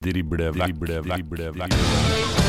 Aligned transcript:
Driblevekk, 0.00 0.78
driblevekk, 0.78 1.26
driblevekk. 1.26 2.47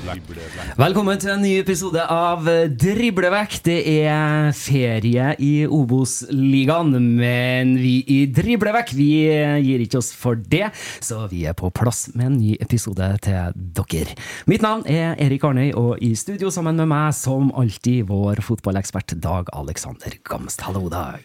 Velkommen 0.00 1.18
til 1.20 1.28
en 1.34 1.42
ny 1.44 1.50
episode 1.60 2.00
av 2.00 2.46
Driblevekk. 2.80 3.58
Det 3.66 3.76
er 4.00 4.48
ferie 4.56 5.34
i 5.44 5.50
Obos-ligaen, 5.68 6.94
men 7.18 7.74
vi 7.76 7.98
i 8.08 8.22
Driblevekk 8.32 8.94
vi 8.96 9.10
gir 9.66 9.84
ikke 9.84 10.00
oss 10.00 10.08
for 10.16 10.40
det, 10.40 10.70
så 11.04 11.26
vi 11.28 11.44
er 11.50 11.58
på 11.58 11.68
plass 11.76 12.06
med 12.14 12.30
en 12.30 12.40
ny 12.40 12.54
episode 12.64 13.10
til 13.26 13.52
dere. 13.76 14.16
Mitt 14.48 14.64
navn 14.64 14.86
er 14.88 15.20
Erik 15.20 15.44
Arnøy, 15.44 15.68
og 15.76 16.00
i 16.00 16.14
studio 16.16 16.48
sammen 16.54 16.80
med 16.80 16.88
meg, 16.90 17.12
som 17.16 17.52
alltid, 17.52 18.08
vår 18.08 18.40
fotballekspert 18.46 19.18
Dag 19.20 19.52
Alexander 19.52 20.16
Gamst. 20.24 20.64
Hallo, 20.64 20.88
Dag. 20.88 21.20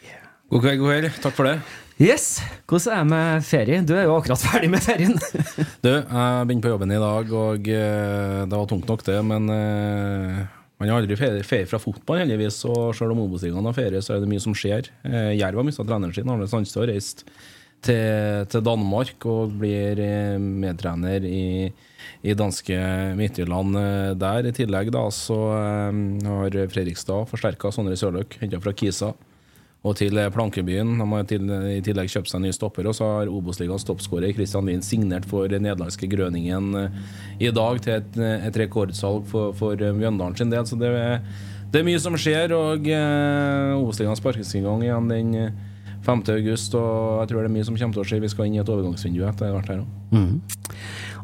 God 0.52 0.68
kveld, 0.68 0.84
god 0.84 0.92
kveld. 0.92 1.12
Takk 1.24 1.40
for 1.40 1.54
det. 1.54 1.85
Yes, 1.96 2.42
Hvordan 2.68 2.92
er 2.92 2.98
det 2.98 3.08
med 3.08 3.46
ferie? 3.48 3.78
Du 3.88 3.94
er 3.96 4.04
jo 4.04 4.18
akkurat 4.18 4.42
ferdig 4.50 4.68
med 4.68 4.84
ferien. 4.84 5.16
Du, 5.80 5.94
jeg 5.94 6.48
begynte 6.48 6.66
på 6.66 6.72
jobben 6.74 6.92
i 6.92 7.00
dag, 7.00 7.30
og 7.32 7.70
eh, 7.72 8.40
det 8.44 8.58
var 8.60 8.68
tungt 8.68 8.90
nok, 8.92 9.04
det. 9.08 9.16
Men 9.24 9.48
eh, 9.54 10.42
man 10.76 10.92
har 10.92 11.00
aldri 11.00 11.16
ferie, 11.16 11.46
ferie 11.48 11.70
fra 11.72 11.80
fotball, 11.80 12.20
heldigvis. 12.26 12.58
Og 12.68 12.90
selv 12.98 13.16
om 13.16 13.22
Obos-ligaen 13.24 13.70
har 13.70 13.78
ferie, 13.78 14.02
så 14.04 14.18
er 14.18 14.24
det 14.24 14.28
mye 14.28 14.44
som 14.44 14.56
skjer. 14.58 14.90
Eh, 15.08 15.38
Jerv 15.38 15.62
har 15.62 15.68
mista 15.68 15.86
treneren 15.88 16.12
sin. 16.18 16.28
Arne 16.34 16.50
Sandstø, 16.52 16.82
har 16.84 16.92
reist 16.92 17.24
til, 17.86 18.44
til 18.52 18.66
Danmark 18.66 19.28
og 19.32 19.54
blir 19.62 20.02
medtrener 20.42 21.24
i, 21.30 21.70
i 22.28 22.36
danske 22.36 22.76
Midtjylland 23.16 23.80
der. 24.20 24.50
I 24.50 24.54
tillegg 24.58 24.92
da, 24.92 25.06
så 25.16 25.40
har 25.54 26.60
Fredrikstad 26.76 27.32
forsterka 27.32 27.72
Sondre 27.72 27.96
Sørløk, 27.96 28.36
henta 28.44 28.60
fra 28.60 28.76
Kisa. 28.76 29.14
Og 29.86 29.94
til 30.00 30.18
eh, 30.18 30.32
Plankebyen. 30.34 30.96
De 30.98 31.10
har 31.14 31.26
til, 31.30 31.50
i 31.78 31.82
tillegg 31.86 32.10
kjøpt 32.10 32.32
seg 32.32 32.42
nye 32.42 32.50
ny 32.50 32.58
stopper. 32.58 32.90
Og 32.90 32.98
så 32.98 33.10
har 33.20 33.32
Obos-ligas 33.32 33.86
toppskårer 33.86 34.34
Christian 34.34 34.66
Lien 34.70 34.82
signert 34.86 35.28
for 35.30 35.52
nederlandske 35.52 36.10
Grøningen 36.10 36.72
eh, 36.82 37.02
i 37.46 37.52
dag 37.54 37.84
til 37.86 38.00
et, 38.00 38.18
eh, 38.18 38.48
et 38.50 38.64
rekordsalg 38.66 39.28
for, 39.30 39.54
for 39.58 39.78
Mjøndalen 39.78 40.40
sin 40.40 40.54
del. 40.54 40.66
Så 40.66 40.80
det 40.82 40.94
det 41.76 41.82
er 41.82 41.88
mye 41.90 42.00
som 42.00 42.16
skjer. 42.20 42.54
Og 42.56 42.88
eh, 42.88 43.76
Obos-ligaen 43.76 44.20
sparkes 44.20 44.54
i 44.56 44.64
gang 44.64 44.84
igjen 44.86 45.10
den 45.12 45.34
eh, 45.42 45.64
5. 46.06 46.22
august. 46.38 46.78
Og 46.80 47.24
jeg 47.24 47.32
tror 47.32 47.42
det 47.42 47.50
er 47.50 47.56
mye 47.58 47.68
som 47.68 47.80
kommer 47.80 47.98
til 47.98 48.06
å 48.06 48.08
skje. 48.08 48.22
Vi 48.24 48.32
skal 48.32 48.48
inn 48.48 48.56
i 48.56 48.62
et 48.64 48.72
overgangsvindu 48.72 49.26
etter 49.28 49.52
hvert 49.52 49.72
her 49.74 49.84
òg. 49.84 49.90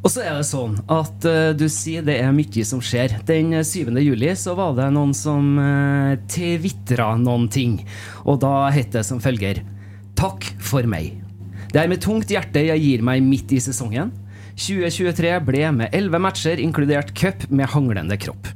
Og 0.01 0.09
så 0.09 0.23
er 0.25 0.37
det 0.39 0.47
sånn 0.49 0.79
at 0.89 1.25
uh, 1.29 1.51
du 1.53 1.67
sier 1.69 2.05
det 2.05 2.15
er 2.23 2.33
mye 2.33 2.63
som 2.65 2.81
skjer. 2.81 3.19
Den 3.27 3.53
7. 3.61 3.91
juli 4.01 4.31
så 4.39 4.55
var 4.57 4.73
det 4.77 4.87
noen 4.95 5.13
som 5.17 5.53
uh, 5.61 6.17
tvitra 6.31 7.13
noen 7.21 7.45
ting. 7.53 7.77
Og 8.25 8.41
da 8.41 8.71
het 8.73 8.93
det 8.95 9.05
som 9.07 9.21
følger 9.21 9.61
Takk 10.17 10.45
for 10.61 10.85
meg. 10.89 11.15
Det 11.71 11.79
er 11.81 11.87
med 11.89 12.01
tungt 12.03 12.29
hjerte 12.29 12.61
jeg 12.65 12.81
gir 12.83 13.05
meg 13.05 13.23
midt 13.25 13.53
i 13.55 13.61
sesongen. 13.63 14.11
2023 14.59 15.31
ble 15.47 15.69
med 15.73 15.95
11 15.95 16.21
matcher, 16.21 16.61
inkludert 16.61 17.13
cup, 17.17 17.47
med 17.49 17.71
hanglende 17.71 18.17
kropp. 18.21 18.49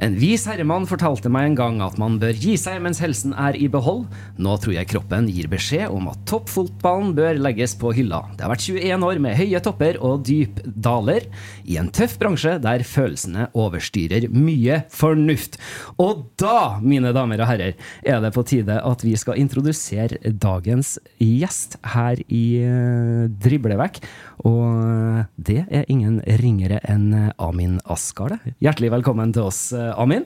En 0.00 0.14
vis 0.16 0.44
herremann 0.48 0.86
fortalte 0.88 1.30
meg 1.32 1.50
en 1.50 1.56
gang 1.58 1.80
at 1.84 1.98
man 2.00 2.18
bør 2.22 2.36
gi 2.38 2.54
seg 2.60 2.80
mens 2.84 3.00
helsen 3.02 3.34
er 3.36 3.56
i 3.58 3.68
behold. 3.72 4.06
Nå 4.40 4.56
tror 4.62 4.76
jeg 4.76 4.88
kroppen 4.92 5.28
gir 5.32 5.50
beskjed 5.52 5.92
om 5.92 6.08
at 6.12 6.22
toppfotballen 6.30 7.12
bør 7.16 7.40
legges 7.42 7.74
på 7.78 7.92
hylla. 7.96 8.22
Det 8.36 8.46
har 8.46 8.52
vært 8.54 8.66
21 8.70 9.06
år 9.08 9.20
med 9.22 9.36
høye 9.38 9.62
topper 9.64 9.98
og 10.00 10.24
dyp 10.28 10.62
daler, 10.64 11.26
i 11.68 11.76
en 11.80 11.90
tøff 11.92 12.16
bransje 12.20 12.56
der 12.62 12.84
følelsene 12.86 13.48
overstyrer 13.58 14.28
mye 14.32 14.82
fornuft. 14.92 15.58
Og 16.02 16.24
da, 16.40 16.78
mine 16.82 17.12
damer 17.14 17.42
og 17.42 17.50
herrer, 17.50 17.76
er 18.02 18.22
det 18.24 18.32
på 18.34 18.46
tide 18.48 18.78
at 18.80 19.04
vi 19.04 19.14
skal 19.20 19.40
introdusere 19.42 20.32
dagens 20.32 20.96
gjest 21.20 21.78
her 21.94 22.20
i 22.28 22.44
eh, 22.62 23.28
Driblevekk. 23.42 24.02
Og 24.48 24.64
eh, 24.82 25.24
det 25.38 25.60
er 25.70 25.84
ingen 25.92 26.16
ringere 26.40 26.80
enn 26.90 27.12
eh, 27.14 27.28
Amin 27.42 27.76
Askar. 27.90 28.34
det. 28.34 28.54
Hjertelig 28.64 28.90
velkommen 28.96 29.32
til 29.34 29.46
oss, 29.46 29.68
eh, 29.76 29.92
Amin. 30.02 30.24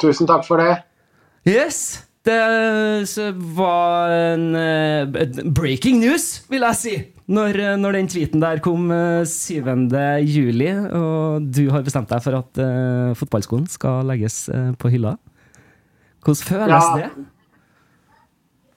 Tusen 0.00 0.28
takk 0.30 0.46
for 0.48 0.62
det. 0.62 0.78
Yes! 1.48 2.06
Det 2.22 2.36
var 3.56 4.12
en 4.14 4.52
breaking 5.56 5.96
news, 5.98 6.44
vil 6.46 6.62
jeg 6.62 6.78
si, 6.78 6.92
når, 7.34 7.58
når 7.82 7.96
den 7.98 8.10
tweeten 8.12 8.44
der 8.44 8.60
kom 8.62 8.92
eh, 8.94 9.24
7. 9.26 9.58
juli, 10.30 10.68
og 10.94 11.48
du 11.50 11.64
har 11.74 11.82
bestemt 11.82 12.08
deg 12.14 12.22
for 12.22 12.38
at 12.38 12.60
uh, 12.62 13.10
fotballskolen 13.18 13.66
skal 13.68 14.06
legges 14.06 14.44
på 14.78 14.92
hylla. 14.94 15.16
Hvordan 16.22 16.46
føles 16.46 16.86
Ja. 16.86 16.94
det? 17.02 17.26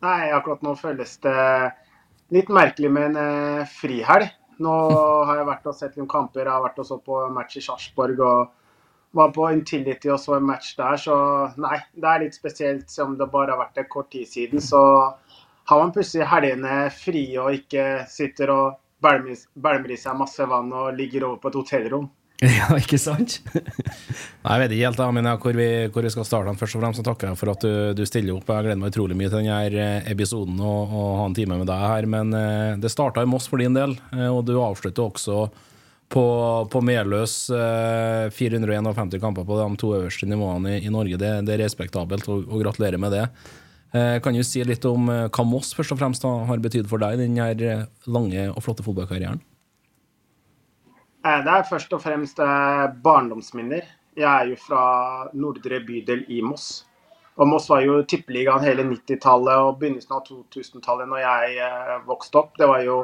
Nei, 0.06 0.20
akkurat 0.34 0.66
nå 0.66 0.74
føles 0.82 1.14
det 1.24 1.38
litt 2.34 2.50
merkelig 2.50 2.92
med 2.92 3.12
en 3.12 3.18
eh, 3.22 3.72
frihelg. 3.80 4.30
Nå 4.64 4.76
har 5.28 5.42
jeg 5.42 5.50
vært 5.50 5.72
og 5.72 5.78
sett 5.78 5.98
noen 6.00 6.12
kamper. 6.12 6.46
Jeg 6.46 6.54
har 6.54 6.64
vært 6.64 6.80
og 6.82 6.90
så 6.90 7.00
på 7.02 7.26
match 7.36 7.60
i 7.60 7.66
Sarpsborg 7.66 8.22
og 8.26 8.54
var 9.16 9.32
på 9.36 9.48
Intility 9.56 10.10
og 10.12 10.20
så 10.20 10.38
en 10.38 10.48
match 10.48 10.74
der. 10.80 10.98
Så 11.00 11.16
nei, 11.62 11.78
det 11.96 12.10
er 12.12 12.24
litt 12.26 12.38
spesielt 12.38 12.90
som 12.92 13.16
det 13.20 13.30
bare 13.32 13.54
har 13.54 13.62
vært 13.66 13.84
en 13.84 13.92
kort 13.92 14.12
tid 14.16 14.28
siden. 14.28 14.64
Så 14.64 14.82
har 15.66 15.82
man 15.82 15.94
plutselig 15.96 16.28
helgene 16.30 16.90
frie 16.94 17.40
og 17.42 17.62
ikke 17.62 17.86
sitter 18.12 18.52
og 18.54 18.82
bælmer 19.04 19.38
bælmer 19.62 19.94
i 19.94 20.00
seg 20.00 20.18
masse 20.18 20.46
vann 20.50 20.72
og 20.74 20.94
ligger 20.98 21.28
over 21.30 21.42
på 21.42 21.52
et 21.52 21.60
hotellrom. 21.62 22.10
Ja, 22.44 22.68
ikke 22.76 22.98
sant? 23.00 23.38
Nei, 23.54 24.56
Jeg 24.58 24.62
vet 24.62 24.74
ikke 24.76 24.90
helt 24.90 25.00
da, 25.00 25.06
men 25.16 25.28
ja, 25.30 25.36
hvor, 25.40 25.56
vi, 25.56 25.68
hvor 25.94 26.04
vi 26.04 26.12
skal 26.12 26.28
starte. 26.28 26.56
Først 26.60 26.78
og 26.78 26.84
fremst 26.84 27.00
så 27.00 27.06
takker 27.08 27.32
jeg 27.32 27.40
for 27.40 27.54
at 27.54 27.64
du, 27.64 27.76
du 27.96 28.04
stiller 28.08 28.36
opp. 28.36 28.50
Jeg 28.52 28.68
gleder 28.68 28.82
meg 28.82 28.92
utrolig 28.92 29.16
mye 29.20 29.32
til 29.32 29.46
denne 29.46 29.86
episoden 30.12 30.60
og, 30.60 30.92
og 30.92 31.14
ha 31.22 31.30
en 31.30 31.38
time 31.38 31.60
med 31.62 31.70
deg 31.72 31.86
her. 31.86 32.10
Men 32.12 32.36
eh, 32.36 32.74
det 32.82 32.92
starta 32.92 33.24
i 33.24 33.30
Moss 33.30 33.48
for 33.52 33.64
din 33.64 33.78
del, 33.78 33.96
eh, 34.12 34.28
og 34.28 34.44
du 34.50 34.58
avslutter 34.60 35.08
også 35.08 35.46
på, 36.12 36.26
på 36.72 36.84
Meløs. 36.86 37.38
Eh, 37.56 38.28
451 38.36 39.16
kamper 39.24 39.48
på 39.48 39.62
de 39.62 39.70
to 39.82 39.96
øverste 39.98 40.28
nivåene 40.30 40.76
i, 40.76 40.84
i 40.86 40.94
Norge. 40.94 41.20
Det, 41.22 41.32
det 41.48 41.56
er 41.56 41.64
respektabelt, 41.66 42.28
og, 42.28 42.46
og 42.50 42.66
gratulerer 42.66 43.02
med 43.02 43.16
det. 43.16 43.26
Eh, 43.96 44.20
kan 44.20 44.36
du 44.36 44.44
si 44.44 44.64
litt 44.68 44.86
om 44.92 45.08
eh, 45.08 45.26
hva 45.32 45.48
Moss 45.48 45.72
først 45.78 45.96
og 45.96 46.04
fremst 46.04 46.28
har 46.28 46.64
betydd 46.64 46.92
for 46.92 47.00
deg 47.02 47.16
i 47.16 47.26
denne 47.26 47.86
lange 48.12 48.50
og 48.52 48.64
flotte 48.66 48.84
fotballkarrieren? 48.86 49.40
Eh, 51.26 51.44
Det 51.46 51.52
er 51.52 51.70
først 51.70 51.94
og 51.94 52.02
fremst 52.04 52.40
eh, 52.40 52.88
barndomsminner. 53.04 53.86
Jeg 54.16 54.30
er 54.30 54.52
jo 54.52 54.58
fra 54.62 54.82
nordre 55.34 55.80
bydel 55.88 56.26
i 56.30 56.42
Moss. 56.46 56.86
Og 57.36 57.50
Moss 57.50 57.68
var 57.70 57.82
jo 57.84 57.98
tippeligaen 58.08 58.64
hele 58.64 58.86
90-tallet 58.88 59.64
og 59.66 59.80
begynnelsen 59.80 60.14
av 60.16 60.22
2000-tallet 60.28 61.10
når 61.10 61.24
jeg 61.24 61.58
eh, 61.66 61.96
vokste 62.08 62.44
opp. 62.44 62.54
Det 62.62 62.70
var 62.70 62.84
jo 62.86 63.00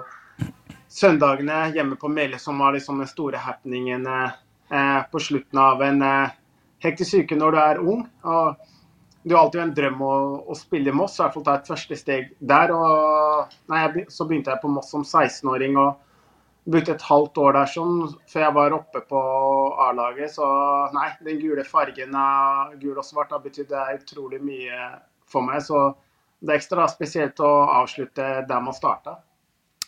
søndagene 0.92 1.64
hjemme 1.74 1.98
på 1.98 2.12
Melle 2.12 2.38
som 2.40 2.62
var 2.62 2.76
liksom 2.76 3.02
den 3.02 3.10
store 3.10 3.40
happeningen 3.40 4.06
på 5.12 5.20
slutten 5.24 5.60
av 5.60 5.82
en 5.84 6.02
hektisk 6.84 7.24
uke 7.24 7.38
når 7.40 7.56
du 7.56 7.60
er 7.62 7.80
ung. 7.80 8.02
Og 8.28 8.60
du 9.24 9.36
har 9.36 9.46
alltid 9.46 9.62
en 9.64 9.74
drøm 9.78 10.04
å, 10.04 10.14
å 10.52 10.58
spille 10.60 10.92
i 10.92 10.96
Moss, 10.96 11.16
i 11.16 11.24
hvert 11.24 11.38
fall 11.38 11.46
ta 11.48 11.56
et 11.58 11.72
første 11.72 11.98
steg 12.00 12.34
der. 12.40 12.74
Og 12.76 13.56
nei, 13.72 14.06
så 14.12 14.28
begynte 14.28 14.52
jeg 14.52 14.64
på 14.64 14.72
Moss 14.72 14.92
som 14.92 15.08
16-åring. 15.08 15.80
og 15.80 16.11
Brukte 16.70 16.94
et 16.94 17.02
halvt 17.08 17.40
år 17.42 17.56
der 17.58 17.70
sånn, 17.72 17.96
før 18.30 18.44
jeg 18.46 18.54
var 18.54 18.76
oppe 18.76 19.02
på 19.10 19.22
A-laget. 19.88 20.36
Så 20.36 20.46
nei, 20.94 21.08
den 21.26 21.40
gule 21.42 21.66
fargen 21.66 22.14
av 22.18 22.76
gul 22.82 23.00
og 23.00 23.08
svart 23.08 23.34
har 23.34 23.42
betydd 23.42 23.74
utrolig 23.74 24.42
mye 24.46 24.92
for 25.32 25.46
meg. 25.48 25.64
Så 25.66 25.90
det 26.42 26.54
er 26.54 26.62
ekstra 26.62 26.86
spesielt 26.92 27.42
å 27.42 27.50
avslutte 27.82 28.28
der 28.50 28.62
man 28.62 28.78
starta. 28.78 29.18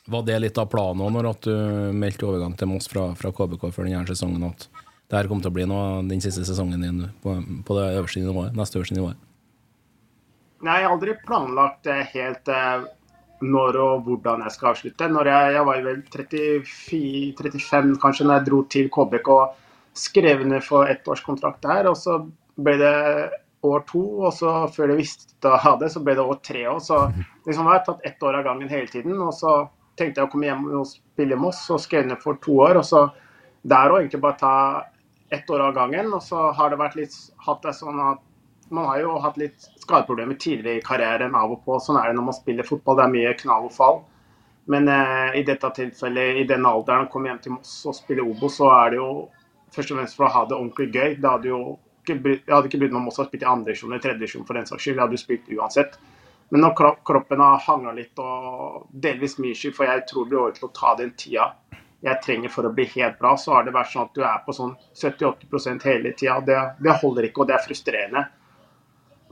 Var 0.05 0.25
det 0.27 0.39
litt 0.41 0.57
av 0.59 0.67
planen 0.71 1.03
òg, 1.05 1.13
når 1.15 1.29
at 1.29 1.45
du 1.47 1.53
meldte 1.95 2.25
overgang 2.27 2.57
til 2.59 2.67
Moss 2.73 2.89
fra, 2.91 3.05
fra 3.15 3.31
KBK 3.31 3.69
før 3.71 3.87
denne 3.87 4.03
sesongen? 4.09 4.49
At 4.49 4.65
det 5.07 5.19
her 5.19 5.29
kom 5.31 5.43
til 5.43 5.53
å 5.53 5.55
bli 5.55 5.67
noe 5.69 6.01
den 6.09 6.23
siste 6.23 6.43
sesongen 6.47 6.83
din 6.83 7.05
på, 7.23 7.37
på 7.63 7.77
det 7.77 7.85
øverste 7.99 8.23
nivået, 8.23 8.57
neste 8.57 8.81
øverste 8.81 8.97
nivået? 8.97 9.21
Nei, 10.63 10.79
jeg 10.79 10.87
har 10.87 10.95
aldri 10.95 11.15
planlagt 11.27 11.83
det 11.87 11.99
helt 12.13 12.51
eh, 12.51 12.85
når 13.43 13.77
og 13.81 14.07
hvordan 14.07 14.43
jeg 14.45 14.55
skal 14.55 14.71
avslutte. 14.71 15.09
Når 15.11 15.29
jeg, 15.29 15.53
jeg 15.57 15.67
var 15.67 15.83
vel 15.87 16.01
34-35 16.15 17.93
kanskje 18.01 18.27
når 18.27 18.39
jeg 18.39 18.47
dro 18.49 18.61
til 18.75 18.89
KBK 18.93 19.29
og 19.35 19.61
skrev 19.93 20.43
under 20.45 20.63
for 20.63 20.89
ettårskontrakt 20.89 21.63
der. 21.65 21.89
Og 21.91 21.97
så 21.99 22.19
ble 22.63 22.77
det 22.81 22.95
år 23.63 23.85
to, 23.87 24.01
og 24.27 24.33
så 24.35 24.55
før 24.73 24.93
jeg 24.93 25.03
visste 25.03 25.51
av 25.53 25.79
det, 25.81 25.91
så 25.93 26.01
ble 26.03 26.17
det 26.17 26.25
år 26.25 26.39
tre 26.45 26.65
òg. 26.71 26.81
Så 26.83 26.99
liksom 27.47 27.69
har 27.69 27.79
jeg 27.79 27.85
tatt 27.89 28.09
ett 28.09 28.25
år 28.27 28.39
av 28.39 28.47
gangen 28.49 28.71
hele 28.71 28.89
tiden. 28.91 29.19
Og 29.23 29.33
så 29.37 29.63
tenkte 29.99 30.21
jeg 30.21 30.29
å 30.29 30.33
komme 30.33 30.49
hjem 30.49 30.65
og 30.79 30.89
spille 30.89 31.39
Moss, 31.39 31.63
og 31.73 31.81
skrev 31.83 32.07
ned 32.09 32.21
for 32.23 32.39
to 32.43 32.57
år. 32.65 32.81
Og 32.81 32.87
så 32.87 33.05
der 33.63 33.93
òg 33.93 34.03
egentlig 34.03 34.23
bare 34.25 34.39
ta 34.41 34.55
ett 35.33 35.49
år 35.49 35.69
av 35.69 35.77
gangen. 35.77 36.11
Og 36.13 36.23
så 36.25 36.49
har 36.57 36.73
det 36.73 36.81
vært 36.81 36.99
litt 36.99 37.17
hatt 37.47 37.63
det 37.65 37.75
sånn 37.77 38.01
at 38.11 38.23
man 38.73 38.87
har 38.89 39.03
jo 39.03 39.17
hatt 39.21 39.37
litt 39.37 39.67
skadeproblemer 39.83 40.39
tidligere 40.39 40.79
i 40.79 40.85
karrieren 40.85 41.35
av 41.37 41.53
og 41.53 41.61
på. 41.65 41.77
Sånn 41.83 41.99
er 41.99 42.09
det 42.09 42.17
når 42.17 42.27
man 42.29 42.37
spiller 42.37 42.67
fotball. 42.67 42.99
Det 42.99 43.05
er 43.05 43.13
mye 43.13 43.37
knall 43.43 43.69
og 43.69 43.75
fall. 43.75 44.01
Men 44.71 44.87
eh, 44.87 45.39
i 45.39 45.45
dette 45.47 45.71
tilfellet, 45.75 46.39
i 46.39 46.47
den 46.47 46.65
alderen, 46.65 47.07
å 47.07 47.11
komme 47.11 47.31
hjem 47.31 47.41
til 47.43 47.55
Moss 47.57 47.73
og 47.89 47.97
spille 47.97 48.23
Obo, 48.23 48.49
så 48.51 48.69
er 48.71 48.93
det 48.93 49.01
jo 49.01 49.09
først 49.75 49.91
og 49.91 49.99
fremst 49.99 50.19
for 50.19 50.27
å 50.27 50.33
ha 50.37 50.43
det 50.47 50.57
ordentlig 50.57 50.89
gøy. 50.93 51.17
Det 51.19 51.29
hadde 51.29 51.51
jo 51.51 51.61
ikke, 52.03 52.17
jeg 52.31 52.53
hadde 52.53 52.69
ikke 52.71 52.81
brydd 52.83 52.95
meg 52.95 53.01
om 53.01 53.07
Moss 53.09 53.19
å 53.19 53.27
spilt 53.27 53.43
i 53.43 53.49
andredivisjon 53.51 53.91
eller 53.91 54.03
tredjedivisjon 54.05 54.47
for 54.47 54.59
den 54.59 54.69
saks 54.69 54.85
skyld. 54.85 54.95
Jeg 54.95 55.03
hadde 55.03 55.19
jo 55.19 55.23
spilt 55.23 55.51
uansett. 55.57 55.97
Men 56.53 56.63
når 56.63 56.75
kroppen 57.07 57.41
har 57.41 57.63
hangla 57.65 57.95
litt, 57.97 58.19
og 58.21 58.87
delvis 59.03 59.39
mye 59.41 59.57
skyld, 59.57 59.75
for 59.75 59.89
jeg 59.89 60.05
tror 60.09 60.27
det 60.29 60.35
blir 60.35 60.55
til 60.57 60.69
å 60.69 60.73
ta 60.77 60.95
den 60.99 61.13
tida 61.19 61.51
jeg 62.03 62.19
trenger 62.19 62.51
for 62.51 62.67
å 62.67 62.73
bli 62.75 62.83
helt 62.97 63.15
bra, 63.19 63.31
så 63.39 63.55
har 63.55 63.63
det 63.63 63.73
vært 63.75 63.93
sånn 63.93 64.09
at 64.09 64.17
du 64.17 64.23
er 64.27 64.39
på 64.43 64.55
sånn 64.55 64.73
70-80% 64.99 65.85
hele 65.87 66.11
tida. 66.19 66.39
Det, 66.43 66.57
det 66.83 66.95
holder 66.99 67.29
ikke, 67.29 67.43
og 67.43 67.49
det 67.49 67.55
er 67.55 67.63
frustrerende. 67.63 68.23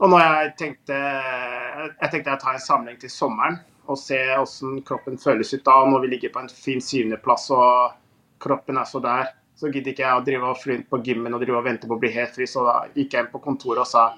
Og 0.02 0.10
når 0.10 0.22
jeg 0.22 0.54
tenkte 0.58 0.96
jeg 0.96 2.10
tenkte 2.10 2.32
jeg 2.32 2.40
tar 2.42 2.56
en 2.56 2.64
samling 2.64 2.96
til 2.98 3.10
sommeren 3.12 3.60
og 3.90 3.98
se 3.98 4.18
hvordan 4.18 4.80
kroppen 4.86 5.18
føles 5.18 5.52
ut 5.54 5.62
da. 5.66 5.76
Når 5.86 6.02
vi 6.04 6.10
ligger 6.14 6.32
på 6.34 6.42
en 6.42 6.50
fin 6.50 6.82
syvendeplass 6.82 7.48
og 7.54 7.94
kroppen 8.42 8.78
er 8.78 8.88
så 8.88 9.02
der, 9.02 9.30
så 9.58 9.70
gidder 9.70 9.92
ikke 9.92 10.04
jeg 10.04 10.18
å 10.18 10.24
drive 10.26 10.50
og 10.50 10.58
fly 10.58 10.76
inn 10.78 10.86
på 10.90 10.98
gymmen 11.06 11.34
og 11.34 11.42
drive 11.42 11.60
og 11.60 11.66
vente 11.66 11.90
på 11.90 11.94
å 11.94 12.02
bli 12.02 12.10
helt 12.14 12.34
fri. 12.34 12.48
Så 12.50 12.64
da 12.66 12.76
gikk 12.96 13.14
jeg 13.14 13.26
inn 13.26 13.32
på 13.34 13.42
kontoret 13.42 13.84
og 13.84 13.90
sa 13.90 14.08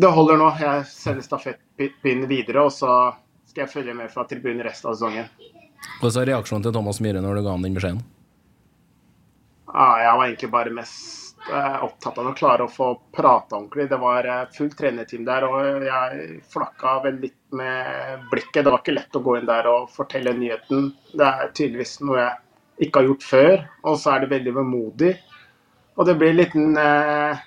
det 0.00 0.12
holder 0.14 0.38
nå, 0.38 0.52
jeg 0.62 0.84
sender 0.86 1.24
stafettpinnen 1.26 2.28
videre, 2.30 2.62
og 2.62 2.70
så 2.70 3.10
skal 3.50 3.64
jeg 3.64 3.72
følge 3.72 3.94
med 3.98 4.12
fra 4.12 4.22
tribunen 4.30 4.62
resten 4.62 4.86
av 4.86 4.94
sesongen. 4.94 5.26
Hvordan 5.98 6.20
er 6.22 6.30
reaksjonen 6.30 6.64
til 6.64 6.76
Thomas 6.76 7.00
Myhre 7.02 7.24
når 7.24 7.40
du 7.40 7.42
ga 7.42 7.56
han 7.56 7.66
den 7.66 7.74
beskjeden? 7.74 8.04
Ah, 9.66 9.98
jeg 9.98 10.14
var 10.14 10.28
egentlig 10.28 10.52
bare 10.54 10.76
mest 10.78 11.29
Eh, 11.29 11.29
opptatt 11.48 12.18
av 12.18 12.26
å 12.30 12.34
klare 12.36 12.66
å 12.66 12.70
få 12.70 12.90
prate 13.14 13.56
ordentlig. 13.56 13.88
Det 13.90 13.98
var 14.00 14.26
eh, 14.28 14.42
fullt 14.54 14.76
trenerteam 14.78 15.24
der, 15.24 15.46
og 15.48 15.86
jeg 15.86 16.40
flakka 16.52 16.98
vel 17.06 17.20
litt 17.24 17.38
med 17.56 18.26
blikket. 18.32 18.64
Det 18.64 18.70
var 18.70 18.82
ikke 18.82 18.96
lett 18.96 19.16
å 19.16 19.22
gå 19.24 19.38
inn 19.38 19.48
der 19.48 19.68
og 19.70 19.90
fortelle 19.94 20.34
nyheten. 20.36 20.90
Det 21.12 21.26
er 21.26 21.52
tydeligvis 21.54 21.96
noe 22.04 22.20
jeg 22.20 22.88
ikke 22.88 23.02
har 23.02 23.08
gjort 23.10 23.28
før, 23.30 23.56
og 23.84 23.96
så 24.00 24.14
er 24.14 24.24
det 24.24 24.34
veldig 24.34 24.54
vemodig. 24.60 25.14
Og 25.96 26.06
det 26.08 26.16
blir 26.20 26.34
en 26.34 26.40
liten 26.42 26.76
eh, 26.80 27.40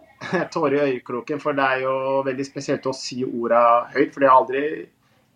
tåre 0.54 0.78
i 0.78 0.94
øyekroken, 0.94 1.42
for 1.42 1.58
det 1.58 1.66
er 1.66 1.84
jo 1.84 1.98
veldig 2.26 2.46
spesielt 2.46 2.86
å 2.86 2.96
si 2.96 3.22
orda 3.26 3.90
høyt. 3.94 4.14
For 4.14 4.24
jeg 4.24 4.30
har 4.30 4.40
aldri 4.44 4.64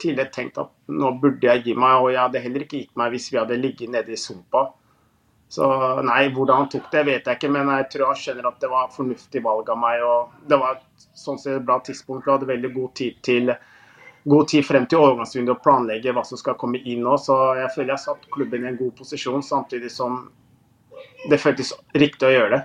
tidligere 0.02 0.34
tenkt 0.34 0.58
at 0.58 0.72
nå 0.90 1.12
burde 1.22 1.50
jeg 1.50 1.66
gi 1.68 1.76
meg, 1.78 1.98
og 1.98 2.12
jeg 2.12 2.22
hadde 2.22 2.46
heller 2.46 2.64
ikke 2.64 2.80
gitt 2.80 2.96
meg 2.98 3.14
hvis 3.14 3.28
vi 3.32 3.38
hadde 3.42 3.60
ligget 3.60 3.92
nede 3.94 4.14
i 4.14 4.20
sumpa. 4.20 4.68
Så 5.54 5.66
nei, 6.02 6.24
hvordan 6.34 6.64
han 6.64 6.70
tok 6.72 6.88
det, 6.90 7.04
vet 7.06 7.28
jeg 7.28 7.38
ikke, 7.38 7.50
men 7.54 7.68
jeg 7.76 7.86
tror 7.92 8.08
han 8.10 8.18
skjønner 8.18 8.48
at 8.48 8.56
det 8.62 8.70
var 8.72 8.88
et 8.88 8.96
fornuftig 8.96 9.42
valg 9.44 9.68
av 9.70 9.78
meg. 9.78 10.02
og 10.02 10.32
Det 10.50 10.58
var 10.58 10.80
sånn 11.14 11.38
sett 11.38 11.60
et 11.60 11.66
bra 11.68 11.78
tidspunkt. 11.86 12.26
Vi 12.26 12.34
hadde 12.34 12.50
veldig 12.50 12.72
god 12.74 12.94
tid 12.98 13.20
til 13.26 13.54
god 14.24 14.48
tid 14.48 14.64
frem 14.64 14.86
til 14.88 15.02
overgangsvinduet 15.04 15.58
å 15.58 15.62
planlegge 15.62 16.14
hva 16.16 16.24
som 16.26 16.40
skal 16.40 16.56
komme 16.60 16.80
inn 16.82 17.04
nå. 17.04 17.16
Så 17.20 17.36
jeg 17.60 17.70
føler 17.76 17.94
jeg 17.94 18.04
satt 18.06 18.26
klubben 18.34 18.64
i 18.64 18.72
en 18.72 18.80
god 18.80 18.94
posisjon, 18.98 19.44
samtidig 19.46 19.92
som 19.92 20.24
det 21.30 21.38
føltes 21.40 21.74
riktig 21.94 22.28
å 22.28 22.34
gjøre 22.34 22.56
det. 22.56 22.62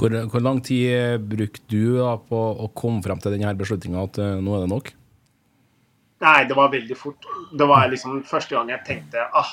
Hvor, 0.00 0.14
hvor 0.32 0.42
lang 0.42 0.62
tid 0.64 1.22
brukte 1.28 1.62
du 1.70 1.98
da, 2.00 2.16
på 2.18 2.38
å 2.64 2.70
komme 2.74 3.04
frem 3.04 3.20
til 3.22 3.36
denne 3.36 3.52
beslutninga 3.58 4.06
at 4.08 4.18
uh, 4.18 4.38
nå 4.42 4.56
er 4.56 4.64
det 4.64 4.72
nok? 4.72 4.90
Nei, 6.24 6.38
det 6.48 6.56
var 6.56 6.72
veldig 6.72 6.96
fort. 6.96 7.28
Det 7.52 7.68
var 7.68 7.90
liksom 7.92 8.22
første 8.26 8.56
gang 8.56 8.72
jeg 8.72 8.86
tenkte 8.88 9.26
ah, 9.36 9.52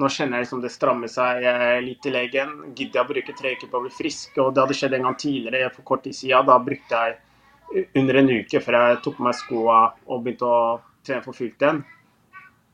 nå 0.00 0.08
kjenner 0.08 0.38
jeg 0.38 0.46
liksom 0.46 0.62
det 0.62 0.70
strammer 0.72 1.10
seg 1.12 1.44
litt 1.84 2.06
i 2.08 2.12
legen. 2.14 2.52
Gidder 2.72 3.00
jeg 3.00 3.04
å 3.04 3.10
bruke 3.10 3.34
tre 3.36 3.52
uker 3.56 3.68
på 3.68 3.80
å 3.80 3.84
bli 3.84 3.92
frisk? 3.92 4.38
Og 4.40 4.54
det 4.54 4.64
hadde 4.64 4.76
skjedd 4.78 4.96
en 4.96 5.08
gang 5.08 5.18
tidligere 5.20 5.72
for 5.74 5.84
kort 5.90 6.04
tid 6.06 6.16
siden. 6.16 6.48
Da 6.48 6.56
brukte 6.64 7.02
jeg 7.02 7.18
under 8.00 8.20
en 8.20 8.30
uke 8.32 8.60
før 8.60 8.78
jeg 8.78 9.02
tok 9.04 9.18
på 9.18 9.26
meg 9.26 9.36
skoa 9.36 9.80
og 10.06 10.24
begynte 10.24 10.48
å 10.48 10.62
trene 11.04 11.24
for 11.24 11.36
fullt 11.36 11.64
igjen. 11.64 11.82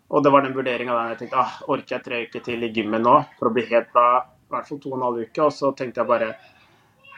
Og 0.09 0.25
det 0.25 0.33
var 0.33 0.45
den 0.45 0.55
vurderinga 0.57 0.95
der 0.95 1.11
jeg 1.13 1.19
tenkte 1.23 1.43
ah, 1.43 1.59
orker 1.69 1.99
jeg 1.99 2.07
tre 2.07 2.23
uker 2.29 2.45
til 2.47 2.63
i 2.65 2.71
gymmen 2.73 3.05
nå 3.05 3.17
for 3.41 3.51
å 3.51 3.55
bli 3.57 3.67
helt 3.69 3.91
bra, 3.93 4.23
i 4.23 4.55
hvert 4.55 4.71
fall 4.71 4.81
to 4.81 4.95
og 4.95 4.97
en 4.97 5.05
halv 5.09 5.27
uke. 5.27 5.43
Og 5.45 5.53
så 5.53 5.73
tenkte 5.77 6.01
jeg 6.01 6.09
bare 6.09 6.31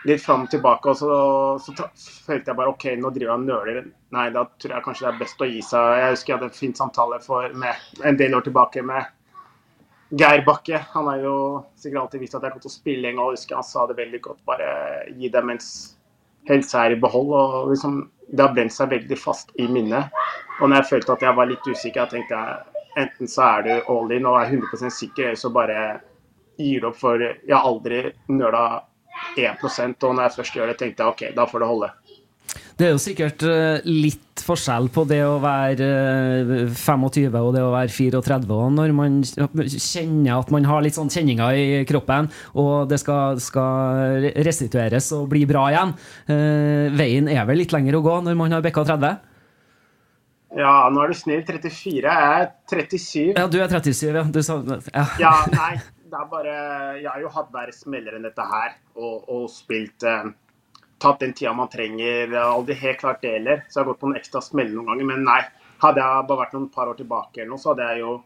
litt 0.08 0.22
fram 0.24 0.46
og 0.46 0.50
tilbake, 0.50 0.90
og 0.90 0.96
så, 0.96 1.20
så 1.60 2.08
følte 2.24 2.50
jeg 2.50 2.58
bare 2.58 2.72
OK, 2.72 2.86
nå 2.96 3.12
driver 3.12 3.34
jeg 3.34 3.36
og 3.36 3.46
nøler. 3.46 3.80
Nei, 4.16 4.26
da 4.34 4.46
tror 4.56 4.74
jeg 4.74 4.86
kanskje 4.88 5.06
det 5.06 5.12
er 5.12 5.22
best 5.22 5.44
å 5.44 5.48
gi 5.50 5.62
seg. 5.62 5.94
Jeg 6.00 6.14
husker 6.16 6.32
jeg 6.32 6.38
hadde 6.40 6.50
en 6.50 6.60
fin 6.62 6.76
samtale 6.78 7.20
for, 7.22 7.56
med, 7.62 7.88
en 8.08 8.18
del 8.18 8.36
år 8.38 8.48
tilbake 8.48 8.84
med 8.90 9.16
Geir 10.10 10.42
Bakke 10.46 10.80
han 10.92 11.06
har 11.06 11.22
jo 11.22 11.34
sikkert 11.78 12.02
alltid 12.02 12.22
visst 12.24 12.34
at 12.34 12.42
jeg 12.42 12.54
kom 12.54 12.62
til 12.62 12.70
å 12.70 12.74
spille 12.74 13.10
en 13.10 13.20
gang. 13.20 13.30
husker 13.30 13.58
Han 13.60 13.66
sa 13.66 13.86
det 13.86 13.98
veldig 13.98 14.20
godt. 14.24 14.40
Bare 14.48 14.70
gi 15.14 15.30
dem 15.30 15.46
mens 15.52 15.68
helsa 16.48 16.86
er 16.86 16.96
i 16.96 17.00
behold. 17.00 17.30
og 17.30 17.70
liksom, 17.70 18.02
Det 18.30 18.42
har 18.42 18.54
brent 18.54 18.74
seg 18.74 18.90
veldig 18.90 19.18
fast 19.18 19.54
i 19.58 19.68
minnet. 19.70 20.10
Og 20.60 20.68
når 20.68 20.80
jeg 20.80 20.90
følte 20.90 21.12
at 21.12 21.22
jeg 21.22 21.36
var 21.36 21.50
litt 21.50 21.66
usikker, 21.66 22.00
jeg 22.00 22.10
tenkte 22.10 22.42
jeg 22.42 22.80
enten 23.00 23.30
så 23.30 23.42
er 23.46 23.62
du 23.62 23.92
all 23.92 24.12
in 24.12 24.26
og 24.26 24.40
er 24.40 24.50
100 24.50 24.90
sikker, 24.90 25.30
eller 25.30 25.38
så 25.38 25.50
bare 25.54 26.00
gir 26.58 26.80
du 26.80 26.88
opp. 26.90 26.98
For 26.98 27.22
jeg 27.22 27.54
har 27.54 27.66
aldri 27.66 28.02
nøla 28.28 28.64
1 29.38 29.62
og 29.62 30.14
når 30.14 30.22
jeg 30.24 30.36
først 30.36 30.56
gjør 30.56 30.70
det, 30.70 30.78
tenkte 30.78 31.02
jeg 31.02 31.14
OK, 31.14 31.22
da 31.36 31.46
får 31.46 31.62
det 31.62 31.70
holde. 31.70 31.90
Det 32.80 32.86
er 32.88 32.94
jo 32.94 33.00
sikkert 33.02 33.42
eh, 33.44 33.82
litt 33.84 34.40
forskjell 34.40 34.86
på 34.94 35.02
det 35.04 35.18
å 35.20 35.34
være 35.42 35.88
25 36.72 37.26
eh, 37.26 37.34
og 37.36 37.50
det 37.52 37.60
å 37.60 37.74
være 37.74 37.92
34. 37.92 38.56
når 38.72 38.94
man 38.96 39.18
kjenner 39.26 40.38
at 40.38 40.52
man 40.54 40.64
har 40.64 40.80
litt 40.80 40.96
sånn 40.96 41.12
kjenninger 41.12 41.58
i 41.60 41.82
kroppen, 41.88 42.30
og 42.56 42.88
det 42.88 43.02
skal, 43.02 43.36
skal 43.44 44.30
restitueres 44.46 45.10
og 45.12 45.28
bli 45.34 45.44
bra 45.50 45.66
igjen. 45.74 45.92
Eh, 46.32 46.88
veien 46.96 47.28
er 47.28 47.44
vel 47.50 47.60
litt 47.60 47.76
lenger 47.76 48.00
å 48.00 48.04
gå 48.06 48.16
når 48.24 48.40
man 48.40 48.56
har 48.56 48.64
bikka 48.64 48.88
30? 48.88 49.20
Ja, 50.56 50.74
nå 50.88 51.04
er 51.04 51.12
du 51.12 51.20
snill. 51.20 51.44
34. 51.44 52.00
Jeg 52.00 52.10
er 52.40 52.52
37. 52.72 53.24
Ja, 53.36 53.44
du 53.44 53.60
er 53.60 53.68
37, 53.68 54.06
ja. 54.08 54.24
Du 54.24 54.40
sa, 54.46 54.62
ja. 54.88 55.08
ja 55.20 55.38
nei. 55.52 55.74
Det 56.10 56.18
er 56.18 56.30
bare 56.32 56.54
Jeg 56.96 57.06
har 57.06 57.20
jo 57.22 57.28
hatt 57.36 57.52
verre 57.54 57.76
smeller 57.76 58.16
enn 58.16 58.24
dette 58.24 58.52
her, 58.56 58.72
og, 58.96 59.28
og 59.28 59.50
spilt 59.52 60.08
eh, 60.08 60.32
tatt 61.00 61.22
den 61.22 61.32
tida 61.36 61.52
man 61.56 61.70
trenger. 61.72 62.34
Aldri 62.42 62.76
helt 62.80 63.00
klart 63.00 63.22
det 63.24 63.34
heller. 63.38 63.64
Så 63.68 63.78
jeg 63.78 63.84
har 63.84 63.92
gått 63.92 64.02
på 64.02 64.10
en 64.10 64.18
ekstra 64.20 64.42
smell 64.44 64.72
noen 64.74 64.92
ganger. 64.92 65.08
Men 65.08 65.24
nei, 65.26 65.40
hadde 65.84 66.04
jeg 66.04 66.26
bare 66.28 66.42
vært 66.44 66.56
noen 66.56 66.68
par 66.74 66.90
år 66.92 66.98
tilbake, 66.98 67.40
eller 67.40 67.54
noe, 67.54 67.62
så 67.62 67.72
hadde 67.72 67.88
jeg 67.88 68.02
jo 68.04 68.18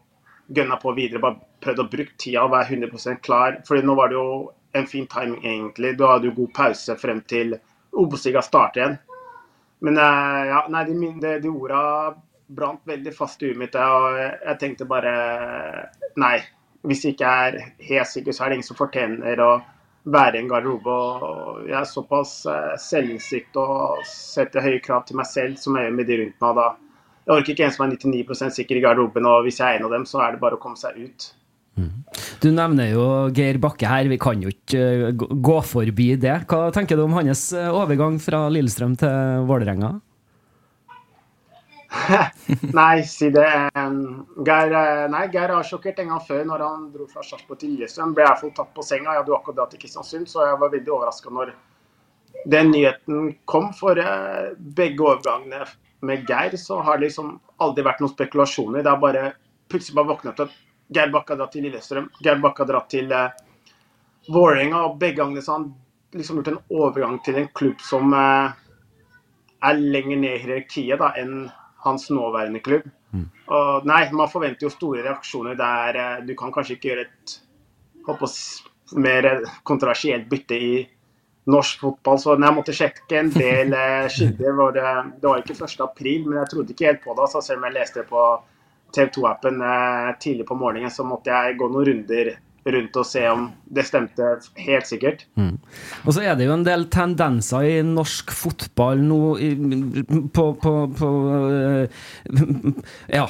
gønna 0.59 0.77
på 0.81 0.93
videre. 0.97 1.23
Bare 1.23 1.39
prøvd 1.63 1.81
å 1.81 1.87
bruke 1.95 2.17
tida 2.21 2.43
og 2.45 2.53
være 2.53 2.75
100% 2.75 3.23
klar. 3.25 3.59
Fordi 3.67 3.85
nå 3.85 3.95
var 3.97 4.11
det 4.11 4.19
jo 4.19 4.27
en 4.75 4.87
fin 4.91 5.07
timing, 5.11 5.39
egentlig. 5.43 5.95
Du 5.97 6.05
hadde 6.07 6.29
jo 6.29 6.37
god 6.41 6.53
pause 6.57 6.97
frem 6.99 7.23
til 7.31 7.55
Obos-liga 7.95 8.43
starter 8.43 8.81
igjen. 8.81 8.97
Men 9.85 9.99
eh, 10.01 10.41
ja, 10.51 10.61
nei, 10.71 10.83
de, 10.89 11.11
de, 11.23 11.35
de 11.43 11.51
orda 11.51 11.81
brant 12.55 12.81
veldig 12.87 13.13
fast 13.15 13.43
i 13.43 13.51
huet 13.51 13.61
mitt. 13.61 13.77
Og 13.79 14.19
jeg 14.19 14.59
tenkte 14.61 14.89
bare 14.89 15.15
Nei. 16.19 16.37
Hvis 16.85 17.01
jeg 17.01 17.15
ikke 17.15 17.29
er 17.47 17.55
helt 17.87 18.09
sikker, 18.11 18.35
så 18.35 18.43
er 18.45 18.51
det 18.51 18.57
ingen 18.59 18.67
som 18.67 18.77
fortjener 18.77 19.39
å 19.41 19.53
være 20.05 20.37
i 20.37 20.43
en 20.43 20.49
garderobe. 20.49 20.95
og 20.95 21.69
Jeg 21.69 21.77
er 21.79 21.89
såpass 21.89 22.33
eh, 22.49 22.75
selvinnsikt 22.81 23.57
og 23.61 24.03
setter 24.09 24.65
høye 24.65 24.81
krav 24.83 25.05
til 25.07 25.19
meg 25.19 25.29
selv 25.29 25.57
som 25.61 25.77
jeg 25.77 25.89
gjør 25.89 25.97
med 25.99 26.09
de 26.09 26.19
rundt 26.21 26.45
meg. 26.45 26.59
da. 26.59 26.67
Jeg 27.25 27.39
orker 27.39 27.55
ikke 27.55 27.65
en 27.65 27.73
som 27.73 27.87
er 27.87 27.95
99% 27.95 28.59
sikker 28.59 28.77
i 28.77 28.83
garderoben, 28.85 29.25
og 29.25 29.47
hvis 29.47 29.59
jeg 29.59 29.67
er 29.67 29.79
en 29.79 29.87
av 29.87 29.95
dem, 29.95 30.05
så 30.05 30.21
er 30.21 30.35
det 30.35 30.43
bare 30.43 30.59
å 30.59 30.61
komme 30.61 30.77
seg 30.77 30.99
ut. 31.01 31.31
Mm. 31.75 31.91
Du 32.39 32.51
nevner 32.55 32.91
jo 32.93 33.05
Geir 33.35 33.57
Bakke 33.59 33.89
her, 33.89 34.07
vi 34.07 34.19
kan 34.21 34.43
jo 34.43 34.51
ikke 34.53 34.83
eh, 35.09 35.15
gå 35.17 35.55
forbi 35.65 36.13
det. 36.21 36.37
Hva 36.49 36.69
tenker 36.75 36.99
du 36.99 37.07
om 37.07 37.17
hans 37.17 37.49
eh, 37.57 37.71
overgang 37.73 38.19
fra 38.23 38.45
Lillestrøm 38.53 38.95
til 39.01 39.47
Vålerenga? 39.49 39.95
nei, 42.79 43.03
si 43.03 43.29
det. 43.33 43.45
Um, 43.75 44.25
Geir, 44.45 44.73
eh, 44.73 45.05
nei, 45.11 45.27
Geir 45.33 45.53
har 45.55 45.67
sjokkert 45.67 45.99
en 46.01 46.11
gang 46.13 46.23
før 46.27 46.43
når 46.49 46.63
han 46.65 46.89
dro 46.93 47.07
fra 47.11 47.23
Sarpsborg 47.25 47.61
til 47.61 47.75
Lillestrøm. 47.75 48.13
Ble 48.17 48.25
iallfall 48.25 48.53
tatt 48.57 48.73
på 48.75 48.85
senga. 48.85 49.13
Jeg 49.13 49.23
hadde 49.23 49.33
jo 49.33 49.37
akkurat 49.37 49.61
dratt 49.61 49.73
til 49.75 49.81
Kristiansund, 49.83 50.29
så 50.31 50.45
jeg 50.49 50.59
var 50.61 50.73
veldig 50.73 50.93
overraska 50.97 51.33
når 51.33 51.53
den 52.51 52.71
nyheten 52.73 53.31
kom. 53.49 53.71
For 53.77 53.97
uh, 53.97 54.51
begge 54.57 55.05
overgangene 55.05 55.65
med 56.05 56.29
Geir 56.29 56.57
så 56.61 56.81
har 56.85 56.99
det 56.99 57.09
liksom 57.09 57.37
aldri 57.63 57.85
vært 57.87 58.03
noen 58.03 58.13
spekulasjoner. 58.13 58.83
Det 58.83 58.91
har 58.91 59.01
bare 59.01 59.25
plutselig 59.71 59.97
bare 59.97 60.11
våknet 60.13 60.45
opp. 60.45 60.53
Geir 60.93 61.09
Bakke 61.13 61.33
har 61.33 61.41
dratt 61.41 61.55
til 61.55 61.65
Lillestrøm, 61.65 62.11
Geir 62.21 62.37
Bakke 62.43 62.61
har 62.61 62.69
dratt 62.69 62.91
til 62.93 63.09
uh, 63.09 63.31
Vålerenga, 64.29 64.83
og 64.85 64.99
begge 65.01 65.17
gangene 65.21 65.41
så 65.41 65.55
har 65.55 65.63
han 65.63 65.71
liksom 66.15 66.39
gjort 66.39 66.51
en 66.51 66.61
overgang 66.69 67.17
til 67.25 67.39
en 67.41 67.47
klubb 67.57 67.81
som 67.81 68.13
uh, 68.13 68.53
er 69.65 69.79
lenger 69.81 70.21
ned 70.21 70.35
i 70.35 70.43
hierarkiet 70.43 71.01
da, 71.01 71.09
enn 71.17 71.47
hans 71.85 72.09
nåværende 72.13 72.61
klubb. 72.65 72.87
Mm. 73.15 73.27
Og 73.57 73.87
nei, 73.87 74.01
Man 74.11 74.31
forventer 74.31 74.67
jo 74.67 74.73
store 74.73 75.03
reaksjoner 75.05 75.57
der 75.59 75.99
uh, 75.99 76.25
du 76.25 76.33
kan 76.37 76.53
kanskje 76.53 76.77
ikke 76.77 76.91
gjøre 76.91 77.05
et 77.07 77.35
håper, 78.07 78.33
mer 79.01 79.29
kontroversielt 79.65 80.27
bytte 80.29 80.57
i 80.61 80.73
norsk 81.49 81.85
fotball. 81.85 82.19
Så 82.21 82.35
jeg 82.35 82.57
måtte 82.57 82.75
sjekke 82.75 83.21
en 83.21 83.31
del 83.33 83.73
kilder. 84.15 84.59
Det, 84.75 84.89
det 85.21 85.29
var 85.29 85.41
ikke 85.41 85.57
1. 85.57 85.79
april, 85.85 86.27
men 86.27 86.41
jeg 86.41 86.51
trodde 86.51 86.75
ikke 86.75 86.91
helt 86.91 87.05
på 87.05 87.15
det. 87.17 87.29
Så 87.31 87.41
selv 87.45 87.61
om 87.61 87.69
jeg 87.69 87.77
leste 87.79 88.01
det 88.01 88.09
på 88.09 88.25
TV 88.95 89.09
2-appen 89.17 89.63
tidlig 90.21 90.45
på 90.47 90.57
morgenen, 90.57 90.93
så 90.93 91.03
måtte 91.07 91.33
jeg 91.33 91.57
gå 91.59 91.69
noen 91.69 91.89
runder 91.89 92.35
rundt 92.65 92.97
og 92.97 93.05
se 93.05 93.21
om 93.29 93.45
det 93.75 93.85
stemte 93.85 94.27
helt 94.57 94.89
sikkert. 94.89 95.25
Mm. 95.37 95.57
Og 96.05 96.15
så 96.15 96.23
er 96.25 96.37
det 96.37 96.47
jo 96.47 96.55
en 96.55 96.65
del 96.65 96.87
tendenser 96.93 97.65
i 97.67 97.79
norsk 97.85 98.33
fotball 98.33 99.03
nå 99.05 99.21
i, 99.37 99.49
på, 100.33 100.45
på, 100.61 100.73
på, 100.97 101.09
Ja, 103.13 103.27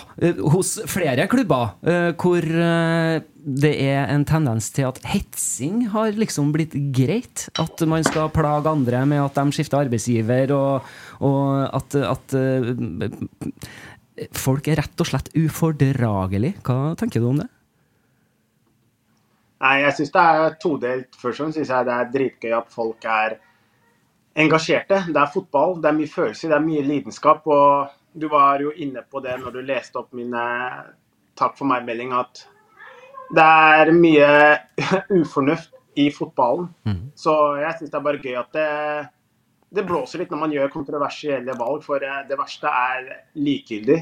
hos 0.55 0.75
flere 0.89 1.27
klubber 1.31 1.75
uh, 1.83 2.11
hvor 2.19 2.45
uh, 2.45 3.19
det 3.45 3.73
er 3.83 4.07
en 4.13 4.23
tendens 4.27 4.71
til 4.73 4.87
at 4.87 5.01
hetsing 5.05 5.83
har 5.93 6.15
liksom 6.17 6.53
blitt 6.55 6.73
greit. 6.95 7.47
At 7.61 7.83
man 7.89 8.05
skal 8.07 8.31
plage 8.33 8.71
andre 8.71 9.03
med 9.09 9.21
at 9.21 9.37
de 9.37 9.53
skifter 9.53 9.83
arbeidsgiver, 9.83 10.55
og, 10.55 10.87
og 11.21 11.43
at, 11.69 11.99
at 12.15 12.35
folk 14.33 14.71
er 14.71 14.79
rett 14.81 15.03
og 15.03 15.11
slett 15.11 15.29
ufordragelig. 15.37 16.55
Hva 16.65 16.95
tenker 16.97 17.21
du 17.21 17.29
om 17.29 17.43
det? 17.43 17.49
Nei, 19.63 19.75
jeg 19.85 19.95
syns 19.97 20.11
det 20.11 20.23
er 20.35 20.55
todelt. 20.61 21.15
Først 21.15 21.39
og 21.39 21.45
fremst 21.45 21.59
syns 21.59 21.71
jeg 21.71 21.87
det 21.87 21.95
er 21.95 22.09
dritgøy 22.15 22.55
at 22.57 22.73
folk 22.73 23.07
er 23.07 23.37
engasjerte. 24.35 24.99
Det 25.07 25.21
er 25.21 25.31
fotball, 25.31 25.77
det 25.81 25.89
er 25.89 25.97
mye 25.99 26.11
følelser, 26.11 26.51
det 26.51 26.57
er 26.57 26.65
mye 26.65 26.83
lidenskap. 26.85 27.47
Og 27.47 27.93
du 28.15 28.27
var 28.31 28.63
jo 28.63 28.73
inne 28.75 29.03
på 29.07 29.23
det 29.23 29.37
når 29.41 29.55
du 29.55 29.63
leste 29.65 29.99
opp 30.01 30.11
min 30.15 30.35
takk 31.35 31.57
for 31.57 31.67
meg-melding, 31.67 32.13
at 32.15 32.45
det 33.35 33.45
er 33.45 33.91
mye 33.95 34.29
ufornuft 35.21 35.71
i 35.99 36.09
fotballen. 36.11 36.69
Mm. 36.87 37.03
Så 37.15 37.35
jeg 37.61 37.77
syns 37.77 37.91
det 37.91 37.99
er 37.99 38.07
bare 38.09 38.23
gøy 38.23 38.35
at 38.39 38.55
det, 38.55 38.69
det 39.75 39.87
blåser 39.87 40.21
litt 40.21 40.33
når 40.33 40.43
man 40.43 40.55
gjør 40.55 40.73
kontroversielle 40.73 41.55
valg, 41.59 41.83
for 41.85 42.03
det 42.03 42.39
verste 42.39 42.71
er 42.71 43.07
likegyldig. 43.39 44.01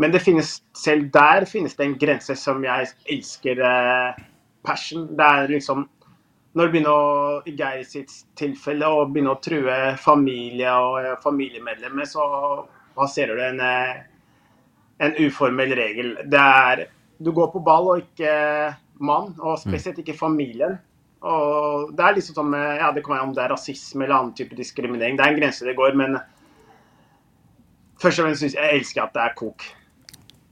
Men 0.00 0.10
det 0.10 0.24
finnes, 0.24 0.56
selv 0.74 1.10
der 1.14 1.44
finnes 1.46 1.76
det 1.78 1.86
en 1.86 1.98
grense 1.98 2.34
som 2.38 2.64
jeg 2.64 2.88
elsker. 3.14 3.60
Eh, 3.62 4.24
passion. 4.64 5.06
Det 5.16 5.26
er 5.26 5.52
liksom 5.52 5.88
Når 6.54 6.68
det 6.68 6.70
begynner 6.70 6.94
å, 6.94 7.38
i 7.50 7.52
Geir 7.58 7.80
sitt 7.82 8.12
tilfelle, 8.38 8.86
å 8.86 9.08
begynne 9.10 9.32
å 9.32 9.40
true 9.42 9.78
familie 9.98 10.70
og 10.70 11.00
eh, 11.00 11.16
familiemedlemmer, 11.24 12.06
så 12.06 12.26
passerer 12.94 13.34
du 13.34 13.42
en, 13.42 13.58
eh, 13.58 14.04
en 15.02 15.16
uformell 15.18 15.74
regel. 15.74 16.14
Det 16.30 16.38
er 16.40 16.84
Du 17.18 17.32
går 17.32 17.50
på 17.50 17.62
ball 17.66 17.88
og 17.90 18.04
ikke 18.04 18.74
mann, 19.02 19.34
og 19.40 19.58
spesielt 19.58 19.98
ikke 19.98 20.14
familien. 20.18 20.78
Og 21.22 21.90
det 21.96 22.04
er 22.04 22.14
liksom 22.14 22.34
som 22.38 22.54
Ja, 22.54 22.92
det 22.92 23.02
kan 23.04 23.16
være 23.16 23.26
om 23.28 23.34
det 23.34 23.42
er 23.42 23.50
rasisme 23.50 24.04
eller 24.04 24.16
annen 24.16 24.34
type 24.34 24.54
diskriminering. 24.54 25.18
Det 25.18 25.26
er 25.26 25.34
en 25.34 25.40
grense 25.40 25.66
det 25.66 25.76
går, 25.76 25.94
men 25.98 26.18
først 27.98 28.20
og 28.20 28.26
fremst 28.28 28.44
syns 28.44 28.54
jeg 28.54 28.78
elsker 28.78 29.02
at 29.02 29.14
det 29.14 29.22
er 29.22 29.34
kok. 29.38 29.66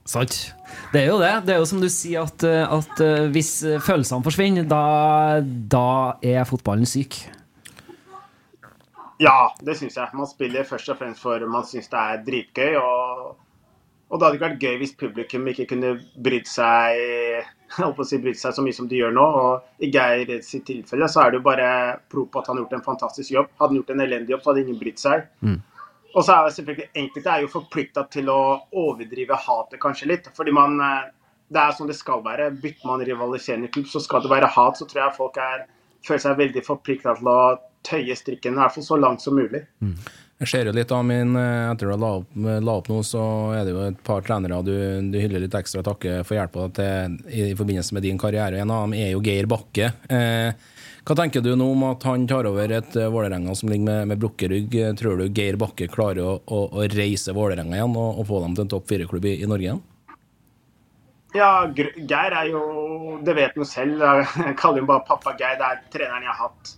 Sant. 0.05 0.53
Det 0.91 1.03
er 1.03 1.07
jo 1.07 1.19
det. 1.21 1.31
Det 1.47 1.55
er 1.55 1.61
jo 1.61 1.69
som 1.69 1.79
du 1.79 1.87
sier, 1.91 2.25
at, 2.27 2.43
at 2.43 3.03
eh, 3.03 3.29
hvis 3.31 3.53
følelsene 3.85 4.25
forsvinner, 4.25 4.67
da, 4.67 5.39
da 5.43 5.87
er 6.19 6.43
fotballen 6.49 6.89
syk. 6.89 7.21
Ja, 9.23 9.53
det 9.61 9.77
syns 9.79 9.97
jeg. 9.97 10.11
Man 10.17 10.27
spiller 10.27 10.67
først 10.67 10.89
og 10.91 10.99
fremst 10.99 11.23
for 11.23 11.43
man 11.49 11.65
syns 11.67 11.89
det 11.91 11.99
er 11.99 12.21
dritgøy. 12.25 12.77
Og, 12.79 13.33
og 14.09 14.19
det 14.19 14.25
hadde 14.25 14.39
ikke 14.39 14.47
vært 14.47 14.65
gøy 14.65 14.79
hvis 14.81 14.95
publikum 14.99 15.49
ikke 15.51 15.67
kunne 15.69 15.93
brydd 16.25 16.49
seg, 16.49 17.51
si, 17.77 18.19
brydd 18.21 18.39
seg 18.39 18.57
så 18.57 18.65
mye 18.65 18.75
som 18.75 18.89
de 18.89 18.99
gjør 18.99 19.13
nå. 19.15 19.27
Og 19.43 19.85
I 19.85 19.91
Geir 19.93 20.33
sitt 20.45 20.65
tilfelle 20.69 21.09
så 21.11 21.23
er 21.23 21.31
det 21.31 21.41
jo 21.41 21.47
bare 21.47 21.69
pro 22.11 22.25
på 22.27 22.41
at 22.41 22.49
han 22.49 22.59
har 22.59 22.65
gjort 22.65 22.79
en 22.79 22.87
fantastisk 22.89 23.35
jobb. 23.35 23.53
Hadde 23.59 23.71
han 23.71 23.81
gjort 23.81 23.93
en 23.95 24.07
elendig 24.07 24.35
jobb, 24.35 24.43
så 24.43 24.51
hadde 24.51 24.65
ingen 24.65 24.81
brydd 24.81 24.99
seg. 25.01 25.29
Mm. 25.45 25.61
Og 26.13 26.21
så 26.25 26.35
er 26.35 26.45
det 26.45 26.55
selvfølgelig 26.57 26.89
enkelte 27.01 27.33
er 27.33 27.43
jo 27.43 27.51
forplikta 27.51 28.05
til 28.13 28.29
å 28.29 28.39
overdrive 28.69 29.37
hatet 29.47 29.81
kanskje 29.81 30.09
litt. 30.11 30.29
fordi 30.37 30.53
man 30.55 30.79
eh, 30.81 31.11
Det 31.53 31.59
er 31.59 31.75
sånn 31.77 31.89
det 31.89 31.97
skal 31.97 32.23
være. 32.25 32.51
Bytter 32.61 32.87
man 32.89 33.05
rivaliserende 33.05 33.69
klubb, 33.73 33.87
så 33.89 34.01
skal 34.01 34.23
det 34.23 34.31
være 34.31 34.49
hat. 34.55 34.77
Så 34.77 34.87
tror 34.89 35.03
jeg 35.03 35.17
folk 35.17 35.37
er, 35.37 35.65
føler 36.05 36.23
seg 36.25 36.39
veldig 36.39 36.65
forplikta 36.65 37.15
til 37.17 37.29
å 37.29 37.39
tøye 37.83 38.15
strikken, 38.15 38.55
i 38.55 38.61
hvert 38.61 38.73
fall 38.73 38.85
så 38.85 38.97
langt 38.97 39.21
som 39.21 39.35
mulig. 39.35 39.59
Mm. 39.83 39.97
Jeg 40.43 40.49
ser 40.49 40.67
jo 40.67 40.73
litt 40.75 40.91
av 40.91 41.03
min 41.05 41.35
Etter 41.37 41.91
at 41.91 41.99
du 41.99 42.01
la 42.01 42.59
la 42.63 42.75
opp 42.79 42.89
nå, 42.91 42.99
så 43.05 43.23
er 43.55 43.67
det 43.67 43.73
jo 43.75 43.83
et 43.85 43.99
par 44.03 44.23
trenere 44.25 44.59
du, 44.65 44.73
du 45.13 45.17
hyller 45.19 45.43
litt 45.43 45.55
ekstra 45.55 45.83
takke 45.85 46.21
for 46.27 46.35
hjelpa 46.35 46.67
i, 47.29 47.51
i 47.51 47.55
forbindelse 47.59 47.95
med 47.95 48.03
din 48.07 48.19
karriere. 48.19 48.59
En 48.59 48.73
av 48.73 48.87
dem 48.87 48.95
er 48.97 49.13
jo 49.13 49.21
Geir 49.23 49.47
Bakke. 49.51 49.91
Eh, 50.09 50.72
hva 51.03 51.15
tenker 51.19 51.41
du 51.43 51.49
nå 51.59 51.65
om 51.73 51.81
at 51.89 52.03
han 52.07 52.23
tar 52.31 52.47
over 52.47 52.71
et 52.71 52.93
uh, 52.95 53.09
Vålerenga 53.11 53.55
som 53.59 53.67
ligger 53.71 53.87
med, 53.89 54.11
med 54.13 54.21
brukket 54.21 54.53
Tror 54.99 55.19
du 55.19 55.25
Geir 55.27 55.57
Bakke 55.59 55.89
klarer 55.91 56.23
å, 56.23 56.35
å, 56.47 56.59
å 56.71 56.85
reise 56.93 57.35
Vålerenga 57.35 57.75
igjen 57.75 57.97
og, 57.99 58.21
og, 58.21 58.27
få 58.29 58.39
dem 58.45 58.55
til 58.55 58.63
en 58.63 58.71
topp 58.71 58.87
fire-klubb 58.91 59.27
i, 59.27 59.33
i, 59.43 59.49
Norge 59.49 59.67
igjen? 59.67 59.81
Ja, 61.35 61.49
Geir 61.75 62.37
er 62.39 62.47
jo 62.53 62.63
Det 63.25 63.35
vet 63.35 63.51
han 63.51 63.65
jo 63.65 63.67
selv. 63.67 64.05
Jeg 64.47 64.55
kaller 64.61 64.83
ham 64.83 64.89
bare 64.93 65.03
pappa 65.09 65.35
Geir. 65.35 65.59
Det 65.59 65.67
er 65.67 65.83
treneren 65.91 66.23
jeg 66.23 66.31
har 66.31 66.47
hatt 66.47 66.73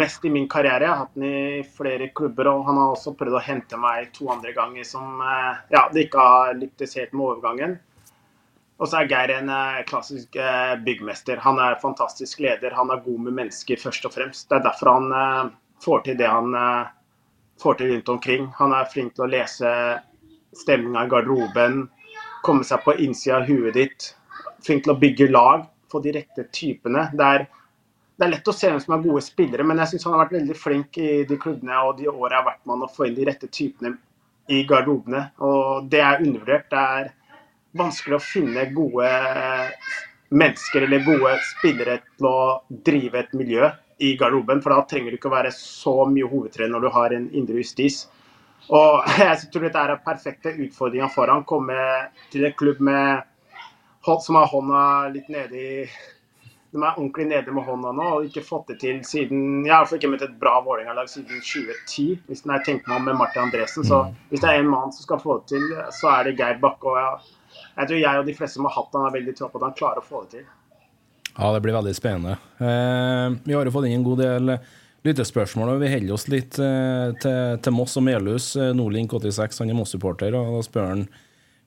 mest 0.00 0.24
i 0.24 0.32
min 0.32 0.48
karriere. 0.48 0.86
Jeg 0.86 0.94
har 0.94 1.02
hatt 1.02 1.16
den 1.18 1.28
i 1.28 1.62
flere 1.76 2.08
klubber, 2.16 2.48
og 2.48 2.64
han 2.70 2.80
har 2.80 2.94
også 2.94 3.12
prøvd 3.18 3.36
å 3.36 3.46
hente 3.50 3.80
meg 3.80 4.12
to 4.16 4.30
andre 4.32 4.54
ganger 4.56 4.86
som 4.88 5.20
uh, 5.20 5.60
ja, 5.74 5.88
det 5.92 6.06
ikke 6.06 6.24
har 6.24 6.56
lyktes 6.56 6.96
helt 6.96 7.12
med 7.12 7.34
overgangen. 7.34 7.76
Og 8.82 8.88
så 8.90 8.98
er 8.98 9.10
Geir 9.10 9.30
en 9.36 9.50
eh, 9.52 9.82
klassisk 9.86 10.36
eh, 10.42 10.72
byggmester. 10.82 11.38
Han 11.44 11.60
er 11.62 11.78
fantastisk 11.78 12.40
leder. 12.42 12.74
Han 12.74 12.90
er 12.90 13.04
god 13.04 13.20
med 13.28 13.36
mennesker, 13.36 13.78
først 13.78 14.08
og 14.08 14.16
fremst. 14.16 14.48
Det 14.50 14.58
er 14.58 14.64
derfor 14.64 14.90
han 14.96 15.12
eh, 15.14 15.52
får 15.84 16.02
til 16.08 16.18
det 16.18 16.30
han 16.30 16.56
får 17.62 17.78
til 17.78 17.92
rundt 17.92 18.10
omkring. 18.16 18.48
Han 18.58 18.74
er 18.74 18.90
flink 18.90 19.14
til 19.14 19.26
å 19.26 19.30
lese 19.30 19.70
stemninga 20.58 21.06
i 21.06 21.10
garderoben, 21.10 21.84
komme 22.42 22.66
seg 22.66 22.82
på 22.82 22.96
innsida 23.02 23.38
av 23.38 23.46
huet 23.46 23.78
ditt. 23.78 24.10
Flink 24.66 24.84
til 24.84 24.94
å 24.94 24.98
bygge 24.98 25.30
lag, 25.30 25.64
få 25.90 26.02
de 26.02 26.16
rette 26.18 26.48
typene. 26.54 27.06
Det 27.14 27.30
er, 27.36 27.46
det 28.18 28.26
er 28.26 28.34
lett 28.34 28.50
å 28.50 28.54
se 28.56 28.70
hvem 28.70 28.82
som 28.82 28.96
er 28.96 29.06
gode 29.06 29.24
spillere, 29.26 29.66
men 29.66 29.82
jeg 29.82 29.92
syns 29.92 30.06
han 30.08 30.16
har 30.16 30.24
vært 30.24 30.38
veldig 30.40 30.58
flink 30.58 30.98
i 30.98 31.10
de 31.28 31.38
klubbene 31.38 31.82
og 31.86 31.98
de 31.98 32.10
åra 32.10 32.34
jeg 32.34 32.40
har 32.40 32.48
vært 32.50 32.62
med 32.64 32.76
han 32.76 32.86
å 32.86 32.92
få 32.94 33.08
inn 33.08 33.18
de 33.18 33.26
rette 33.30 33.50
typene 33.50 33.94
i 34.50 34.62
garderobene. 34.66 35.24
Og 35.46 35.90
det 35.90 36.02
er 36.02 36.22
undervurdert. 36.22 36.70
Det 36.70 36.86
er 36.98 37.12
vanskelig 37.78 38.18
å 38.18 38.24
finne 38.24 38.66
gode 38.74 39.08
mennesker 40.32 40.86
eller 40.86 41.04
gode 41.06 41.34
spillere 41.50 41.98
til 42.04 42.28
å 42.28 42.38
drive 42.86 43.20
et 43.20 43.34
miljø 43.36 43.68
i 44.02 44.14
garderoben. 44.20 44.62
For 44.64 44.74
da 44.74 44.86
trenger 44.88 45.12
du 45.12 45.18
ikke 45.18 45.30
å 45.30 45.36
være 45.36 45.52
så 45.56 45.96
mye 46.08 46.28
hovedtrener 46.28 46.72
når 46.74 46.86
du 46.86 46.92
har 46.96 47.16
en 47.16 47.28
indre 47.36 47.60
justis. 47.60 48.06
Og 48.70 49.02
jeg 49.20 49.52
tror 49.52 49.68
dette 49.68 49.84
er 49.84 50.00
perfekte 50.06 50.54
utfordringa 50.54 51.10
for 51.12 51.32
han. 51.32 51.46
Komme 51.48 51.76
til 52.32 52.48
en 52.48 52.56
klubb 52.58 52.82
med, 52.84 53.28
som 54.02 54.40
har 54.40 54.50
hånda 54.50 54.82
litt 55.14 55.30
nede 55.32 55.62
i 55.62 55.86
de 56.72 56.80
er 56.80 56.94
ordentlig 56.96 57.26
nede 57.28 57.52
med 57.52 57.66
hånda 57.68 57.90
nå 57.92 58.04
og 58.16 58.26
ikke 58.26 58.42
fått 58.46 58.70
det 58.70 58.78
til 58.80 59.00
siden 59.04 59.66
Jeg 59.66 59.74
har 59.74 59.90
ikke 59.92 60.08
møtt 60.08 60.22
et 60.24 60.38
bra 60.40 60.54
Vålerenga-lag 60.64 61.10
siden 61.12 61.42
2010, 61.44 62.06
hvis 62.30 62.40
jeg 62.48 62.64
tenker 62.64 62.88
meg 62.88 62.96
om 62.96 63.10
med 63.10 63.18
Martin 63.20 63.42
Andresen. 63.42 63.84
Så 63.84 63.98
mm. 64.06 64.14
hvis 64.30 64.40
det 64.40 64.48
er 64.48 64.62
en 64.62 64.70
mann 64.72 64.94
som 64.96 65.04
skal 65.04 65.20
få 65.20 65.36
det 65.42 65.52
til, 65.52 65.66
så 65.92 66.08
er 66.14 66.30
det 66.30 66.38
Geir 66.38 66.62
Bakke. 66.62 66.88
Og 66.88 66.96
jeg, 66.96 67.36
jeg 67.76 67.88
tror 67.88 67.98
jeg 68.00 68.20
og 68.20 68.28
de 68.28 68.36
fleste 68.36 68.58
som 68.60 68.68
har 68.68 68.76
hatt 68.76 68.98
han, 68.98 69.08
er 69.08 69.16
veldig 69.18 69.34
tro 69.38 69.48
på 69.52 69.60
at 69.60 69.66
han 69.68 69.78
klarer 69.78 70.02
å 70.02 70.06
få 70.06 70.24
det 70.24 70.38
til. 70.38 70.46
Ja, 71.32 71.48
det 71.54 71.62
blir 71.64 71.76
veldig 71.76 71.96
spennende. 71.96 72.36
Eh, 72.60 73.26
vi 73.44 73.56
har 73.56 73.66
jo 73.66 73.74
fått 73.74 73.88
inn 73.88 74.00
en 74.00 74.06
god 74.06 74.20
del 74.20 74.56
lyttespørsmål, 75.06 75.74
og 75.74 75.82
vi 75.82 75.90
holder 75.90 76.14
oss 76.14 76.28
litt 76.30 76.58
eh, 76.62 77.10
til, 77.22 77.58
til, 77.64 77.74
Moss 77.74 77.96
og 77.98 78.06
Melhus. 78.06 78.52
Eh, 78.56 78.72
Nordlink86 78.76 79.62
han 79.62 79.72
er 79.72 79.78
Moss-supporter, 79.78 80.36
og 80.38 80.58
da 80.58 80.64
spør 80.66 80.90
han 80.92 81.06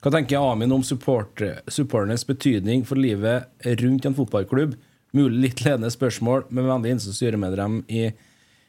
hva 0.06 0.12
tenker 0.14 0.38
Amin 0.38 0.70
om 0.70 0.84
support, 0.86 1.42
supporternes 1.66 2.28
betydning 2.30 2.84
for 2.86 3.00
livet 3.02 3.48
rundt 3.80 4.06
en 4.06 4.14
fotballklubb? 4.14 4.76
Mulig 5.18 5.40
litt 5.48 5.64
ledende 5.66 5.90
spørsmål, 5.90 6.44
men 6.54 6.68
vennlig 6.68 6.92
hilsen 6.92 7.16
styremedlem 7.16 7.80
i, 7.90 8.04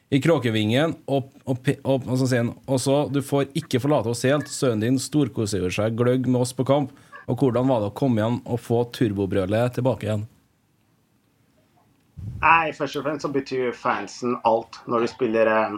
i 0.09 0.21
Kråkevingen, 0.23 0.95
og, 1.05 1.27
og 1.45 2.09
så 2.17 2.23
sier 2.23 2.41
han 2.41 2.55
også 2.65 3.03
du 3.13 3.21
får 3.21 3.51
ikke 3.59 3.83
forlate 3.83 4.09
oss 4.09 4.25
helt. 4.25 4.49
Sønnen 4.49 4.81
din 4.81 4.97
storkoser 5.03 5.69
seg 5.77 5.99
gløgg 5.99 6.25
med 6.25 6.41
oss 6.41 6.55
på 6.57 6.65
kamp. 6.65 6.95
Og 7.27 7.41
hvordan 7.41 7.67
var 7.67 7.83
det 7.83 7.91
å 7.91 7.97
komme 7.97 8.21
igjen 8.21 8.39
og 8.47 8.59
få 8.63 8.81
turbobrølet 8.95 9.77
tilbake 9.77 10.07
igjen? 10.07 10.25
Nei, 12.41 12.71
først 12.75 12.99
og 12.99 13.05
fremst 13.05 13.25
så 13.25 13.31
betyr 13.33 13.75
fansen 13.75 14.35
alt 14.47 14.79
når 14.87 15.03
du 15.03 15.11
spiller 15.11 15.49
eh, 15.51 15.77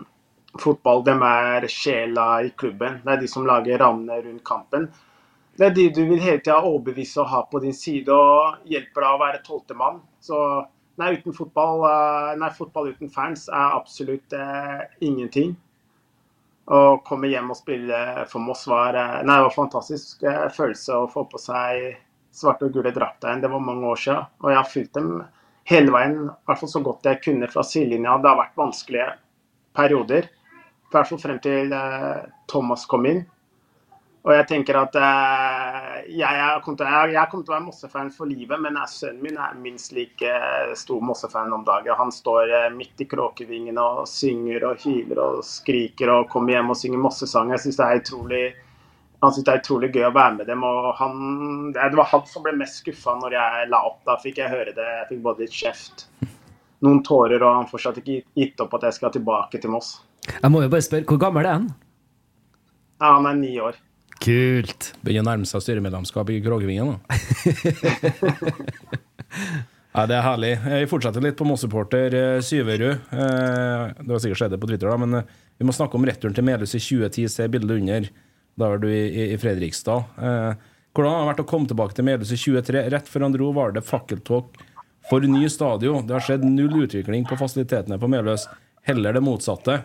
fotball. 0.61 1.03
De 1.07 1.15
er 1.25 1.67
sjela 1.71 2.27
i 2.45 2.51
klubben. 2.51 2.99
Det 3.05 3.15
er 3.15 3.21
de 3.23 3.29
som 3.31 3.47
lager 3.47 3.81
rammene 3.81 4.19
rundt 4.25 4.43
kampen. 4.45 4.89
Det 5.59 5.67
er 5.67 5.73
de 5.75 5.87
du 5.95 6.03
vil 6.07 6.21
hele 6.23 6.39
tida 6.39 6.59
overbevise 6.61 7.19
og 7.23 7.31
ha 7.33 7.41
på 7.49 7.61
din 7.63 7.75
side 7.75 8.13
og 8.13 8.61
hjelper 8.69 9.03
deg 9.03 9.15
å 9.15 9.23
være 9.23 9.41
tolvtemann. 9.47 9.97
Så 10.23 10.37
nei, 11.01 11.15
uten 11.17 11.35
fotball, 11.35 11.81
eh, 11.89 12.35
nei, 12.43 12.51
fotball 12.55 12.93
uten 12.93 13.11
fans 13.11 13.47
er 13.49 13.79
absolutt 13.79 14.37
eh, 14.37 14.85
ingenting. 15.01 15.57
Å 16.69 16.99
komme 17.05 17.31
hjem 17.31 17.49
og 17.49 17.57
spille 17.57 17.99
for 18.29 18.43
Moss 18.45 18.67
var, 18.69 18.93
eh, 18.93 19.21
nei, 19.25 19.35
det 19.39 19.47
var 19.47 19.55
fantastisk 19.55 20.23
eh, 20.23 20.45
følelse 20.53 20.99
å 20.99 21.07
få 21.09 21.23
på 21.31 21.41
seg 21.41 21.95
svarte 22.35 22.67
og 22.67 22.75
gule 22.75 22.91
drakter 22.93 23.31
igjen. 23.31 23.41
Det 23.41 23.49
var 23.49 23.63
mange 23.65 23.89
år 23.89 24.01
siden. 24.03 24.27
Og 24.43 24.51
jeg 24.51 24.59
har 24.59 24.69
fulgt 24.69 24.99
dem 24.99 25.09
hele 25.69 25.93
veien, 25.93 26.19
i 26.29 26.49
hvert 26.49 26.61
fall 26.61 26.71
så 26.71 26.81
godt 26.85 27.09
jeg 27.09 27.21
kunne 27.25 27.49
fra 27.49 27.63
sidelinja. 27.65 28.19
Det 28.21 28.29
har 28.29 28.37
vært 28.37 28.61
vanskelige 28.61 29.09
perioder. 29.77 30.29
I 30.29 30.93
hvert 30.93 31.09
fall 31.09 31.21
frem 31.21 31.41
til 31.41 31.73
eh, 31.73 32.21
Thomas 32.49 32.85
kom 32.89 33.09
inn. 33.09 33.23
Og 34.27 34.33
jeg 34.35 34.47
tenker 34.49 34.75
at 34.75 34.95
eh, 34.99 35.99
jeg, 36.11 36.19
jeg, 36.19 36.61
kommer 36.65 36.79
til, 36.81 36.89
jeg, 36.91 37.11
jeg 37.15 37.31
kommer 37.31 37.45
til 37.45 37.53
å 37.53 37.55
være 37.55 37.65
Mosse-fan 37.69 38.09
for 38.11 38.27
livet, 38.27 38.59
men 38.59 38.79
sønnen 38.91 39.21
min 39.23 39.37
er 39.39 39.53
minst 39.63 39.93
like 39.95 40.27
eh, 40.27 40.73
stor 40.75 40.99
Mosse-fan 41.07 41.55
om 41.55 41.63
dagen. 41.67 41.95
Han 41.95 42.11
står 42.11 42.51
eh, 42.51 42.71
midt 42.75 42.99
i 42.99 43.07
Kråkevingene 43.07 43.85
og 44.01 44.09
synger 44.11 44.67
og 44.67 44.83
hyler 44.83 45.21
og 45.23 45.39
skriker 45.47 46.11
og 46.17 46.27
kommer 46.33 46.57
hjem 46.57 46.73
og 46.75 46.81
synger 46.81 47.03
Mosse-sang. 47.05 47.53
Jeg 47.55 47.63
synes 47.63 47.79
det 47.79 47.87
er 47.87 48.03
utrolig 48.03 48.43
han 49.19 49.33
syntes 49.35 49.47
det 49.47 49.53
er 49.53 49.63
utrolig 49.63 49.89
gøy 49.91 50.05
å 50.07 50.13
være 50.15 50.35
med 50.37 50.47
dem. 50.47 50.61
og 50.63 50.93
han, 50.99 51.17
Det 51.75 51.97
var 51.99 52.11
han 52.11 52.27
som 52.27 52.45
ble 52.45 52.53
mest 52.59 52.79
skuffa 52.79 53.17
når 53.19 53.35
jeg 53.35 53.65
la 53.71 53.81
opp. 53.87 53.99
Da 54.07 54.15
fikk 54.19 54.39
jeg 54.39 54.51
høre 54.51 54.71
det. 54.75 54.85
Jeg 55.01 55.09
fikk 55.09 55.25
både 55.25 55.43
litt 55.43 55.55
kjeft, 55.55 56.05
noen 56.85 57.01
tårer, 57.03 57.43
og 57.43 57.57
han 57.57 57.67
fortsatt 57.67 57.99
ikke 57.99 58.21
gitt 58.39 58.63
opp 58.63 58.77
at 58.79 58.87
jeg 58.87 58.99
skal 58.99 59.11
tilbake 59.15 59.59
til 59.59 59.75
Moss. 59.75 59.97
Jeg 60.29 60.51
må 60.51 60.63
jo 60.63 60.71
bare 60.71 60.87
spørre, 60.87 61.07
hvor 61.07 61.19
gammel 61.19 61.47
er 61.47 61.57
han? 61.57 61.69
Ja, 62.99 63.15
han 63.17 63.27
er 63.27 63.39
ni 63.39 63.51
år. 63.63 63.79
Kult. 64.19 64.89
Begynner 65.05 65.23
å 65.23 65.29
nærme 65.31 65.47
seg 65.47 65.63
styremedlemskap 65.63 66.29
i 66.33 66.41
krogvingen 66.43 66.95
da. 66.95 66.97
Ja, 69.89 70.03
det 70.05 70.19
er 70.19 70.21
herlig. 70.21 70.51
Vi 70.61 70.87
fortsetter 70.87 71.23
litt 71.23 71.37
på 71.39 71.45
Moss-supporter 71.49 72.13
eh, 72.13 72.41
Syverud. 72.45 73.07
Eh, 73.09 73.85
Det 73.97 74.13
har 74.13 74.21
sikkert 74.21 74.39
skjedd 74.43 74.53
det 74.53 74.59
på 74.61 74.69
Twitter, 74.69 74.85
da, 74.91 74.99
men 75.01 75.17
eh, 75.17 75.31
vi 75.57 75.65
må 75.65 75.73
snakke 75.75 75.97
om 75.97 76.05
returen 76.05 76.35
til 76.37 76.45
Melhus 76.45 76.75
i 76.77 76.81
2010. 76.83 77.25
Se 77.33 77.47
bildet 77.51 77.81
under. 77.81 78.05
Da 78.53 78.69
var 78.69 78.83
du 78.83 78.85
i, 78.91 79.25
Fredrikstad. 79.41 80.05
Hvordan 80.93 81.09
har 81.15 81.23
det 81.23 81.29
vært 81.31 81.41
å 81.41 81.47
komme 81.49 81.69
tilbake 81.71 81.97
til 81.97 82.05
Melhus 82.05 82.31
i 82.35 82.37
23? 82.39 82.85
Rett 82.93 83.09
før 83.09 83.25
han 83.25 83.33
dro, 83.35 83.49
var 83.57 83.73
det 83.75 83.83
fakkeltog 83.87 84.61
for 85.09 85.25
ny 85.25 85.49
stadion. 85.51 86.05
Det 86.05 86.15
har 86.19 86.25
skjedd 86.27 86.45
null 86.45 86.83
utvikling 86.85 87.25
på 87.27 87.39
fasilitetene 87.41 87.97
på 87.99 88.11
Melhus. 88.13 88.45
Heller 88.87 89.17
det 89.17 89.25
motsatte. 89.25 89.81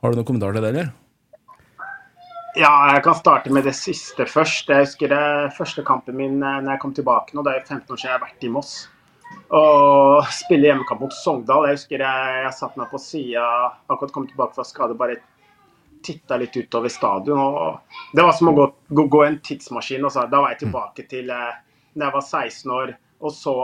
Har 0.00 0.14
du 0.14 0.20
noen 0.20 0.28
kommentar 0.30 0.54
til 0.54 0.62
det, 0.64 0.72
eller? 0.72 0.92
Ja, 2.58 2.70
jeg 2.90 3.04
kan 3.04 3.14
starte 3.14 3.50
med 3.54 3.62
det 3.62 3.76
siste 3.78 4.24
først. 4.26 4.70
Jeg 4.72 4.82
husker 4.82 5.12
det 5.12 5.52
første 5.54 5.84
kampen 5.86 6.16
min 6.18 6.40
eh, 6.42 6.56
når 6.58 6.74
jeg 6.74 6.80
kom 6.82 6.94
tilbake 6.96 7.36
nå. 7.36 7.44
Det 7.46 7.52
er 7.54 7.60
15 7.62 7.84
år 7.94 8.00
siden 8.00 8.08
jeg 8.08 8.16
har 8.16 8.24
vært 8.24 8.46
i 8.46 8.50
Moss. 8.50 8.72
Og 9.54 10.24
spille 10.34 10.66
hjemmekamp 10.66 11.04
mot 11.04 11.14
Sogndal. 11.14 11.68
Jeg 11.68 11.78
husker 11.78 12.02
jeg, 12.02 12.40
jeg 12.42 12.56
satte 12.56 12.80
meg 12.80 12.88
på 12.90 12.98
sida, 12.98 13.44
akkurat 13.86 14.14
kom 14.16 14.26
tilbake 14.26 14.56
fra 14.56 14.64
skade, 14.66 14.96
bare 14.98 15.20
titta 16.02 16.40
litt 16.40 16.56
utover 16.58 16.90
stadion. 16.90 17.38
og 17.38 18.16
Det 18.18 18.24
var 18.26 18.34
som 18.34 18.50
å 18.50 18.54
gå, 18.56 18.66
gå, 18.98 19.04
gå 19.14 19.20
en 19.28 19.38
tidsmaskin. 19.46 20.08
Og 20.08 20.14
så, 20.16 20.24
da 20.32 20.40
var 20.42 20.56
jeg 20.56 20.64
tilbake 20.64 21.04
til 21.12 21.30
eh, 21.30 21.60
da 21.94 22.08
jeg 22.08 22.16
var 22.16 22.26
16 22.26 22.74
år 22.80 22.94
og 23.20 23.34
så 23.36 23.54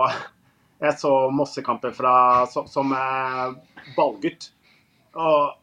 Jeg 0.77 0.93
så 1.01 1.11
Mossekampen 1.33 1.95
fra, 1.97 2.45
som, 2.53 2.67
som 2.69 2.91
eh, 2.93 3.83
ballgutt. 3.97 4.51
Og, 5.17 5.57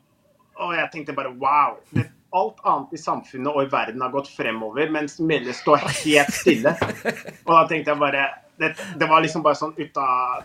og 0.57 0.75
jeg 0.75 0.91
tenkte 0.91 1.15
bare 1.15 1.31
wow. 1.37 1.77
Det, 1.93 2.07
alt 2.33 2.63
annet 2.65 2.95
i 2.97 3.01
samfunnet 3.01 3.53
og 3.53 3.67
i 3.67 3.69
verden 3.71 4.01
har 4.01 4.13
gått 4.13 4.31
fremover, 4.33 4.89
mens 4.93 5.19
Melle 5.21 5.53
står 5.53 5.83
helt 6.03 6.33
stille. 6.33 6.73
Og 7.45 7.51
da 7.53 7.61
tenkte 7.69 7.93
jeg 7.93 8.01
bare 8.01 8.23
Det, 8.57 8.71
det 9.01 9.07
var 9.09 9.23
liksom 9.23 9.41
bare 9.45 9.57
sånn 9.57 9.73
ut 9.77 9.97
av 10.01 10.43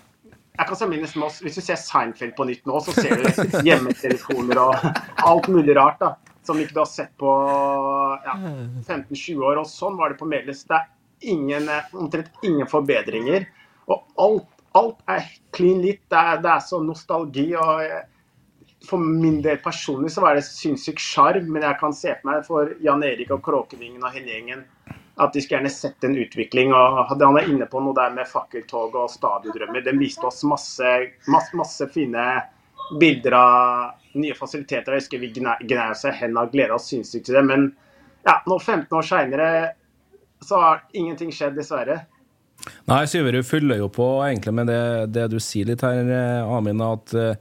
jeg 0.59 0.67
kan 0.67 0.79
sammenlignes 0.81 1.15
med 1.15 1.29
oss, 1.29 1.37
Hvis 1.45 1.55
du 1.55 1.63
ser 1.63 1.79
Seinfeld 1.79 2.35
på 2.35 2.47
nytt 2.49 2.65
nå, 2.67 2.81
så 2.83 2.91
ser 2.97 3.21
du 3.21 3.61
hjemmetelefoner 3.67 4.59
og 4.59 4.89
alt 5.23 5.47
mulig 5.55 5.77
rart 5.79 6.01
da, 6.03 6.09
som 6.43 6.59
ikke 6.59 6.75
du 6.75 6.81
har 6.83 6.91
sett 6.91 7.13
på 7.21 7.31
ja, 8.25 8.35
15-20 8.89 9.45
år. 9.47 9.61
Og 9.63 9.69
sånn 9.71 9.95
var 10.01 10.11
det 10.11 10.19
på 10.19 10.27
Melhus. 10.27 10.65
Det 10.67 10.81
er 10.81 10.89
ingen, 11.31 11.71
omtrent 11.95 12.43
ingen 12.43 12.67
forbedringer. 12.67 13.47
Og 13.87 14.03
alt, 14.25 14.51
alt 14.81 14.99
er 15.15 15.31
clean 15.55 15.79
lit. 15.85 16.03
Det 16.11 16.19
er, 16.19 16.43
det 16.43 16.51
er 16.57 16.67
så 16.67 16.83
nostalgi. 16.83 17.53
og 17.55 17.85
eh, 17.87 18.03
for 18.89 18.99
min 18.99 19.41
del 19.45 19.61
personlig 19.63 20.11
så 20.15 20.25
var 20.25 20.37
det 20.39 20.47
sinnssyk 20.47 21.01
sjarm, 21.03 21.51
men 21.53 21.65
jeg 21.67 21.79
kan 21.81 21.95
se 21.97 22.15
på 22.19 22.31
meg 22.31 22.47
for 22.47 22.73
Jan 22.85 23.05
Erik 23.07 23.31
og 23.35 23.43
Kråkevingen 23.45 24.03
og 24.03 24.15
hele 24.17 24.33
gjengen 24.33 24.65
at 25.19 25.35
de 25.35 25.43
skulle 25.43 25.59
gjerne 25.59 25.73
sett 25.73 26.05
en 26.07 26.17
utvikling. 26.19 26.73
og 26.75 27.11
Han 27.11 27.39
er 27.41 27.51
inne 27.51 27.67
på 27.67 27.81
noe 27.83 27.97
der 27.97 28.13
med 28.15 28.29
fakkeltog 28.31 28.95
og 28.95 29.11
stadiondrømmer. 29.11 29.83
Den 29.83 29.99
viste 29.99 30.27
oss 30.29 30.45
masse, 30.47 30.93
masse, 31.27 31.57
masse 31.59 31.89
fine 31.95 32.27
bilder 33.01 33.35
av 33.37 34.19
nye 34.19 34.37
fasiliteter. 34.39 34.95
Jeg 34.95 35.05
husker 35.05 35.23
vi 35.23 35.33
gnei 35.35 35.89
oss 35.91 36.07
i 36.07 36.15
hendene 36.15 36.47
og 36.47 36.55
gleda 36.55 36.79
oss 36.79 36.87
sinnssykt 36.93 37.27
til 37.29 37.39
det. 37.41 37.45
Men 37.51 37.67
ja, 38.27 38.39
nå 38.47 38.61
15 38.61 38.95
år 38.95 39.11
seinere 39.11 39.51
så 40.45 40.63
har 40.63 40.87
ingenting 40.95 41.35
skjedd, 41.35 41.59
dessverre. 41.59 42.05
Nei, 42.87 43.03
Syverud 43.11 43.47
fyller 43.47 43.83
jo 43.83 43.89
på 43.91 44.07
egentlig 44.27 44.55
med 44.55 44.71
det, 44.71 44.83
det 45.15 45.29
du 45.33 45.39
sier 45.43 45.67
litt 45.67 45.83
her, 45.87 45.99
eh, 46.07 46.51
Amin, 46.57 46.83
at 46.83 47.15
eh, 47.15 47.39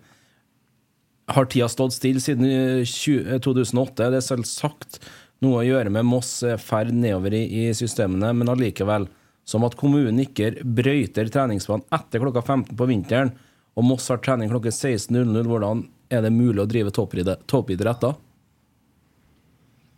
har 1.28 1.48
tida 1.52 1.68
stått 1.70 1.96
stille 1.98 2.22
siden 2.24 2.46
eh, 2.48 2.84
20, 2.88 3.34
eh, 3.36 3.42
2008? 3.44 4.10
Det 4.12 4.20
er 4.20 4.26
selvsagt 4.26 5.00
noe 5.44 5.62
å 5.62 5.68
gjøre 5.68 5.92
med 5.94 6.08
Moss 6.08 6.42
eh, 6.44 6.60
ferd 6.62 6.94
nedover 6.96 7.36
i, 7.38 7.44
i 7.68 7.74
systemene, 7.78 8.32
men 8.34 8.54
allikevel. 8.54 9.10
Som 9.48 9.64
at 9.64 9.78
kommunen 9.80 10.20
ikke 10.24 10.58
brøyter 10.64 11.30
treningsbanen 11.32 11.86
etter 11.96 12.24
klokka 12.24 12.44
15 12.44 12.76
på 12.76 12.88
vinteren, 12.90 13.32
og 13.78 13.86
Moss 13.86 14.10
har 14.12 14.20
trening 14.24 14.52
klokka 14.52 14.74
16.00. 14.74 15.44
Hvordan 15.48 15.86
er 16.12 16.24
det 16.26 16.34
mulig 16.36 16.64
å 16.64 16.70
drive 16.70 16.92
toppidrett 16.96 18.02
da? 18.04 18.16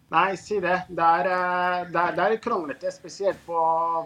Nei, 0.10 0.34
si 0.42 0.58
det. 0.62 0.80
Det 0.90 1.06
er, 1.06 1.30
eh, 1.30 1.84
det 1.94 2.02
er, 2.02 2.16
det 2.18 2.26
er 2.26 2.42
kronglete, 2.42 2.92
spesielt 2.94 3.42
på 3.46 3.60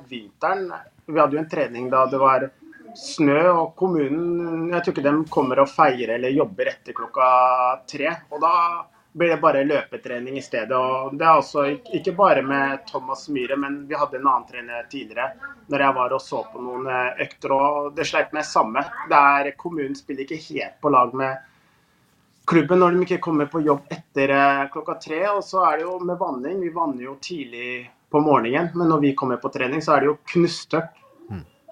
vinteren. 0.10 0.68
Vi 1.08 1.20
hadde 1.20 1.38
jo 1.38 1.44
en 1.44 1.50
trening 1.50 1.88
da 1.92 2.04
det 2.12 2.20
var 2.20 2.50
snø, 2.98 3.40
og 3.52 3.76
kommunen 3.76 4.70
Jeg 4.74 4.84
tror 4.84 4.94
ikke 4.94 5.06
de 5.06 5.14
kommer 5.34 5.62
og 5.64 5.70
feirer 5.72 6.16
eller 6.18 6.34
jobber 6.34 6.72
etter 6.72 6.96
klokka 6.98 7.30
tre. 7.90 8.10
Og 8.32 8.42
da 8.42 8.54
blir 9.14 9.30
det 9.30 9.42
bare 9.42 9.64
løpetrening 9.64 10.38
i 10.38 10.42
stedet. 10.42 10.78
Og 10.78 11.14
det 11.18 11.26
er 11.26 11.36
altså 11.38 11.66
ikke 11.70 12.16
bare 12.18 12.42
med 12.42 12.86
Thomas 12.90 13.28
Myhre, 13.30 13.58
men 13.60 13.84
vi 13.88 13.98
hadde 13.98 14.18
en 14.18 14.28
annen 14.28 14.48
trener 14.50 14.88
tidligere 14.90 15.34
når 15.72 15.86
jeg 15.86 15.96
var 15.96 16.14
og 16.18 16.22
så 16.22 16.42
på 16.52 16.62
noen 16.62 16.88
eh, 16.92 17.22
økter, 17.24 17.54
og 17.56 17.94
det 17.96 18.08
sleit 18.10 18.34
med 18.36 18.46
samme. 18.46 18.84
Det 19.10 19.20
er, 19.20 19.52
kommunen 19.58 19.96
spiller 19.96 20.26
ikke 20.26 20.42
helt 20.50 20.80
på 20.82 20.92
lag 20.94 21.14
med 21.16 21.50
klubben 22.50 22.82
når 22.82 22.92
de 22.92 23.06
ikke 23.06 23.22
kommer 23.24 23.48
på 23.52 23.62
jobb 23.64 23.86
etter 23.94 24.34
eh, 24.36 24.66
klokka 24.74 24.98
tre. 25.06 25.22
Og 25.36 25.44
så 25.46 25.64
er 25.70 25.80
det 25.80 25.88
jo 25.88 26.00
med 26.04 26.20
vanning. 26.20 26.60
Vi 26.66 26.74
vanner 26.74 27.06
jo 27.06 27.16
tidlig 27.22 27.86
på 28.14 28.22
morgenen, 28.22 28.74
men 28.76 28.92
når 28.92 29.06
vi 29.06 29.16
kommer 29.18 29.40
på 29.42 29.50
trening, 29.54 29.82
så 29.82 29.96
er 29.96 30.04
det 30.04 30.12
jo 30.12 30.20
knusktørt. 30.34 31.00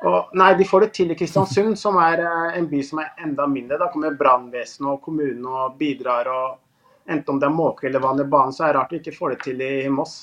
Og, 0.02 0.32
nei, 0.34 0.54
de 0.58 0.66
får 0.66 0.88
det 0.88 0.94
til 0.98 1.12
i 1.14 1.18
Kristiansund, 1.18 1.78
som 1.78 1.98
er 2.02 2.24
eh, 2.26 2.58
en 2.58 2.68
by 2.72 2.80
som 2.86 3.04
er 3.04 3.12
enda 3.22 3.46
mindre. 3.50 3.78
Da 3.78 3.92
kommer 3.94 4.16
brannvesenet 4.18 4.90
og 4.96 5.02
kommunen 5.06 5.46
og 5.46 5.76
bidrar. 5.78 6.30
og 6.32 7.12
Enten 7.12 7.36
om 7.36 7.42
det 7.42 7.50
er 7.50 7.54
måke 7.54 7.88
eller 7.90 8.02
vann 8.02 8.22
i 8.22 8.26
banen, 8.30 8.54
så 8.56 8.66
er 8.66 8.74
det 8.74 8.80
rart 8.80 8.94
de 8.96 9.02
ikke 9.02 9.14
får 9.18 9.36
det 9.36 9.40
til 9.46 9.62
i 9.66 9.90
Moss. 9.94 10.16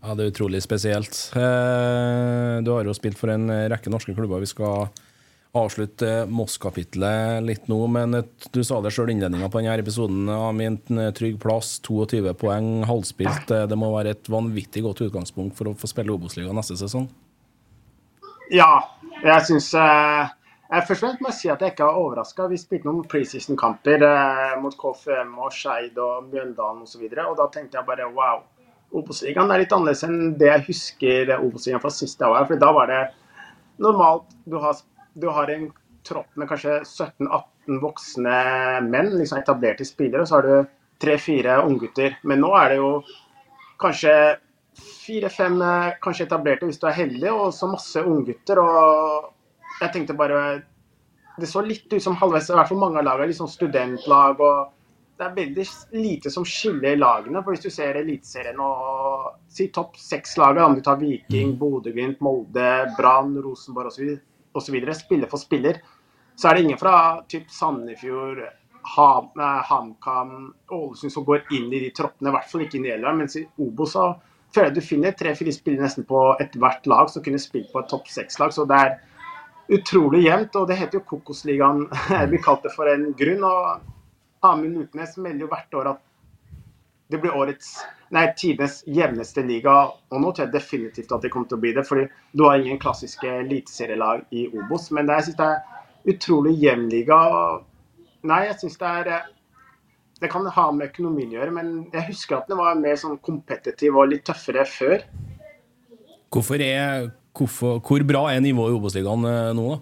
Ja, 0.00 0.14
Det 0.14 0.24
er 0.24 0.32
utrolig 0.32 0.62
spesielt. 0.64 1.20
Eh, 1.36 2.62
Du 2.64 2.72
har 2.72 2.84
jo 2.88 2.96
spilt 2.96 3.18
for 3.20 3.28
en 3.34 3.48
rekke 3.48 3.92
norske 3.92 4.14
klubber. 4.16 4.40
Vi 4.40 4.46
skal 4.54 4.88
avslutte 5.58 6.26
Moss-kapitlet 6.28 7.42
litt 7.44 7.68
nå, 7.68 7.78
men 7.90 8.22
du 8.52 8.60
sa 8.64 8.80
det 8.84 8.92
sjøl 8.94 9.10
i 9.10 9.16
innledninga 9.16 9.48
på 9.50 9.60
denne 9.60 9.76
episoden. 9.80 10.28
Amin, 10.32 10.76
trygg 11.16 11.38
plass, 11.42 11.78
22 11.84 12.32
poeng, 12.40 12.84
halvspilt. 12.88 13.50
Eh, 13.52 13.66
Det 13.66 13.76
må 13.76 13.92
være 13.92 14.16
et 14.16 14.28
vanvittig 14.32 14.82
godt 14.84 15.04
utgangspunkt 15.08 15.56
for 15.56 15.68
å 15.68 15.76
få 15.76 15.88
spille 15.90 16.12
Obos-ligaen 16.14 16.56
neste 16.56 16.76
sesong. 16.80 17.08
Ja, 18.48 18.68
jeg 19.20 19.44
syns 19.44 19.72
eh, 19.76 20.28
Først 20.88 21.20
må 21.20 21.30
jeg 21.30 21.36
si 21.36 21.50
at 21.52 21.62
jeg 21.64 21.74
ikke 21.74 21.84
er 21.84 21.98
overraska. 22.00 22.46
Vi 22.48 22.60
spilte 22.60 22.88
noen 22.88 23.04
preseason-kamper 23.08 24.04
eh, 24.04 24.54
mot 24.62 24.76
KFM 24.76 25.34
og 25.40 25.52
Skeid 25.52 25.98
og 26.00 26.28
Mjøndalen 26.30 26.84
osv. 26.84 27.02
Og, 27.08 27.18
og 27.24 27.36
da 27.40 27.48
tenkte 27.52 27.80
jeg 27.80 27.88
bare 27.88 28.08
wow. 28.12 28.44
Obos-ligaen 28.96 29.52
er 29.52 29.60
litt 29.60 29.72
annerledes 29.76 30.04
enn 30.06 30.32
det 30.40 30.48
jeg 30.48 30.64
husker 30.70 31.34
Obos-ligaen 31.36 31.82
fra 31.84 31.92
siste 31.92 32.28
år. 32.28 32.46
For 32.48 32.60
da 32.60 32.72
var 32.76 32.88
det 32.92 33.02
normalt 33.84 34.32
du 34.48 34.56
har, 34.62 34.80
du 35.12 35.28
har 35.32 35.52
en 35.52 35.68
tropp 36.08 36.40
med 36.40 36.48
kanskje 36.48 36.80
17-18 36.86 37.80
voksne 37.82 38.36
menn, 38.88 39.12
liksom 39.18 39.42
etablerte 39.42 39.84
spillere, 39.84 40.24
og 40.24 40.30
så 40.30 40.38
har 40.38 40.48
du 40.48 40.70
tre-fire 41.04 41.60
unggutter. 41.66 42.16
Men 42.24 42.40
nå 42.44 42.54
er 42.56 42.72
det 42.72 42.80
jo 42.80 42.92
kanskje 43.82 44.14
fire-fem 44.78 45.60
eh, 45.62 45.92
kanskje 46.04 46.26
etablerte 46.28 46.68
hvis 46.68 46.80
du 46.80 46.88
er 46.88 46.96
heldig, 46.96 47.30
og 47.32 47.52
så 47.54 47.68
masse 47.70 48.02
unggutter. 48.02 48.60
Og 48.62 49.30
jeg 49.82 49.94
tenkte 49.94 50.18
bare 50.18 50.42
Det 51.38 51.46
så 51.46 51.62
litt 51.62 51.86
ut 51.92 52.02
som 52.02 52.16
halvveis, 52.18 52.48
i 52.50 52.56
hvert 52.56 52.66
fall 52.66 52.80
mange 52.80 52.98
av 52.98 53.06
lagene, 53.06 53.34
sånn 53.36 53.50
studentlag. 53.50 54.40
og 54.42 54.74
det 55.18 55.26
er 55.26 55.34
veldig 55.34 55.64
lite 55.98 56.30
som 56.30 56.44
skiller 56.46 56.96
lagene. 56.98 57.42
for 57.42 57.54
Hvis 57.54 57.64
du 57.66 57.70
ser 57.74 57.98
Eliteserien 57.98 58.58
og 58.62 59.34
si 59.50 59.68
topp 59.74 59.96
seks-laget, 59.98 60.62
om 60.62 60.76
du 60.76 60.82
tar 60.82 60.98
Viking, 61.00 61.56
Bodø-Glimt, 61.58 62.20
Molde, 62.22 62.70
Brann, 62.96 63.34
Rosenborg 63.42 63.90
osv., 63.90 64.84
spiller 64.94 65.30
for 65.30 65.38
spiller, 65.38 65.80
så 66.38 66.48
er 66.48 66.54
det 66.54 66.62
ingen 66.62 66.78
fra 66.78 67.20
typ 67.28 67.50
Sandefjord, 67.50 68.38
eh, 68.38 69.62
HamKam, 69.70 70.54
Ålesund 70.70 71.12
som 71.12 71.24
går 71.24 71.50
inn 71.50 71.72
i 71.72 71.80
de 71.80 71.90
troppene. 71.90 72.30
I 72.30 72.36
hvert 72.36 72.50
fall 72.50 72.62
ikke 72.62 72.78
inn 72.78 72.86
i 72.86 72.94
Elveren. 72.94 73.18
Mens 73.18 73.36
i 73.36 73.46
Obos 73.58 73.96
så 73.98 74.12
føler 74.54 74.70
jeg 74.70 74.78
du 74.78 74.84
finner 74.84 75.14
tre-fire 75.16 75.52
spillere 75.54 75.86
nesten 75.86 76.06
på 76.08 76.22
ethvert 76.42 76.88
lag 76.90 77.10
som 77.12 77.24
kunne 77.24 77.40
spilt 77.42 77.70
på 77.72 77.82
et 77.82 77.90
topp 77.90 78.08
seks-lag. 78.12 78.54
Så 78.54 78.66
det 78.68 78.80
er 78.80 78.96
utrolig 79.78 80.24
jevnt. 80.24 80.56
Og 80.56 80.68
det 80.68 80.78
heter 80.80 81.00
jo 81.00 81.06
Kokosligaen. 81.12 81.86
Jeg 82.16 82.32
blir 82.32 82.44
kalt 82.44 82.66
det 82.66 82.74
for 82.74 82.90
en 82.90 83.10
grunn. 83.18 83.44
og 83.44 84.48
Amund 84.48 84.84
Utnes 84.84 85.16
melder 85.18 85.46
jo 85.46 85.50
hvert 85.52 85.80
år 85.80 85.92
at 85.94 86.04
det 87.08 87.22
blir 87.22 87.32
årets, 87.32 87.70
nei, 88.12 88.26
tidenes 88.36 88.82
jevneste 88.84 89.42
liga. 89.46 89.74
Og 90.12 90.20
nå 90.20 90.32
tror 90.32 90.46
jeg 90.46 90.54
definitivt 90.58 91.12
at 91.14 91.24
det 91.24 91.32
kommer 91.32 91.48
til 91.48 91.56
å 91.56 91.62
bli 91.62 91.72
det. 91.76 91.86
fordi 91.88 92.06
du 92.32 92.44
har 92.44 92.60
ingen 92.60 92.80
klassiske 92.80 93.30
eliteserielag 93.44 94.26
i 94.30 94.48
Obos. 94.52 94.90
Men 94.90 95.08
det, 95.08 95.16
jeg 95.20 95.30
syns 95.30 95.40
det 95.40 95.48
er 95.48 96.12
utrolig 96.14 96.54
jevn 96.62 96.88
liga. 96.92 97.18
Nei, 98.28 98.44
jeg 98.48 98.58
syns 98.60 98.78
det 98.80 98.92
er 99.00 99.12
eh, 99.14 99.26
Det 100.18 100.30
kan 100.32 100.46
ha 100.50 100.66
med 100.74 100.90
økonomien 100.90 101.30
å 101.30 101.38
gjøre, 101.38 101.54
men 101.54 101.68
jeg 101.92 102.08
husker 102.08 102.40
at 102.40 102.48
den 102.50 102.58
var 102.58 102.78
mer 102.78 102.96
sånn 102.98 103.20
kompetitiv 103.22 103.98
og 104.00 104.10
litt 104.10 104.24
tøffere 104.26 104.64
før. 104.66 105.04
Hvorfor 106.34 106.64
er, 106.64 107.06
hvorfor, 107.38 107.78
hvor 107.86 108.04
bra 108.08 108.24
er 108.32 108.42
nivået 108.44 108.74
i 108.74 108.78
Obos-ligaen 108.80 109.28
eh, 109.30 109.52
nå, 109.56 109.68
da? 109.70 109.78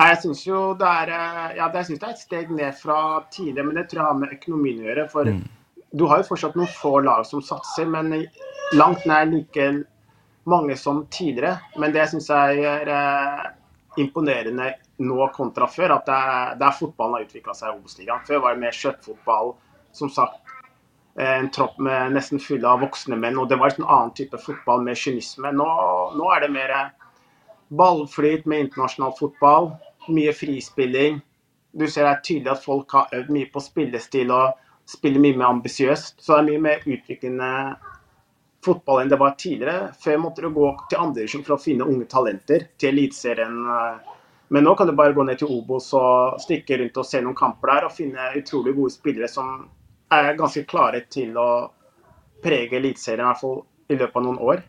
Nei, 0.00 0.06
Jeg 0.08 0.20
syns 0.22 0.46
jo 0.46 0.60
det 0.80 0.88
er 0.88 1.12
eh, 1.12 1.56
Ja, 1.58 1.68
jeg 1.68 1.90
synes 1.90 2.00
det 2.00 2.08
er 2.08 2.14
et 2.16 2.22
steg 2.24 2.54
ned 2.56 2.78
fra 2.80 2.98
tidligere, 3.34 3.66
men 3.68 3.76
det 3.78 3.88
tror 3.90 4.00
jeg 4.00 4.08
har 4.08 4.20
med 4.22 4.36
økonomien 4.38 4.80
å 4.80 4.88
gjøre. 4.88 5.08
For 5.12 5.32
du 5.92 6.06
har 6.08 6.22
jo 6.22 6.28
fortsatt 6.30 6.56
noen 6.56 6.72
få 6.72 6.94
lag 7.04 7.26
som 7.28 7.44
satser, 7.44 7.90
men 7.92 8.14
langt 8.72 9.04
nær 9.06 9.28
like 9.28 9.68
mange 10.48 10.76
som 10.80 11.04
tidligere. 11.12 11.58
Men 11.76 11.92
det 11.92 12.08
syns 12.10 12.30
jeg 12.32 12.64
er 12.72 12.88
eh, 12.96 13.50
imponerende 14.00 14.72
nå 15.02 15.26
kontra 15.34 15.66
før, 15.70 15.96
at 15.98 16.06
det 16.08 16.16
er, 16.16 16.54
det 16.60 16.66
er 16.68 16.78
fotballen 16.78 17.18
har 17.18 17.26
utvikla 17.26 17.54
seg 17.58 17.68
i 17.70 17.76
Obos-ligaen. 17.78 18.24
Før 18.28 18.42
var 18.44 18.54
det 18.56 18.62
mer 18.64 18.78
kjøttfotball, 18.78 19.52
som 19.92 20.10
sagt. 20.10 20.40
eh, 21.18 21.38
En 21.38 21.50
tropp 21.50 21.78
med 21.78 22.14
nesten 22.16 22.40
fulle 22.40 22.68
av 22.68 22.80
voksne 22.84 23.18
menn, 23.20 23.38
og 23.38 23.48
det 23.50 23.58
var 23.60 23.74
en 23.76 23.88
annen 23.88 24.14
type 24.16 24.38
fotball 24.40 24.82
med 24.86 24.96
kynisme. 24.96 25.52
Nå, 25.52 25.68
nå 26.16 26.32
er 26.34 26.46
det 26.46 26.52
mer 26.54 26.74
eh, 26.78 26.90
ballflyt 27.72 28.46
med 28.46 28.66
internasjonal 28.68 29.14
fotball, 29.18 29.72
mye 30.08 30.32
frispilling. 30.36 31.20
Du 31.72 31.86
ser 31.88 32.04
det 32.04 32.10
er 32.10 32.24
tydelig 32.26 32.50
at 32.52 32.64
folk 32.64 32.90
har 32.92 33.12
øvd 33.16 33.30
mye 33.32 33.48
på 33.52 33.60
spillestil 33.64 34.32
og 34.34 34.58
spiller 34.92 35.22
mye 35.24 35.38
mer 35.40 35.46
ambisiøst. 35.54 36.18
Så 36.20 36.34
det 36.34 36.40
er 36.42 36.48
mye 36.50 36.64
mer 36.66 36.82
utviklende 36.84 37.52
fotball 38.62 39.00
enn 39.02 39.10
det 39.10 39.18
var 39.18 39.32
tidligere. 39.40 39.92
Før 40.02 40.18
måtte 40.22 40.44
du 40.44 40.50
gå 40.54 40.66
til 40.90 41.00
andre 41.00 41.22
divisjon 41.22 41.44
for 41.46 41.56
å 41.56 41.62
finne 41.62 41.86
unge 41.88 42.04
talenter 42.12 42.66
til 42.78 42.92
Eliteserien. 42.92 43.56
Men 44.52 44.66
nå 44.66 44.74
kan 44.76 44.86
du 44.86 44.92
bare 44.92 45.14
gå 45.16 45.24
ned 45.24 45.38
til 45.40 45.48
Obos 45.48 45.86
og 45.96 46.40
stikke 46.42 46.76
rundt 46.80 46.98
og 47.00 47.06
se 47.08 47.22
noen 47.24 47.36
kamper 47.38 47.72
der 47.72 47.86
og 47.88 47.94
finne 47.96 48.32
utrolig 48.36 48.74
gode 48.76 48.92
spillere 48.92 49.30
som 49.30 49.62
er 50.12 50.34
ganske 50.36 50.66
klare 50.68 51.00
til 51.08 51.38
å 51.40 51.48
prege 52.44 52.76
Eliteserien, 52.76 53.24
i 53.24 53.30
hvert 53.30 53.40
fall 53.40 53.62
i 53.88 53.96
løpet 53.96 54.18
av 54.18 54.26
noen 54.26 54.40
år. 54.42 54.60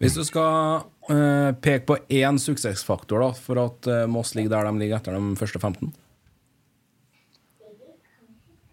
Hvis 0.00 0.16
du 0.16 0.22
skal 0.24 0.82
eh, 1.12 1.50
peke 1.60 1.86
på 1.88 1.96
én 2.20 2.40
suksessfaktor 2.40 3.24
da, 3.24 3.30
for 3.36 3.60
at 3.62 3.88
eh, 3.88 4.06
Moss 4.08 4.34
ligger 4.36 4.52
der 4.54 4.68
de 4.68 4.82
ligger 4.82 5.00
etter 5.00 5.16
de 5.16 5.36
første 5.40 5.60
15 5.60 5.90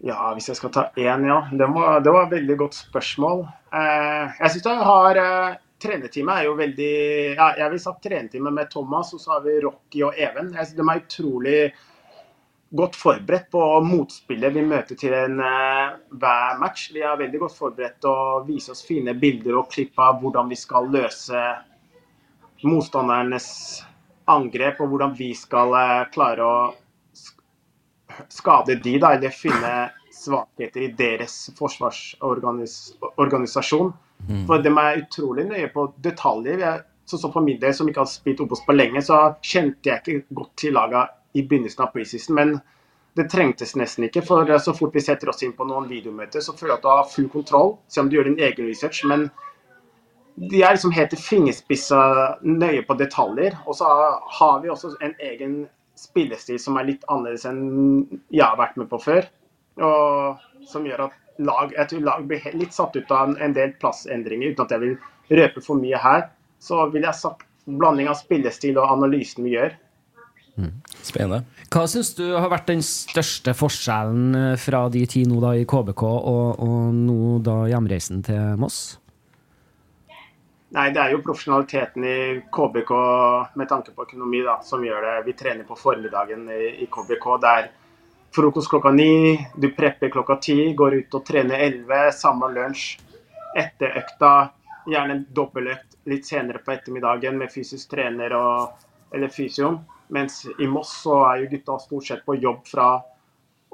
Ja, 0.08 0.30
hvis 0.36 0.46
jeg 0.48 0.60
skal 0.60 0.72
ta 0.72 0.84
én, 0.96 1.24
ja. 1.26 1.40
Det 1.50 1.68
var, 1.74 1.98
det 2.04 2.12
var 2.14 2.28
et 2.28 2.36
veldig 2.36 2.56
godt 2.60 2.76
spørsmål. 2.78 3.42
Eh, 3.74 4.36
jeg 4.38 4.54
syns 4.54 4.68
jeg 4.70 4.86
har 4.88 5.20
eh, 5.20 5.56
Trenerteamet 5.78 6.40
er 6.40 6.48
jo 6.48 6.56
veldig 6.58 6.94
ja, 7.38 7.52
Jeg 7.60 7.70
vil 7.70 7.80
sagt 7.82 8.02
trenerteamet 8.02 8.54
med 8.54 8.70
Thomas, 8.72 9.12
og 9.14 9.20
så 9.22 9.36
har 9.36 9.44
vi 9.44 9.60
Rocky 9.62 10.02
og 10.06 10.16
Even. 10.18 10.50
De 10.50 10.82
er 10.82 11.04
utrolig 11.04 11.60
godt 12.78 12.96
forberedt 13.00 13.46
på 13.52 13.60
motspillet 13.80 14.52
vi 14.52 14.62
møter 14.66 14.96
til 14.98 15.14
en, 15.16 15.40
eh, 15.40 15.92
hver 16.20 16.58
match. 16.60 16.92
Vi 16.92 17.00
er 17.00 17.16
veldig 17.16 17.38
godt 17.40 17.56
forberedt 17.56 18.00
til 18.02 18.10
å 18.10 18.44
vise 18.46 18.70
oss 18.74 18.84
fine 18.84 19.14
bilder 19.14 19.56
og 19.56 19.70
klipp 19.72 19.98
av 19.98 20.20
hvordan 20.20 20.48
vi 20.50 20.56
skal 20.58 20.90
løse 20.92 21.56
motstandernes 22.64 23.82
angrep, 24.28 24.80
og 24.80 24.88
hvordan 24.92 25.14
vi 25.16 25.34
skal 25.34 25.74
eh, 25.78 26.04
klare 26.12 26.42
å 26.44 26.74
skade 28.28 28.74
de, 28.82 28.98
da, 28.98 29.12
eller 29.14 29.30
finne 29.30 29.90
svakheter 30.12 30.80
i 30.82 30.94
deres 30.98 31.50
forsvarsorganisasjon. 31.58 33.92
For 34.48 34.62
de 34.64 34.72
er 34.72 35.02
utrolig 35.02 35.46
nøye 35.48 35.68
på 35.72 35.86
detaljer. 36.04 36.64
Sånn 37.08 37.22
som 37.22 37.32
for 37.32 37.44
min 37.44 37.60
del, 37.60 37.72
som 37.74 37.88
ikke 37.88 38.02
har 38.02 38.10
spilt 38.10 38.42
Obos 38.44 38.64
på 38.66 38.76
lenge, 38.76 39.00
så 39.04 39.20
kjente 39.40 39.88
jeg 39.88 40.02
ikke 40.02 40.40
godt 40.40 40.50
til 40.60 40.74
laga 40.76 41.06
i 41.32 41.44
begynnelsen 41.44 41.86
av 41.86 41.94
preseason. 41.94 42.36
Men 42.36 42.58
det 43.16 43.30
trengtes 43.32 43.74
nesten 43.78 44.06
ikke, 44.06 44.22
for 44.26 44.50
så 44.62 44.74
fort 44.76 44.94
vi 44.94 45.02
setter 45.02 45.32
oss 45.32 45.42
inn 45.42 45.56
på 45.56 45.66
noen 45.66 45.88
videomøter, 45.90 46.44
så 46.44 46.52
føler 46.56 46.74
jeg 46.74 46.80
at 46.80 46.84
du 46.84 46.90
har 46.92 47.08
full 47.10 47.30
kontroll, 47.32 47.72
selv 47.88 48.06
om 48.06 48.10
du 48.10 48.18
gjør 48.18 48.28
din 48.30 48.42
egen 48.50 48.68
research. 48.68 49.04
men 49.08 49.30
de 50.38 50.62
er 50.62 50.76
liksom 50.76 50.92
helt 50.94 51.10
til 51.10 51.18
fingerspissa 51.18 52.00
nøye 52.46 52.84
på 52.86 52.94
detaljer. 52.98 53.56
Og 53.66 53.74
så 53.74 53.88
har 54.38 54.60
vi 54.62 54.70
også 54.70 54.92
en 55.02 55.14
egen 55.30 55.56
spillestil 55.98 56.60
som 56.62 56.78
er 56.78 56.92
litt 56.92 57.06
annerledes 57.10 57.46
enn 57.48 58.20
jeg 58.30 58.44
har 58.44 58.58
vært 58.60 58.78
med 58.78 58.90
på 58.90 59.00
før. 59.02 59.26
Og 59.82 60.68
som 60.68 60.86
gjør 60.86 61.08
at 61.08 61.16
lag, 61.38 61.74
jeg 61.76 61.90
tror 61.90 62.06
lag 62.06 62.24
blir 62.28 62.46
litt 62.58 62.74
satt 62.76 62.96
ut 62.96 63.12
av 63.14 63.30
en, 63.30 63.36
en 63.42 63.56
del 63.56 63.74
plassendringer, 63.82 64.54
uten 64.54 64.66
at 64.66 64.74
jeg 64.74 64.84
vil 64.84 65.38
røpe 65.40 65.64
for 65.64 65.80
mye 65.80 66.00
her. 66.02 66.28
Så 66.62 66.80
vil 66.92 67.06
jeg 67.06 67.18
sagt 67.18 67.46
blanding 67.68 68.08
av 68.10 68.18
spillestil 68.18 68.80
og 68.80 68.96
analysen 68.96 69.46
vi 69.46 69.54
gjør. 69.56 69.76
Spennende. 71.06 71.44
Hva 71.70 71.84
syns 71.86 72.14
du 72.18 72.24
har 72.34 72.48
vært 72.50 72.70
den 72.70 72.80
største 72.84 73.52
forskjellen 73.54 74.34
eh, 74.34 74.54
fra 74.58 74.86
de 74.90 75.04
ti 75.10 75.22
nå 75.28 75.38
da 75.42 75.52
i 75.54 75.66
KBK 75.68 76.02
og, 76.08 76.64
og 76.64 76.96
nå 76.96 77.36
da 77.46 77.60
hjemreisen 77.70 78.24
til 78.26 78.58
Moss? 78.58 78.98
Nei, 80.74 80.90
det 80.92 81.00
er 81.00 81.14
jo 81.14 81.22
profesjonaliteten 81.24 82.04
i 82.04 82.18
KBK 82.52 82.90
med 83.56 83.70
tanke 83.70 83.94
på 83.94 84.04
økonomi 84.04 84.42
da, 84.44 84.58
som 84.66 84.82
gjør 84.84 85.06
det. 85.06 85.14
Vi 85.30 85.36
trener 85.38 85.64
på 85.68 85.78
formiddagen 85.78 86.44
i, 86.52 86.64
i 86.84 86.88
KBK. 86.92 87.28
Det 87.40 87.52
er 87.54 87.70
frokost 88.34 88.70
klokka 88.70 88.90
ni, 88.90 89.38
du 89.56 89.70
prepper 89.74 90.12
klokka 90.12 90.36
ti, 90.42 90.72
går 90.74 90.94
ut 90.94 91.14
og 91.18 91.26
trener 91.26 91.64
elleve, 91.68 92.08
samme 92.12 92.50
lunsj. 92.54 92.98
Etter 93.58 93.96
økta, 93.98 94.32
gjerne 94.88 95.16
en 95.16 95.24
dobbeltøkt 95.34 95.98
litt 96.08 96.26
senere 96.26 96.62
på 96.64 96.72
ettermiddagen 96.72 97.36
med 97.38 97.52
fysisk 97.52 97.90
trener 97.92 98.32
og, 98.36 98.84
eller 99.12 99.32
fysioen. 99.32 99.80
Mens 100.14 100.46
i 100.58 100.66
Moss 100.70 100.94
så 101.02 101.18
er 101.28 101.42
jo 101.42 101.50
gutta 101.52 101.76
stort 101.82 102.06
sett 102.06 102.24
på 102.24 102.38
jobb 102.40 102.62
fra 102.68 102.88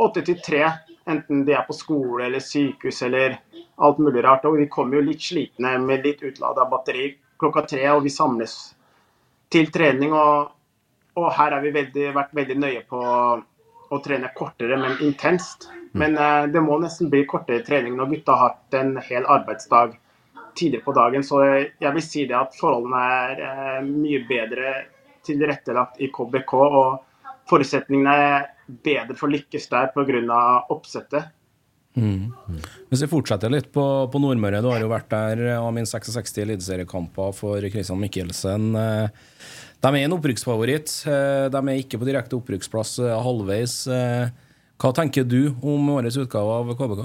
åtte 0.02 0.24
til 0.26 0.40
tre. 0.42 0.64
Enten 1.06 1.44
de 1.46 1.54
er 1.54 1.66
på 1.66 1.76
skole 1.76 2.26
eller 2.26 2.42
sykehus 2.42 3.02
eller 3.06 3.36
alt 3.76 4.00
mulig 4.02 4.24
rart. 4.24 4.46
Og 4.50 4.58
de 4.58 4.66
kommer 4.70 4.98
jo 4.98 5.08
litt 5.10 5.22
slitne 5.22 5.76
med 5.84 6.06
litt 6.06 6.24
utlada 6.26 6.66
batteri 6.70 7.12
klokka 7.38 7.64
tre, 7.70 7.84
og 7.92 8.02
vi 8.02 8.10
samles 8.10 8.56
til 9.52 9.70
trening. 9.74 10.14
Og, 10.14 10.50
og 11.20 11.30
her 11.38 11.54
har 11.54 11.62
vi 11.62 11.74
veldig, 11.74 12.08
vært 12.16 12.34
veldig 12.34 12.58
nøye 12.58 12.82
på 12.90 13.02
å 13.92 14.00
trene 14.04 14.30
kortere, 14.36 14.78
men 14.80 14.96
intenst. 15.04 15.68
Men 15.94 16.16
eh, 16.18 16.46
det 16.50 16.62
må 16.64 16.78
nesten 16.82 17.10
bli 17.12 17.24
kortere 17.28 17.64
trening 17.66 17.96
når 17.98 18.10
gutta 18.14 18.38
har 18.38 18.54
hatt 18.54 18.78
en 18.80 18.96
hel 19.04 19.26
arbeidsdag 19.30 19.94
tidligere 20.58 20.86
på 20.86 20.96
dagen. 20.96 21.26
Så 21.26 21.42
jeg 21.44 21.92
vil 21.94 22.04
si 22.04 22.26
det 22.30 22.38
at 22.38 22.56
forholdene 22.58 23.04
er 23.20 23.44
eh, 23.48 23.80
mye 23.86 24.24
bedre 24.28 24.74
tilrettelagt 25.24 26.02
i 26.02 26.10
KBK. 26.12 26.54
og 26.54 27.48
forutsetningene 27.50 28.12
er 28.24 28.44
bedre 28.84 29.16
for 29.18 29.28
å 29.28 29.34
lykkes 29.34 29.68
der 29.72 29.90
pga. 29.94 30.42
oppsettet. 30.72 31.32
Hvis 31.94 33.04
vi 33.04 33.10
fortsetter 33.10 33.52
litt 33.52 33.68
på, 33.72 33.84
på 34.10 34.18
Nordmøre, 34.18 34.62
du 34.64 34.70
har 34.72 34.80
jo 34.82 34.90
vært 34.90 35.12
der 35.12 35.42
av 35.60 35.70
minst 35.76 35.94
66 35.94 36.40
eliteseriekamper 36.42 37.30
for 37.36 37.62
Christian 37.70 38.00
Mikkelsen. 38.02 38.72
De 39.84 39.90
er 39.92 40.06
en 40.06 40.14
opprykksfavoritt. 40.16 40.92
eh, 41.06 41.46
De 41.52 41.60
er 41.60 41.82
ikke 41.82 41.98
på 42.00 42.08
direkte 42.08 42.38
opprykksplass 42.38 42.98
eh, 43.04 43.18
halvveis. 43.26 43.74
Eh, 43.86 44.30
Hva 44.80 44.90
tenker 44.96 45.24
du 45.28 45.52
om 45.62 45.90
årets 45.94 46.16
utgave 46.18 46.56
av 46.60 46.72
KBK? 46.78 47.04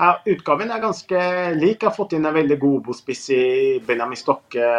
Ja, 0.00 0.14
utgaven 0.32 0.70
er 0.72 0.80
ganske 0.80 1.18
lik. 1.58 1.82
Jeg 1.82 1.88
har 1.90 1.92
fått 1.96 2.14
inn 2.16 2.24
en 2.24 2.32
veldig 2.34 2.56
god 2.62 2.76
Obo-spiss 2.78 3.26
i 3.36 3.42
Benjamin 3.84 4.16
Stokke, 4.16 4.70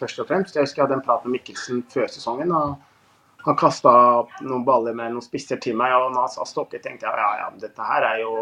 først 0.00 0.18
og 0.24 0.26
fremst. 0.26 0.56
Jeg 0.56 0.66
husker 0.66 0.82
jeg 0.82 0.88
hadde 0.88 0.96
en 0.98 1.04
prat 1.06 1.22
med 1.28 1.36
Mikkelsen 1.36 1.84
før 1.92 2.08
sesongen. 2.10 2.50
og 2.50 2.74
Han 3.46 3.56
kasta 3.60 3.92
noen 4.42 4.64
baller 4.66 4.96
med 4.98 5.12
noen 5.14 5.22
spisser 5.22 5.60
til 5.62 5.76
meg, 5.78 5.92
og 5.94 6.10
når 6.10 6.26
han 6.26 6.32
sa 6.34 6.48
Stokke, 6.48 6.80
tenkte 6.82 7.06
jeg 7.06 7.22
ja, 7.22 7.30
ja, 7.44 7.50
dette 7.60 7.86
her 7.92 8.08
er 8.08 8.24
jo 8.24 8.34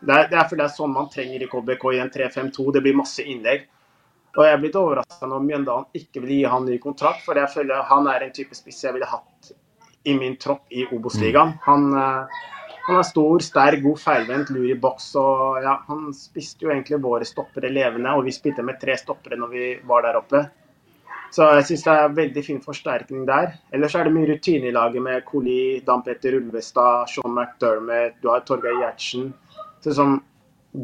Det 0.00 0.14
er, 0.14 0.30
det 0.30 0.38
er 0.38 0.48
for 0.48 0.56
det 0.56 0.64
er 0.64 0.76
sånn 0.78 0.94
man 0.94 1.10
trenger 1.12 1.42
i 1.44 1.50
KBK 1.52 1.84
i 1.92 2.00
en 2.06 2.14
3-5-2. 2.16 2.72
Det 2.72 2.82
blir 2.86 2.96
masse 2.96 3.26
innlegg. 3.26 3.66
Og 4.38 4.44
jeg 4.46 4.54
er 4.54 4.60
blitt 4.62 4.76
overraska 4.78 5.26
når 5.26 5.42
Mjøndalen 5.42 5.88
ikke 5.98 6.22
vil 6.22 6.36
gi 6.36 6.42
han 6.46 6.68
ny 6.68 6.76
kontrakt, 6.82 7.24
for 7.26 7.38
jeg 7.40 7.50
føler 7.50 7.88
han 7.88 8.06
er 8.06 8.22
en 8.22 8.36
type 8.36 8.54
spiss 8.54 8.84
jeg 8.84 8.94
ville 8.94 9.08
hatt 9.10 9.50
i 10.06 10.14
min 10.14 10.36
tropp 10.38 10.70
i 10.70 10.84
Obos-ligaen. 10.94 11.56
Han, 11.64 11.88
eh, 11.98 12.44
han 12.86 13.00
er 13.00 13.08
stor, 13.08 13.42
sterk, 13.42 13.82
god 13.82 13.98
feilvendt, 13.98 14.52
lur 14.54 14.68
i 14.70 14.78
boks. 14.78 15.08
og 15.18 15.58
ja, 15.64 15.74
Han 15.88 16.12
spiste 16.14 16.64
jo 16.64 16.70
egentlig 16.70 17.02
våre 17.02 17.26
stoppere 17.26 17.72
levende, 17.72 18.14
og 18.14 18.24
vi 18.24 18.36
spilte 18.36 18.62
med 18.62 18.78
tre 18.80 18.96
stoppere 18.96 19.36
når 19.36 19.52
vi 19.56 19.66
var 19.90 20.06
der 20.06 20.20
oppe. 20.22 20.44
Så 21.34 21.50
jeg 21.58 21.66
syns 21.68 21.84
det 21.84 21.96
er 21.98 22.14
veldig 22.16 22.44
fin 22.46 22.62
forsterkning 22.62 23.26
der. 23.28 23.58
Ellers 23.74 23.98
er 23.98 24.06
det 24.06 24.14
mye 24.14 24.30
rutine 24.30 24.70
i 24.70 24.72
laget 24.72 25.02
med 25.02 25.26
Koli, 25.26 25.82
Dan 25.84 26.06
Petter 26.06 26.38
Ulvestad, 26.38 27.10
Sean 27.10 27.34
McDermott, 27.34 28.22
du 28.22 28.30
har 28.30 28.46
Torgeir 28.46 28.78
Gjertsen. 28.80 29.34
Så 29.84 29.98
sånn, 29.98 30.20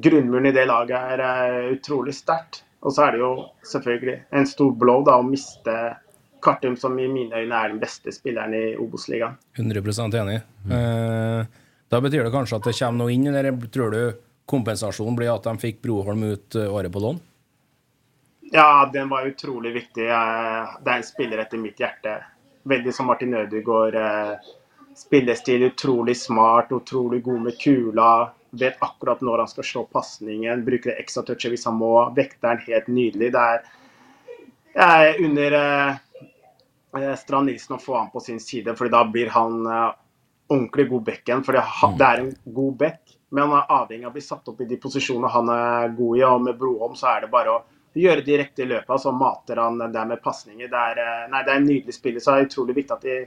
Grunnmuren 0.04 0.50
i 0.50 0.52
det 0.52 0.66
laget 0.66 0.98
er 0.98 1.22
eh, 1.22 1.72
utrolig 1.78 2.16
sterkt. 2.16 2.63
Og 2.84 2.92
så 2.92 3.06
er 3.06 3.14
det 3.14 3.22
jo 3.22 3.30
selvfølgelig 3.64 4.16
en 4.36 4.46
stor 4.48 4.72
blow 4.76 5.04
da, 5.06 5.16
å 5.16 5.24
miste 5.26 5.74
Kartum, 6.44 6.74
som 6.76 6.98
i 7.00 7.06
mine 7.08 7.40
øyne 7.40 7.56
er 7.56 7.70
den 7.72 7.80
beste 7.80 8.12
spilleren 8.12 8.52
i 8.52 8.64
Obos-ligaen. 8.76 9.38
100 9.56 10.18
enig. 10.20 10.42
Eh, 10.68 11.46
da 11.88 12.00
betyr 12.04 12.26
det 12.26 12.32
kanskje 12.34 12.58
at 12.58 12.68
det 12.68 12.74
kommer 12.76 13.00
noe 13.00 13.14
inn, 13.14 13.30
eller 13.30 13.56
tror 13.72 13.94
du 13.94 14.02
kompensasjonen 14.44 15.16
blir 15.16 15.32
at 15.32 15.48
de 15.48 15.54
fikk 15.62 15.80
Broholm 15.86 16.26
ut 16.28 16.58
eh, 16.60 16.68
året 16.68 16.92
på 16.92 17.00
lån? 17.00 17.22
Ja, 18.52 18.84
den 18.92 19.08
var 19.08 19.24
utrolig 19.26 19.72
viktig. 19.78 20.04
Eh, 20.04 20.76
Det 20.84 20.92
er 20.92 21.00
en 21.00 21.08
spiller 21.08 21.40
etter 21.46 21.64
mitt 21.64 21.80
hjerte. 21.80 22.18
Veldig 22.68 22.92
som 22.92 23.08
Martin 23.08 23.32
Ødegaard. 23.40 23.96
Spillestil 24.96 25.64
utrolig 25.70 26.14
smart, 26.16 26.70
utrolig 26.72 27.22
god 27.24 27.40
med 27.48 27.56
kula. 27.60 28.10
Vet 28.60 28.82
akkurat 28.84 29.22
når 29.24 29.44
han 29.44 29.50
skal 29.50 29.66
slå 29.66 29.86
pasningen. 29.90 30.64
Bruker 30.66 30.92
det 30.92 31.00
ekstra 31.02 31.24
touchet 31.26 31.54
hvis 31.54 31.66
han 31.68 31.78
må. 31.80 31.94
Vekteren 32.16 32.62
helt 32.66 32.90
nydelig. 32.92 33.32
Det 33.34 33.48
er 33.54 33.64
er 34.74 35.24
under 35.24 35.52
eh, 35.52 35.94
eh, 36.98 37.14
Strand 37.16 37.46
Nilsen 37.46 37.76
å 37.76 37.82
få 37.82 37.96
han 37.98 38.10
på 38.10 38.20
sin 38.20 38.40
side, 38.40 38.74
for 38.76 38.90
da 38.90 39.04
blir 39.06 39.30
han 39.34 39.66
eh, 39.66 39.92
ordentlig 40.48 40.88
god 40.90 41.04
bekken. 41.10 41.44
For 41.46 41.56
det, 41.56 41.62
det 41.98 42.08
er 42.08 42.24
en 42.24 42.32
god 42.56 42.80
bekk, 42.82 43.14
men 43.30 43.46
han 43.46 43.60
er 43.60 43.76
avhengig 43.78 44.08
av 44.08 44.12
å 44.12 44.16
bli 44.16 44.24
satt 44.24 44.50
opp 44.50 44.60
i 44.60 44.68
de 44.70 44.80
posisjonene 44.80 45.30
han 45.30 45.54
er 45.54 45.94
god 45.94 46.18
i. 46.18 46.26
Og 46.26 46.42
med 46.48 46.58
Broholm 46.58 46.98
så 46.98 47.12
er 47.14 47.24
det 47.24 47.32
bare 47.32 47.54
å 47.54 47.62
gjøre 47.94 48.26
direkte 48.26 48.64
i 48.64 48.70
løpet, 48.72 49.00
så 49.00 49.14
mater 49.14 49.62
han 49.62 49.78
der 49.78 50.10
med 50.10 50.22
pasninger. 50.22 50.70
Det 50.70 50.84
er, 50.90 51.02
eh, 51.04 51.24
nei, 51.30 51.44
det 51.46 51.54
er 51.54 51.62
en 51.62 51.70
nydelig 51.70 51.96
spiller, 51.96 52.22
så 52.22 52.34
det 52.34 52.42
er 52.42 52.50
utrolig 52.50 52.78
viktig 52.82 52.96
at 52.96 53.08
de 53.08 53.18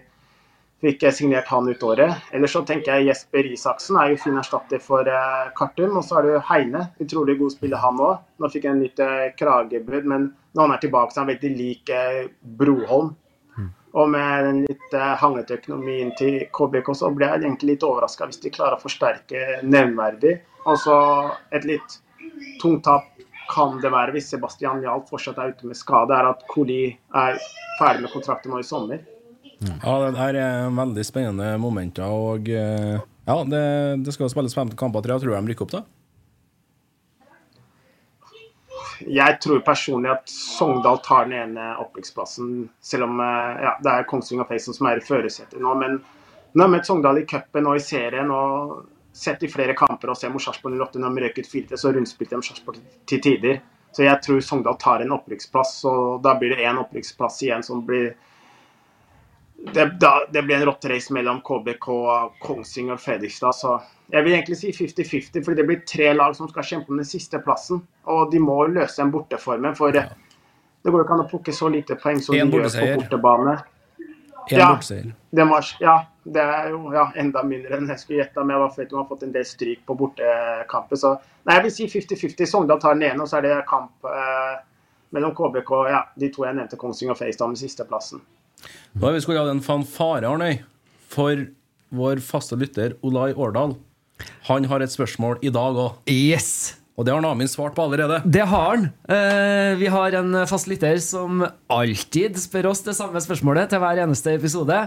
fikk 0.84 1.06
signert 1.14 1.48
han 1.50 1.68
ut 1.70 1.84
året. 1.84 2.28
Ellers 2.32 2.54
så 2.54 2.62
tenker 2.66 2.98
jeg 2.98 3.10
Jesper 3.10 3.50
Isaksen 3.50 3.98
er 3.98 4.12
jo 4.12 4.20
fin 4.22 4.38
erstatter 4.38 4.82
for 4.84 5.10
eh, 5.10 5.46
Kartum. 5.58 5.98
Og 5.98 6.06
så 6.06 6.20
er 6.20 6.28
det 6.28 6.36
jo 6.36 6.44
Heine. 6.52 6.84
Utrolig 7.04 7.38
god 7.40 7.56
spiller 7.56 7.82
han 7.82 8.02
òg. 8.02 8.26
Nå 8.38 8.52
fikk 8.54 8.68
jeg 8.68 8.76
en 8.76 8.84
nytt 8.86 9.02
eh, 9.04 9.30
kragebrudd, 9.40 10.10
men 10.10 10.30
når 10.54 10.68
han 10.68 10.76
er 10.76 10.84
tilbake, 10.84 11.14
så 11.14 11.22
er 11.22 11.26
han 11.26 11.34
veldig 11.34 11.56
lik 11.58 11.94
eh, 11.94 12.28
Broholm. 12.60 13.16
Og 13.98 14.10
med 14.14 14.46
den 14.46 14.60
litt 14.68 14.94
eh, 14.94 15.14
hangete 15.18 15.58
økonomien 15.58 16.12
til 16.20 16.44
KBK, 16.54 16.92
så 17.00 17.10
ble 17.16 17.30
jeg 17.30 17.42
egentlig 17.42 17.72
litt 17.72 17.86
overraska 17.88 18.28
hvis 18.30 18.42
de 18.44 18.54
klarer 18.54 18.78
å 18.78 18.84
forsterke 18.84 19.62
nevnverdig. 19.66 20.36
Og 20.68 20.78
så 20.84 20.98
et 21.56 21.66
litt 21.66 21.98
tungt 22.62 22.84
tap 22.86 23.08
kan 23.48 23.78
det 23.82 23.90
være 23.94 24.14
hvis 24.14 24.30
Sebastian 24.34 24.84
Jahl 24.84 25.06
fortsatt 25.08 25.40
er 25.40 25.56
ute 25.56 25.70
med 25.70 25.80
skade, 25.80 26.14
er 26.14 26.30
at 26.30 26.44
Koli 26.52 26.92
er 27.16 27.40
ferdig 27.80 28.04
med 28.04 28.14
kontrakten 28.14 28.54
nå 28.54 28.60
i 28.62 28.68
sommer. 28.68 29.02
Ja, 29.58 29.94
det 30.06 30.18
her 30.20 30.38
er 30.38 30.74
veldig 30.78 31.04
spennende 31.06 31.54
momenter, 31.62 32.06
og 32.14 32.50
eh, 32.50 32.98
ja, 33.28 33.38
det, 33.50 33.62
det 34.06 34.14
skal 34.14 34.30
spilles 34.30 34.54
15 34.54 34.78
kamper, 34.78 35.02
tror 35.02 35.16
jeg. 35.16 35.24
Tror 35.24 35.34
du 35.34 35.38
de 35.38 35.54
rykker 35.54 35.66
opp, 35.66 35.74
da? 35.80 35.86
Jeg 39.06 39.38
tror 39.44 39.62
personlig 39.66 40.10
at 40.10 40.30
Sogndal 40.32 41.00
tar 41.06 41.28
den 41.28 41.38
ene 41.38 41.72
opprykksplassen, 41.82 42.68
selv 42.82 43.08
om 43.10 43.20
eh, 43.22 43.64
ja, 43.66 43.74
det 43.84 43.94
er 43.94 44.08
Kongsvinger 44.10 44.48
Payson 44.50 44.78
som 44.78 44.90
er 44.90 45.02
i 45.02 45.06
førersetet 45.06 45.62
nå. 45.62 45.74
Men 45.78 46.00
nå 46.02 46.64
har 46.64 46.70
jeg 46.70 46.76
møtt 46.78 46.90
Sogndal 46.90 47.22
i 47.22 47.26
cupen 47.30 47.70
og 47.70 47.78
i 47.78 47.84
serien 47.84 48.32
og 48.34 48.86
sett 49.18 49.42
i 49.46 49.50
flere 49.50 49.74
kamper 49.78 50.14
og 50.14 50.18
ser 50.18 50.30
mot 50.34 50.42
Sarpsborg 50.42 50.78
08 50.78 51.02
når 51.02 51.18
de 51.18 51.26
røk 51.26 51.42
ut 51.42 51.50
4 51.50 51.82
så 51.82 51.92
rundspilte 51.94 52.38
de 52.38 52.46
Sarpsborg 52.46 52.82
til 53.10 53.22
tider. 53.26 53.60
Så 53.94 54.06
jeg 54.06 54.22
tror 54.22 54.42
Sogndal 54.46 54.78
tar 54.82 55.02
en 55.02 55.14
opprykksplass, 55.16 55.80
og 55.90 56.22
da 56.26 56.36
blir 56.38 56.54
det 56.54 56.66
én 56.66 56.78
opprykksplass 56.82 57.42
igjen 57.46 57.66
som 57.66 57.82
blir 57.86 58.12
det, 59.58 59.86
da, 60.00 60.28
det 60.34 60.44
blir 60.44 60.56
en 60.56 60.66
rotterace 60.66 61.14
mellom 61.14 61.42
KBK, 61.42 61.88
Kongsvinger 62.40 62.94
og 62.94 63.02
Fredrikstad. 63.02 63.56
Så 63.58 63.74
jeg 64.14 64.24
vil 64.24 64.36
egentlig 64.38 64.58
si 64.60 64.72
50-50, 64.72 65.44
for 65.46 65.58
det 65.58 65.66
blir 65.68 65.82
tre 65.90 66.12
lag 66.14 66.36
som 66.38 66.50
skal 66.52 66.64
kjempe 66.64 66.94
om 66.94 67.02
den 67.02 67.10
siste 67.10 67.40
plassen. 67.44 67.82
Og 68.06 68.32
de 68.32 68.40
må 68.44 68.60
løse 68.70 69.02
en 69.04 69.12
borteformen, 69.14 69.76
for 69.78 69.96
det 69.96 70.06
går 70.86 71.02
jo 71.02 71.08
ikke 71.08 71.18
an 71.18 71.26
å 71.26 71.32
plukke 71.32 71.56
så 71.56 71.72
lite 71.74 71.98
poeng 72.00 72.22
som 72.24 72.38
En 72.38 72.54
de 72.54 72.62
gjør 72.62 72.70
på 72.78 73.02
bortebane. 73.02 73.58
En 74.48 74.60
Ja. 74.60 74.70
bortseier. 74.76 75.10
Det, 75.30 75.44
var, 75.46 75.66
ja, 75.84 75.96
det 76.24 76.42
er 76.42 76.70
jo 76.72 76.94
ja, 76.94 77.10
enda 77.20 77.44
mindre 77.44 77.76
enn 77.76 77.90
jeg 77.92 78.00
skulle 78.00 78.22
gjette, 78.22 78.40
men 78.46 78.56
jeg 78.56 78.62
var 78.62 78.72
født 78.78 78.94
og 78.94 79.02
har 79.02 79.10
fått 79.10 79.26
en 79.28 79.34
del 79.34 79.46
stryk 79.46 79.82
på 79.86 79.98
bortekamper. 80.00 80.96
Så 80.96 81.18
nei, 81.44 81.58
jeg 81.58 81.64
vil 81.66 81.74
si 81.76 81.90
50-50. 81.92 82.48
Sogndal 82.48 82.80
tar 82.80 82.96
den 82.96 83.10
ene, 83.10 83.26
og 83.26 83.28
så 83.28 83.42
er 83.42 83.50
det 83.50 83.58
kamp 83.68 84.08
eh, 84.08 84.56
mellom 85.18 85.36
KBK 85.36 85.74
ja, 85.92 86.06
de 86.16 86.30
to 86.32 86.46
jeg 86.48 86.56
nevnte, 86.56 86.80
Kongsvinger 86.80 87.18
og 87.18 87.20
Fredrikstad, 87.20 87.52
med 87.52 87.60
sisteplassen. 87.60 88.24
Da 88.98 89.12
vi 89.14 89.22
skulle 89.24 89.40
hatt 89.44 89.52
en 89.54 89.62
fanfare, 89.66 90.26
Arnøy, 90.30 90.60
for 91.14 91.46
vår 91.94 92.20
faste 92.26 92.58
lytter 92.60 92.96
Olai 93.06 93.32
Årdal. 93.38 93.76
Han 94.50 94.66
har 94.72 94.82
et 94.82 94.92
spørsmål 94.94 95.38
i 95.46 95.52
dag 95.54 95.78
òg, 95.78 96.00
Yes! 96.10 96.76
og 96.98 97.06
det 97.06 97.14
har 97.14 97.22
Namin 97.22 97.46
svart 97.46 97.76
på 97.78 97.84
allerede. 97.86 98.24
Det 98.26 98.42
har 98.50 98.72
han. 98.72 98.88
Eh, 99.06 99.76
vi 99.78 99.86
har 99.94 100.16
en 100.18 100.34
fast 100.50 100.66
lytter 100.66 100.98
som 100.98 101.44
alltid 101.70 102.40
spør 102.42 102.72
oss 102.72 102.82
det 102.88 102.96
samme 102.98 103.22
spørsmålet 103.22 103.70
til 103.70 103.84
hver 103.84 104.02
eneste 104.02 104.34
episode, 104.34 104.80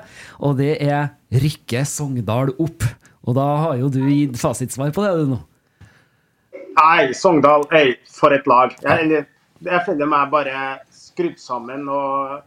og 0.43 0.57
det 0.59 0.73
er 0.83 1.12
Rykke 1.31 1.85
Sogndal 1.87 2.51
opp? 2.59 2.83
Og 3.23 3.37
da 3.38 3.47
har 3.62 3.79
jo 3.79 3.93
du 3.95 4.01
gitt 4.09 4.35
fasitsvar 4.40 4.90
på 4.97 5.05
det, 5.07 5.12
du 5.23 5.31
nå. 5.37 5.38
Nei, 6.81 7.12
Sogndal, 7.14 7.62
ei, 7.79 7.95
for 8.11 8.35
et 8.35 8.47
lag. 8.51 8.75
Jeg, 8.83 9.25
jeg 9.62 9.83
føler 9.87 10.09
meg 10.11 10.31
bare 10.33 10.61
skrudd 10.90 11.38
sammen. 11.38 11.87
og 11.87 12.40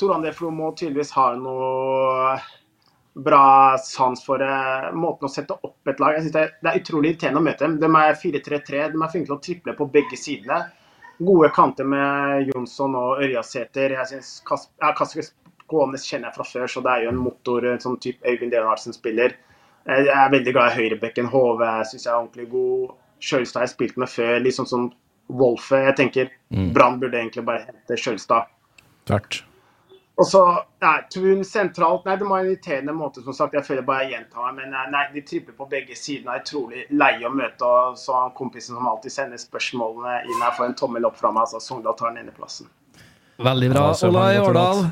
Tor 0.00 0.14
André 0.16 0.32
må 0.50 0.72
tydeligvis 0.74 1.14
ha 1.14 1.32
noe 1.38 2.36
bra 3.14 3.76
sans 3.78 4.24
for 4.26 4.42
eh, 4.42 4.88
måten 4.92 5.28
å 5.28 5.30
sette 5.30 5.54
opp 5.54 5.88
et 5.90 6.00
lag. 6.02 6.16
Jeg 6.16 6.24
synes 6.24 6.34
det, 6.34 6.40
er, 6.42 6.56
det 6.60 6.70
er 6.70 6.80
utrolig 6.80 7.12
irriterende 7.12 7.42
å 7.42 7.46
møte 7.46 7.66
dem. 7.66 7.76
De 7.82 7.90
er 8.00 8.18
4-3-3, 8.18 8.80
de 8.90 9.04
er 9.04 9.12
flinke 9.12 9.30
til 9.30 9.36
å 9.36 9.44
triple 9.44 9.76
på 9.78 9.86
begge 9.94 10.18
sidene. 10.18 10.64
Gode 11.22 11.52
kanter 11.54 11.86
med 11.86 12.50
Jonsson 12.50 12.96
og 12.98 13.22
Ørjasæter. 13.22 13.94
Jeg 13.94 14.10
synes 14.10 14.32
Kas 14.48 14.66
ja, 14.82 14.90
Kasper 14.98 15.30
Skånes 15.64 16.08
kjenner 16.08 16.28
jeg 16.28 16.36
fra 16.40 16.48
før, 16.48 16.66
så 16.68 16.82
det 16.84 16.90
er 16.90 17.06
jo 17.06 17.14
en 17.14 17.22
motor, 17.22 17.64
en 17.70 17.80
sånn 17.80 17.96
type 18.02 18.26
Øyvind 18.26 18.52
Delarsen 18.52 18.96
spiller. 18.96 19.38
Jeg 19.86 20.10
er 20.10 20.34
veldig 20.34 20.52
glad 20.56 20.72
i 20.72 20.82
høyrebekken. 20.82 21.30
HV 21.30 21.64
syns 21.86 22.04
jeg 22.04 22.10
er 22.10 22.18
ordentlig 22.18 22.50
god. 22.52 22.92
Sjølstad 23.24 23.62
har 23.62 23.68
jeg 23.68 23.76
spilt 23.76 23.98
med 24.00 24.10
før. 24.10 24.50
Sånn 24.58 24.68
som 24.68 24.92
Wolfe. 25.30 25.80
Jeg 25.86 25.96
tenker 26.02 26.30
Brann 26.74 27.00
burde 27.00 27.20
egentlig 27.20 27.46
bare 27.46 27.66
hente 27.68 28.00
Sjølstad. 28.00 28.50
Tvert. 29.08 29.44
Og 30.14 30.26
så 30.30 30.40
nei, 30.84 30.98
Trun 31.10 31.40
sentralt 31.46 32.04
Nei, 32.06 32.14
det 32.20 32.26
må 32.26 32.36
være 32.36 32.44
en 32.44 32.50
irriterende 32.52 32.94
måte, 32.94 33.22
som 33.26 33.34
sagt. 33.34 33.56
Jeg 33.58 33.66
føler 33.66 33.86
bare 33.86 34.04
jeg 34.04 34.14
gjentar 34.14 34.46
meg. 34.46 34.60
Men 34.60 34.74
nei, 34.76 34.84
nei, 34.94 35.04
de 35.16 35.22
tripper 35.26 35.56
på 35.58 35.66
begge 35.70 35.96
sider. 35.98 36.28
Jeg 36.28 36.42
Er 36.42 36.46
trolig 36.46 36.84
leie 36.94 37.26
å 37.26 37.32
møte. 37.34 37.66
Og 37.66 37.98
så 37.98 38.14
han 38.20 38.34
kompisen 38.38 38.78
som 38.78 38.86
alltid 38.90 39.14
sender 39.14 39.42
spørsmålene 39.42 40.20
inn 40.28 40.44
her, 40.44 40.54
får 40.54 40.70
en 40.70 40.78
tommel 40.78 41.08
opp 41.08 41.18
fra 41.18 41.32
meg. 41.34 41.48
Altså 41.48 41.62
Sogndal 41.62 41.98
tar 41.98 42.14
den 42.14 42.28
eneplassen. 42.28 42.70
Veldig 43.42 43.72
bra, 43.72 43.88
Olai 44.06 44.28
til 44.36 44.46
Årdal. 44.52 44.84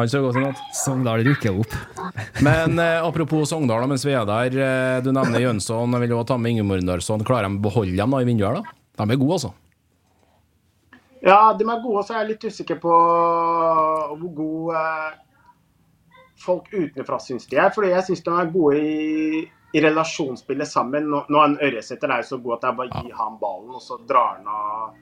Han 0.00 0.08
ser 0.08 0.22
godt 0.24 0.38
i 0.40 0.44
natt. 0.46 0.60
Sogndal 0.74 1.20
rykker 1.26 1.58
opp. 1.60 1.74
Men 2.46 2.80
eh, 2.80 3.04
apropos 3.04 3.52
Sogndal, 3.52 3.84
da, 3.84 3.90
mens 3.92 4.06
vi 4.08 4.16
er 4.16 4.24
der. 4.28 4.56
Eh, 4.56 5.00
du 5.04 5.12
nevner 5.12 5.44
Jønsson. 5.44 5.98
Jeg 5.98 6.06
vil 6.06 6.16
jo 6.16 6.22
ta 6.24 6.40
med 6.40 6.56
Ingemordarsson. 6.56 7.26
Klarer 7.28 7.50
de 7.50 7.60
å 7.60 7.66
beholde 7.68 7.98
dem 7.98 8.16
da 8.16 8.22
i 8.24 8.30
vinduet? 8.30 8.48
her, 8.48 8.62
da? 8.62 9.04
De 9.04 9.12
er 9.12 9.20
gode, 9.20 9.36
altså. 9.36 9.52
Ja, 11.24 11.52
de 11.58 11.64
er 11.70 11.82
gode, 11.82 12.02
så 12.02 12.16
er 12.16 12.24
jeg 12.24 12.32
litt 12.32 12.44
usikker 12.50 12.80
på 12.82 12.92
hvor 12.92 14.30
gode 14.34 14.80
eh, 14.80 15.20
folk 16.42 16.66
utenfra 16.72 17.20
syns 17.22 17.46
de 17.46 17.60
er. 17.62 17.70
Fordi 17.74 17.92
jeg 17.92 18.08
syns 18.08 18.24
de 18.26 18.34
er 18.34 18.50
gode 18.50 18.80
i, 18.82 19.42
i 19.70 19.82
relasjonsspillet 19.84 20.66
sammen. 20.66 21.06
Nå, 21.12 21.22
nå 21.30 21.38
er 21.38 21.52
en 21.52 21.60
Ørjesæter 21.68 22.10
er 22.10 22.24
jo 22.24 22.32
så 22.32 22.40
god 22.42 22.58
at 22.58 22.68
er 22.72 22.76
bare 22.80 23.04
gir 23.04 23.14
ham 23.14 23.36
han 23.36 23.40
ballen, 23.44 23.70
og 23.70 23.84
så 23.84 24.00
drar 24.08 24.40
han 24.40 24.50
av 24.50 24.98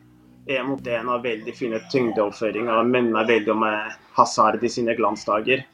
én 0.51 0.69
mot 0.69 0.93
én 0.93 1.09
og 1.09 1.25
veldig 1.25 1.57
fine 1.57 1.81
tyngdeoverføringer. 1.93 2.83
Og 2.83 2.93
minner 2.93 3.33
veldig 3.33 3.55
om 3.57 3.65
eh, 3.71 3.99
Hazard 4.21 4.61
i 4.61 4.73
sine 4.77 4.97
glansdager. 5.01 5.65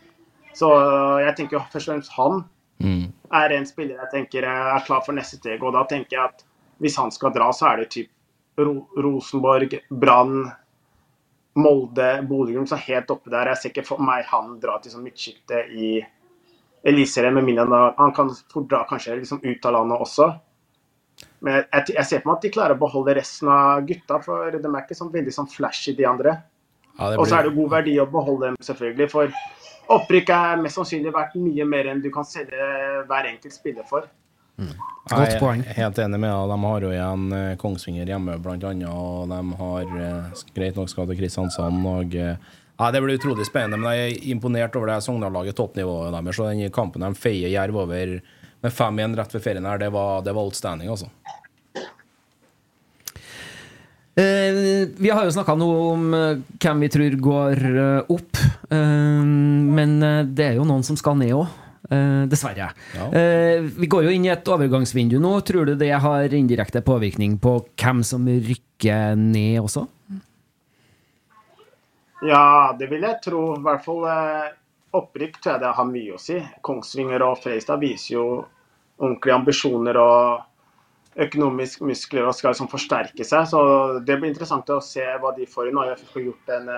Så 0.55 0.71
eh, 0.79 1.25
jeg 1.27 1.41
tenker 1.41 1.59
jo 1.59 1.65
først 1.73 1.89
og 1.89 1.97
fremst 1.97 2.19
han 2.21 2.45
er 3.35 3.53
en 3.57 3.67
spiller 3.67 3.99
jeg 4.05 4.13
tenker 4.13 4.47
er 4.47 4.87
klar 4.87 5.03
for 5.03 5.17
neste 5.17 5.41
steg. 5.41 5.59
Og 5.59 5.75
da 5.75 5.83
tenker 5.91 6.21
jeg 6.21 6.31
at 6.31 6.47
hvis 6.79 6.99
han 7.01 7.11
skal 7.11 7.35
dra, 7.35 7.51
så 7.57 7.73
er 7.73 7.83
det 7.83 7.91
typ 7.95 8.13
Rosenborg, 8.57 9.79
Brann, 9.90 10.47
Molde, 11.57 12.09
Bodø-Glimt 12.29 12.73
er 12.73 12.85
helt 12.88 13.12
oppe 13.12 13.33
der. 13.33 13.53
Jeg 13.53 13.61
ser 13.61 13.73
ikke 13.73 13.87
for 13.88 14.03
meg 14.05 14.27
han 14.31 14.57
dra 14.61 14.77
til 14.81 14.92
sånn 14.92 15.07
midtskikte 15.07 15.62
i 15.73 15.95
Eliteserien, 16.87 17.35
med 17.35 17.47
mindre 17.49 17.66
han, 17.99 18.12
kan 18.14 18.29
fort 18.53 18.69
dra 18.71 18.85
kanskje 18.87 19.16
liksom 19.19 19.40
ut 19.42 19.64
av 19.66 19.75
landet 19.75 20.03
også. 20.05 20.29
Men 21.42 21.57
jeg, 21.57 21.64
jeg, 21.73 21.95
jeg 21.97 22.09
ser 22.11 22.23
på 22.23 22.31
meg 22.31 22.37
at 22.37 22.45
de 22.45 22.51
klarer 22.55 22.77
å 22.77 22.83
beholde 22.83 23.16
resten 23.16 23.51
av 23.51 23.87
gutta, 23.88 24.21
for 24.23 24.53
de 24.53 24.61
er 24.61 24.85
ikke 24.85 24.99
sånn 24.99 25.14
veldig 25.14 25.35
sånn 25.35 25.49
flashy, 25.51 25.97
de 25.97 26.07
andre. 26.09 26.37
Ja, 26.92 27.09
blir... 27.09 27.19
Og 27.23 27.27
så 27.29 27.38
er 27.38 27.49
det 27.49 27.57
god 27.57 27.73
verdi 27.73 27.97
å 28.01 28.07
beholde 28.11 28.51
dem, 28.51 28.61
selvfølgelig. 28.69 29.09
For 29.12 29.97
opprykk 29.97 30.33
er 30.37 30.62
mest 30.62 30.79
sannsynlig 30.79 31.14
verdt 31.16 31.35
mye 31.40 31.66
mer 31.69 31.90
enn 31.90 32.05
du 32.05 32.11
kan 32.14 32.29
selge 32.29 32.71
hver 33.09 33.31
enkelt 33.33 33.57
spiller 33.57 33.88
for. 33.88 34.07
Godt 34.57 35.37
Jeg 35.37 35.62
er 35.62 35.77
helt 35.77 35.99
enig 36.03 36.19
med 36.19 36.33
deg. 36.33 36.51
De 36.51 36.59
har 36.66 36.85
jo 36.87 36.92
igjen 36.92 37.27
eh, 37.37 37.57
Kongsvinger 37.61 38.09
hjemme, 38.11 38.38
blant 38.42 38.64
annet. 38.66 38.88
Og 38.90 39.29
de 39.31 39.59
har 39.61 39.92
eh, 40.03 40.47
greit 40.57 40.79
nok 40.79 40.90
skal 40.90 41.07
til 41.11 41.21
Kristiansand. 41.21 41.85
Og, 41.87 42.16
eh, 42.19 42.40
ja, 42.77 42.88
det 42.90 43.03
blir 43.05 43.21
utrolig 43.21 43.47
spennende. 43.47 43.79
Men 43.79 43.95
jeg 43.95 44.16
er 44.16 44.27
imponert 44.33 44.75
over 44.79 44.90
det 44.90 44.99
Sogndal-laget, 45.07 45.55
toppnivået 45.59 46.16
deres. 46.16 46.40
Og 46.42 46.51
den 46.51 46.75
kampen 46.75 47.07
de 47.07 47.12
feier 47.14 47.53
Jerv 47.55 47.79
over 47.85 48.16
med 48.64 48.73
5-1 48.73 49.14
rett 49.21 49.37
ved 49.37 49.45
ferien 49.45 49.69
her, 49.69 49.79
det 49.79 49.92
var, 49.95 50.23
det 50.25 50.35
var 50.35 50.49
outstanding, 50.49 50.90
altså. 50.90 51.11
Eh, 54.16 54.88
vi 54.97 55.11
har 55.12 55.27
jo 55.27 55.33
snakka 55.35 55.55
noe 55.61 55.81
om 55.92 56.05
eh, 56.16 56.38
hvem 56.57 56.87
vi 56.87 56.88
tror 56.88 57.16
går 57.21 57.64
eh, 57.69 58.12
opp. 58.14 58.40
Eh, 58.73 59.27
men 59.77 59.99
eh, 60.01 60.23
det 60.25 60.47
er 60.51 60.57
jo 60.57 60.64
noen 60.64 60.87
som 60.87 60.97
skal 60.97 61.19
ned 61.21 61.35
òg. 61.37 61.53
Dessverre. 62.31 62.70
Ja. 62.96 63.09
Uh, 63.12 63.66
vi 63.77 63.88
går 63.90 64.07
jo 64.07 64.14
inn 64.14 64.27
i 64.27 64.33
et 64.35 64.49
overgangsvindu 64.51 65.18
nå. 65.22 65.37
Tror 65.46 65.68
du 65.70 65.75
det 65.79 65.92
har 66.03 66.35
indirekte 66.35 66.83
påvirkning 66.87 67.38
på 67.42 67.59
hvem 67.79 68.03
som 68.07 68.27
rykker 68.27 69.14
ned 69.20 69.61
også? 69.62 69.87
Ja, 72.27 72.75
det 72.79 72.88
vil 72.90 73.05
jeg 73.05 73.20
tro. 73.25 73.42
I 73.57 73.62
hvert 73.64 73.85
fall 73.85 74.05
uh, 74.09 74.51
opprykk 74.96 75.40
tror 75.40 75.57
jeg 75.57 75.64
det 75.64 75.72
har 75.79 75.88
mye 75.88 76.16
å 76.16 76.20
si. 76.20 76.40
Kongsvinger 76.64 77.25
og 77.27 77.40
Freistad 77.42 77.81
viser 77.83 78.16
jo 78.16 78.27
ordentlige 78.96 79.37
ambisjoner 79.37 79.99
og 80.01 80.44
økonomiske 81.27 81.85
muskler 81.88 82.27
og 82.29 82.37
skal 82.37 82.53
liksom 82.53 82.70
forsterke 82.72 83.25
seg. 83.25 83.49
Så 83.49 83.61
det 84.05 84.18
blir 84.18 84.33
interessant 84.33 84.70
å 84.72 84.83
se 84.85 85.05
hva 85.20 85.33
de 85.37 85.49
får. 85.49 85.70
Nå 85.72 85.83
har 85.83 85.94
jeg 85.94 86.03
fått 86.05 86.25
gjort 86.25 86.55
en 86.57 86.72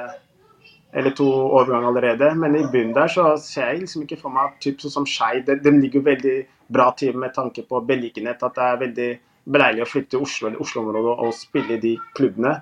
eller 0.92 1.10
to 1.16 1.26
overganger 1.28 1.88
allerede, 1.90 2.30
men 2.40 2.54
i 2.56 2.62
bunnen 2.72 2.94
der 2.96 3.08
så 3.12 3.34
ser 3.42 3.72
jeg 3.74 3.80
liksom 3.82 4.02
ikke 4.06 4.20
for 4.22 4.32
meg 4.32 4.54
typ 4.64 4.80
sånn 4.80 4.94
som 4.94 5.06
Skeid. 5.06 5.44
de, 5.46 5.58
de 5.60 5.70
ligger 5.76 6.00
jo 6.00 6.06
veldig 6.06 6.36
bra 6.72 6.90
til 6.96 7.16
med 7.20 7.34
tanke 7.36 7.62
på 7.68 7.82
beliggenhet. 7.84 8.42
At 8.42 8.54
det 8.56 8.64
er 8.64 8.80
veldig 8.84 9.08
beleilig 9.48 9.84
å 9.84 9.88
flytte 9.90 10.14
til 10.16 10.24
Oslo 10.24 10.48
eller 10.48 10.60
Oslo-området 10.64 11.12
og 11.26 11.36
spille 11.36 11.76
i 11.76 11.82
de 11.82 11.92
klubbene. 12.16 12.54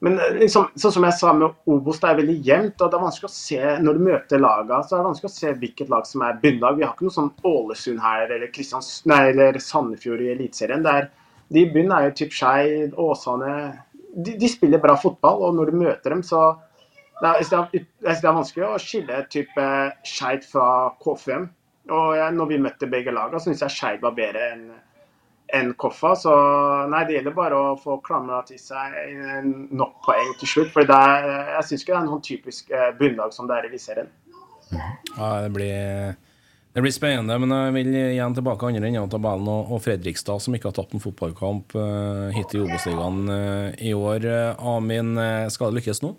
Men 0.00 0.18
eh, 0.22 0.34
liksom, 0.42 0.68
sånn 0.78 0.92
som 0.94 1.06
jeg 1.08 1.16
sa 1.18 1.32
med 1.34 1.54
Obos, 1.70 1.98
det 2.02 2.10
er 2.10 2.18
veldig 2.20 2.36
jevnt. 2.46 2.82
og 2.82 2.90
det 2.90 2.98
er 2.98 3.06
vanskelig 3.06 3.30
å 3.30 3.34
se, 3.34 3.62
Når 3.82 3.94
du 3.98 4.04
møter 4.10 4.42
laga, 4.42 4.82
så 4.82 4.94
er 4.94 5.00
det 5.00 5.08
vanskelig 5.08 5.30
å 5.30 5.36
se 5.38 5.54
hvilket 5.62 5.90
lag 5.94 6.06
som 6.06 6.22
er 6.26 6.38
bunnlag. 6.42 6.76
Vi 6.78 6.86
har 6.86 6.94
ikke 6.94 7.08
noe 7.08 7.16
sånn 7.16 7.32
Ålesund 7.46 8.02
her 8.02 8.26
eller, 8.30 8.46
Kristians, 8.54 8.92
nei, 9.10 9.24
eller 9.32 9.58
Sandefjord 9.62 10.22
i 10.26 10.30
Eliteserien. 10.34 10.86
Er- 10.86 11.10
De 11.50 11.62
i 11.62 11.70
bunnen 11.72 11.92
er 11.96 12.10
jo 12.10 12.16
typ 12.18 12.32
Skeid, 12.36 12.92
Åsane 12.98 13.52
de, 14.14 14.34
de 14.36 14.48
spiller 14.48 14.78
bra 14.82 14.96
fotball, 15.00 15.42
og 15.48 15.54
når 15.54 15.70
du 15.70 15.76
møter 15.80 16.10
dem, 16.10 16.22
så 16.22 16.58
jeg 17.22 17.46
synes 17.46 17.72
jeg 17.72 17.86
synes 18.02 18.20
det 18.22 18.28
er 18.28 18.36
vanskelig 18.36 18.66
å 18.66 18.82
skille 18.82 19.22
type 19.32 19.70
Skeid 20.06 20.44
fra 20.46 20.68
KFM. 21.02 21.48
Og 21.88 22.12
jeg, 22.18 22.34
når 22.36 22.50
vi 22.50 22.60
møtte 22.60 22.90
begge 22.90 23.14
lagene, 23.14 23.40
syns 23.42 23.64
jeg 23.64 23.74
Skeid 23.74 24.04
var 24.04 24.14
bedre 24.16 24.52
enn 24.52 24.68
en 25.56 25.72
Koffa. 25.80 26.12
Så 26.20 26.32
nei, 26.92 27.04
det 27.08 27.18
gjelder 27.18 27.36
bare 27.36 27.56
å 27.58 27.74
få 27.80 27.98
klamra 28.04 28.42
til 28.48 28.60
seg 28.60 28.96
eh, 29.00 29.44
nok 29.46 29.98
poeng 30.04 30.34
til 30.40 30.52
slutt. 30.52 30.72
For 30.74 30.84
jeg 30.84 31.66
syns 31.68 31.84
ikke 31.84 31.94
det 31.94 32.00
er 32.00 32.08
noen 32.08 32.24
typisk 32.24 32.72
eh, 32.74 32.90
bunnlag 32.98 33.34
som 33.36 33.48
det 33.48 33.56
er 33.56 33.68
i 33.68 33.72
Eliteserien. 33.72 34.10
Ja, 35.16 35.30
det 35.46 35.50
blir, 35.54 36.12
det 36.76 36.84
blir 36.84 36.92
spennende, 36.92 37.38
men 37.40 37.54
jeg 37.56 37.76
vil 37.78 37.96
igjen 37.96 38.36
tilbake 38.36 38.68
andre 38.68 38.84
enden 38.84 39.06
av 39.06 39.10
tabellen. 39.14 39.48
Og, 39.48 39.80
Fredrikstad, 39.84 40.44
som 40.44 40.56
ikke 40.56 40.68
har 40.68 40.76
tapt 40.76 40.96
en 40.96 41.04
fotballkamp 41.04 41.76
eh, 41.80 42.36
hit 42.36 42.52
i 42.52 42.62
Obos-ligaen 42.66 43.24
eh, 43.32 43.84
i 43.88 43.96
år. 43.96 44.28
Eh, 44.28 44.64
Amin, 44.76 45.16
eh, 45.16 45.48
skal 45.54 45.72
det 45.72 45.80
lykkes 45.80 46.04
nå? 46.04 46.12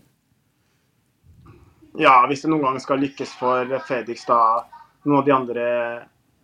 Ja, 2.00 2.14
hvis 2.32 2.46
det 2.46 2.50
noen 2.52 2.64
gang 2.64 2.78
skal 2.80 3.02
lykkes 3.04 3.34
for 3.36 3.80
Fredrikstad, 3.84 4.70
noen 5.04 5.18
av 5.20 5.26
de 5.26 5.34
andre 5.36 5.66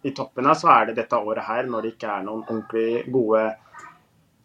i 0.03 0.11
toppen 0.11 0.49
her, 0.49 0.57
så 0.59 0.67
er 0.73 0.89
det 0.89 0.97
dette 0.97 1.15
året 1.15 1.47
her, 1.47 1.63
når 1.71 1.85
det 1.85 1.91
ikke 1.93 2.09
er 2.11 2.25
noen 2.25 2.41
ordentlig 2.43 3.05
gode 3.13 3.45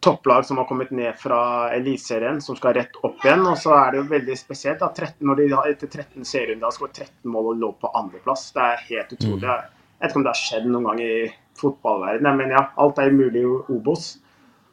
topplag 0.01 0.45
som 0.47 0.57
har 0.57 0.65
kommet 0.69 0.93
ned 0.95 1.17
fra 1.19 1.41
Eliteserien, 1.75 2.39
som 2.41 2.55
skal 2.55 2.73
rett 2.79 2.95
opp 3.03 3.25
igjen. 3.25 3.43
Og 3.45 3.59
så 3.59 3.75
er 3.75 3.91
det 3.91 3.99
jo 3.99 4.07
veldig 4.13 4.37
spesielt 4.39 4.81
at 4.87 4.95
13, 4.95 5.19
når 5.27 5.41
de 5.41 5.47
har 5.51 5.67
etter 5.69 5.91
13 5.91 6.25
serierunder 6.25 6.69
har 6.69 6.77
skåret 6.77 7.01
13 7.03 7.33
mål 7.35 7.51
og 7.51 7.61
lå 7.65 7.71
på 7.83 7.91
andreplass. 7.99 8.47
Det 8.55 8.63
er 8.65 8.85
helt 8.87 9.11
utrolig. 9.17 9.49
Jeg 9.51 10.05
vet 10.05 10.13
ikke 10.13 10.21
om 10.21 10.25
det 10.25 10.33
har 10.33 10.41
skjedd 10.41 10.69
noen 10.71 10.87
gang 10.89 11.01
i 11.05 11.15
fotballverdenen, 11.61 12.39
men 12.39 12.55
ja, 12.55 12.63
alt 12.81 13.01
er 13.03 13.13
mulig 13.13 13.43
i 13.43 13.51
Obos. 13.75 14.13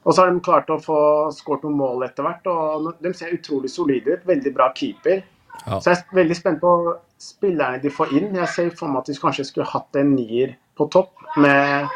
Og 0.06 0.14
så 0.14 0.22
har 0.22 0.30
de 0.30 0.44
klart 0.46 0.70
å 0.72 0.78
få 0.80 1.00
skåret 1.36 1.66
noen 1.66 1.82
mål 1.82 2.06
etter 2.06 2.24
hvert. 2.24 2.46
og 2.48 2.94
De 3.02 3.12
ser 3.12 3.34
utrolig 3.34 3.68
solide 3.74 4.14
ut. 4.14 4.24
Veldig 4.30 4.54
bra 4.54 4.70
keeper. 4.78 5.26
Ja. 5.66 5.78
Så 5.80 5.92
jeg 5.92 5.98
er 5.98 6.18
veldig 6.20 6.36
spent 6.38 6.60
på 6.62 6.74
spillerne 7.20 7.80
de 7.82 7.92
får 7.92 8.12
inn. 8.16 8.28
Jeg 8.36 8.52
ser 8.54 8.74
for 8.76 8.90
meg 8.90 9.02
at 9.02 9.10
de 9.10 9.16
kanskje 9.20 9.48
skulle 9.48 9.68
hatt 9.68 9.98
en 9.98 10.14
nier 10.14 10.54
på 10.78 10.86
topp 10.92 11.26
med 11.42 11.88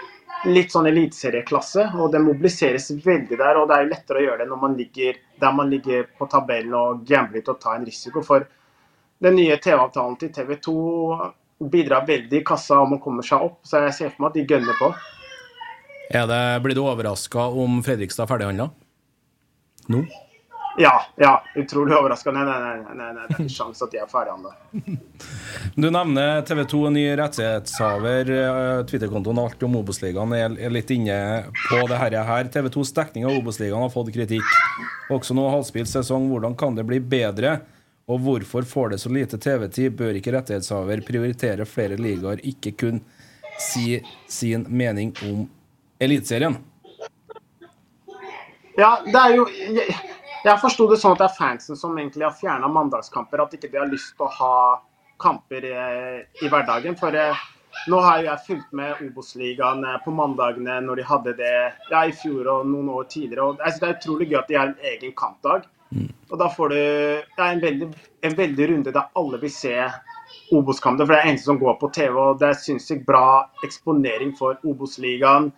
litt 0.51 0.72
sånn 0.75 0.88
eliteserieklasse. 0.90 1.87
Og 1.98 2.11
det 2.12 2.22
mobiliseres 2.25 2.90
veldig 3.05 3.38
der. 3.38 3.61
Og 3.61 3.68
det 3.70 3.77
er 3.77 3.87
jo 3.87 3.92
lettere 3.92 4.22
å 4.22 4.27
gjøre 4.27 4.42
det 4.42 4.51
når 4.51 4.64
man 4.64 4.75
ligger 4.79 5.20
der 5.42 5.55
man 5.55 5.70
ligger 5.70 6.11
på 6.18 6.29
tabellen 6.31 6.75
og 6.79 7.07
gambler 7.07 7.40
litt 7.40 7.51
og 7.51 7.61
tar 7.62 7.79
en 7.79 7.87
risiko. 7.87 8.25
For 8.27 8.46
den 9.22 9.38
nye 9.38 9.59
TV-avtalen 9.62 10.18
til 10.20 10.33
TV 10.35 10.57
2 10.62 10.77
bidrar 11.72 12.07
veldig 12.07 12.40
i 12.40 12.44
kassa 12.46 12.81
om 12.83 12.96
å 12.96 13.01
komme 13.03 13.25
seg 13.27 13.42
opp. 13.46 13.61
Så 13.66 13.85
jeg 13.87 13.96
ser 13.96 14.14
for 14.14 14.25
meg 14.25 14.33
at 14.33 14.38
de 14.40 14.46
gønner 14.55 14.79
på. 14.81 14.92
Det, 16.12 16.42
blir 16.61 16.77
du 16.77 16.83
overraska 16.85 17.46
om 17.62 17.79
Fredrikstad 17.87 18.27
er 18.27 18.33
ferdighandla? 18.35 18.68
Nå? 19.92 20.03
Ja, 20.79 21.07
ja. 21.17 21.45
Utrolig 21.57 21.97
overraskende. 21.97 22.45
Nei, 22.45 22.61
nei, 22.61 22.95
nei, 22.97 23.09
nei, 23.13 23.27
det 23.29 23.37
er 23.37 23.43
ikke 23.45 23.55
sjans 23.55 23.83
at 23.85 23.93
de 23.93 24.01
er 24.01 24.09
ferdige 24.09 24.37
ennå. 24.39 24.53
Du 25.77 25.89
nevner 25.93 26.41
TV 26.49 26.63
2, 26.71 26.81
ny 26.95 27.05
rettighetshaver. 27.21 28.25
Twitterkontoen 28.25 28.87
Twitter-kontoen 28.89 29.43
Alt 29.43 29.67
om 29.67 29.77
Obos-ligaen 29.83 30.33
er 30.39 30.73
litt 30.73 30.91
inne 30.95 31.19
på 31.67 31.83
det 31.91 32.01
her. 32.01 32.51
TV 32.53 32.71
2s 32.73 32.95
dekning 32.97 33.29
av 33.29 33.37
Obos-ligaen 33.37 33.85
har 33.85 33.93
fått 33.93 34.13
kritikk. 34.15 34.57
Også 35.13 35.37
nå 35.37 35.45
halvspilt 35.53 35.93
sesong. 35.93 36.31
Hvordan 36.33 36.57
kan 36.59 36.79
det 36.79 36.89
bli 36.89 37.01
bedre? 37.05 37.59
Og 38.11 38.19
hvorfor 38.25 38.65
får 38.67 38.95
det 38.95 38.99
så 38.99 39.13
lite 39.13 39.39
TV-tid? 39.39 39.93
Bør 39.97 40.17
ikke 40.19 40.33
rettighetshaver 40.35 41.05
prioritere 41.07 41.69
flere 41.69 42.01
ligaer, 42.01 42.41
ikke 42.43 42.73
kun 42.75 42.99
si 43.61 44.01
sin 44.29 44.67
mening 44.69 45.13
om 45.29 45.45
Eliteserien? 46.03 46.57
Ja, 48.75 48.97
det 49.05 49.21
er 49.21 49.37
jo 49.37 49.47
Jeg, 50.43 50.59
forsto 50.59 50.89
det 50.91 50.99
sånn 50.99 51.13
at 51.15 51.21
det 51.21 51.27
er 51.29 51.37
fansen 51.37 51.79
som 51.79 51.99
egentlig 51.99 52.27
har 52.27 52.35
fjerna 52.35 52.71
mandagskamper. 52.71 53.45
At 53.45 53.53
ikke 53.55 53.71
de 53.71 53.79
har 53.79 53.91
lyst 53.91 54.17
til 54.17 54.27
å 54.27 54.33
ha 54.41 54.55
kamper 55.23 55.67
i, 55.69 55.75
i 56.43 56.51
hverdagen. 56.51 56.97
For 56.99 57.15
eh, 57.15 57.45
nå 57.93 58.01
har 58.03 58.25
jeg 58.27 58.47
fulgt 58.49 58.73
med 58.75 59.05
Obos-ligaen 59.07 59.87
eh, 59.87 60.01
på 60.03 60.15
mandagene 60.17 60.81
når 60.83 60.99
de 60.99 61.07
hadde 61.07 61.37
det 61.39 61.53
ja, 61.93 62.03
i 62.03 62.17
fjor 62.17 62.51
og 62.57 62.67
noen 62.67 62.91
år 62.91 63.07
tidligere. 63.13 63.53
og 63.53 63.63
synes 63.63 63.79
Det 63.79 63.89
er 63.89 64.01
utrolig 64.01 64.29
gøy 64.33 64.41
at 64.41 64.51
de 64.51 64.59
har 64.59 64.73
en 64.73 64.91
egen 64.93 65.15
kampdag. 65.23 65.71
Og 66.33 66.39
da 66.41 66.49
får 66.49 66.73
du 66.73 66.79
ja, 66.81 67.47
en, 67.47 67.63
veldig, 67.63 67.93
en 68.27 68.37
veldig 68.37 68.69
runde 68.73 68.95
der 68.97 69.11
alle 69.21 69.41
vil 69.43 69.55
se 69.55 69.77
Obos-kampene. 70.53 71.07
For 71.07 71.15
det 71.15 71.23
er 71.23 71.31
eneste 71.31 71.53
som 71.53 71.63
går 71.63 71.79
på 71.81 71.91
TV, 71.95 72.19
og 72.19 72.43
det 72.43 72.51
er 72.51 72.59
sinnssykt 72.59 73.07
bra 73.07 73.27
eksponering 73.63 74.35
for 74.39 74.59
Obos-ligaen. 74.67 75.53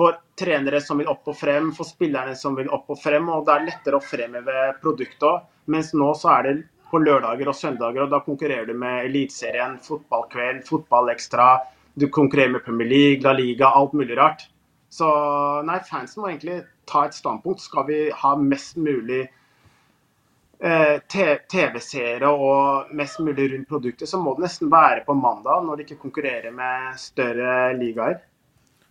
For 0.00 0.16
trenere 0.40 0.80
som 0.80 1.00
vil 1.00 1.10
opp 1.12 1.28
og 1.28 1.36
frem, 1.36 1.66
for 1.76 1.84
spillerne 1.84 2.32
som 2.38 2.54
vil 2.56 2.70
opp 2.72 2.88
og 2.94 3.00
frem. 3.02 3.26
Og 3.28 3.44
det 3.44 3.52
er 3.52 3.66
lettere 3.66 3.98
å 3.98 4.04
fremheve 4.04 4.62
produktet 4.80 5.26
òg. 5.28 5.42
Mens 5.70 5.92
nå 5.92 6.14
så 6.16 6.30
er 6.38 6.46
det 6.46 6.54
på 6.90 7.02
lørdager 7.02 7.50
og 7.52 7.54
søndager, 7.58 8.06
og 8.06 8.14
da 8.14 8.22
konkurrerer 8.24 8.70
du 8.70 8.72
med 8.80 9.04
Eliteserien, 9.10 9.76
fotballkveld, 9.84 10.64
fotballekstra. 10.66 11.50
Du 12.00 12.08
konkurrerer 12.08 12.56
med 12.56 12.64
Premier 12.64 12.88
League, 12.88 13.22
La 13.26 13.34
Liga, 13.36 13.68
alt 13.76 13.92
mulig 13.92 14.16
rart. 14.18 14.48
Så 14.90 15.06
nei, 15.68 15.78
fansen 15.86 16.22
må 16.22 16.32
egentlig 16.32 16.62
ta 16.88 17.04
et 17.06 17.14
standpunkt. 17.14 17.62
Skal 17.62 17.86
vi 17.86 18.00
ha 18.22 18.32
mest 18.40 18.80
mulig 18.80 19.20
eh, 20.58 20.96
TV-seere 21.52 22.32
og 22.32 22.90
mest 22.96 23.20
mulig 23.20 23.50
rundt 23.52 23.68
produktet, 23.68 24.08
så 24.08 24.18
må 24.22 24.34
det 24.34 24.48
nesten 24.48 24.72
være 24.72 25.04
på 25.06 25.14
mandag, 25.18 25.62
når 25.66 25.76
de 25.76 25.86
ikke 25.86 26.02
konkurrerer 26.08 26.56
med 26.56 26.98
større 26.98 27.74
ligaer. 27.78 28.18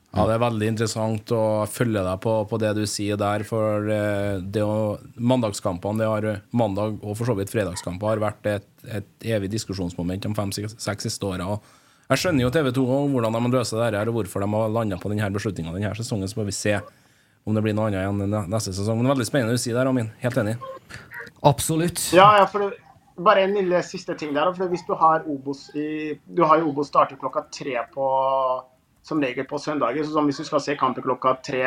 Ja, 0.10 0.24
Det 0.26 0.34
er 0.36 0.42
veldig 0.42 0.68
interessant 0.72 1.32
å 1.38 1.42
følge 1.70 2.02
deg 2.02 2.22
på, 2.24 2.32
på 2.50 2.58
det 2.62 2.72
du 2.80 2.82
sier 2.90 3.18
der. 3.20 3.44
For 3.46 3.86
eh, 3.94 4.40
det 4.42 4.64
å, 4.66 4.98
mandagskampene, 5.22 6.02
det 6.02 6.08
har, 6.10 6.28
mandag 6.50 6.98
og 7.04 7.14
for 7.20 7.30
så 7.30 7.36
vidt 7.38 7.52
fredagskamper 7.54 8.10
har 8.16 8.24
vært 8.24 8.50
et, 8.50 8.66
et 8.90 9.28
evig 9.36 9.52
diskusjonsmoment 9.54 10.26
de 10.26 10.32
fem-seks 10.34 11.06
siste 11.06 11.30
åra. 11.30 11.60
Jeg 12.10 12.24
skjønner 12.24 12.48
jo 12.48 12.50
TV 12.56 12.72
2 12.74 12.88
og 12.90 13.12
hvordan 13.14 13.38
de 13.38 13.54
løser 13.54 13.78
det 13.78 14.00
her, 14.00 14.10
og 14.10 14.18
hvorfor 14.18 14.42
de 14.42 14.50
har 14.50 14.72
landa 14.74 14.98
på 14.98 15.12
denne 15.14 15.30
beslutninga 15.36 15.76
denne 15.76 15.94
sesongen. 16.00 16.26
Så 16.32 16.40
får 16.40 16.48
vi 16.50 16.58
se 16.58 16.80
om 17.46 17.54
det 17.54 17.62
blir 17.68 17.78
noe 17.78 17.92
annet 17.92 18.02
igjen 18.02 18.24
ne- 18.34 18.48
neste 18.50 18.74
sesong. 18.74 18.98
Men 18.98 19.14
veldig 19.14 19.28
spennende 19.30 19.54
du 19.54 19.62
sier 19.62 19.78
der, 19.78 19.90
Amin. 19.94 20.10
Helt 20.24 20.42
enig. 20.42 20.58
Absolutt. 21.46 22.02
Ja, 22.18 22.32
ja, 22.42 22.48
for 22.50 22.66
det, 22.66 22.82
bare 23.22 23.46
en 23.46 23.54
lille 23.54 23.84
siste 23.86 24.18
ting 24.18 24.34
der. 24.34 24.50
For 24.58 24.74
hvis 24.74 24.88
du 24.90 24.96
har 24.98 25.22
Obos 25.30 25.68
i 25.78 26.18
Du 26.26 26.42
har 26.50 26.60
jo 26.64 26.72
Obos 26.74 26.90
starter 26.90 27.20
klokka 27.22 27.46
tre 27.54 27.78
på 27.94 28.10
Som 29.04 29.22
regel 29.24 29.46
på 29.50 29.58
søndager. 29.62 30.04
Så 30.06 30.22
hvis 30.28 30.38
du 30.42 30.44
skal 30.48 30.62
se 30.62 30.76
kampen 30.80 31.04
klokka 31.06 31.38
tre 31.46 31.64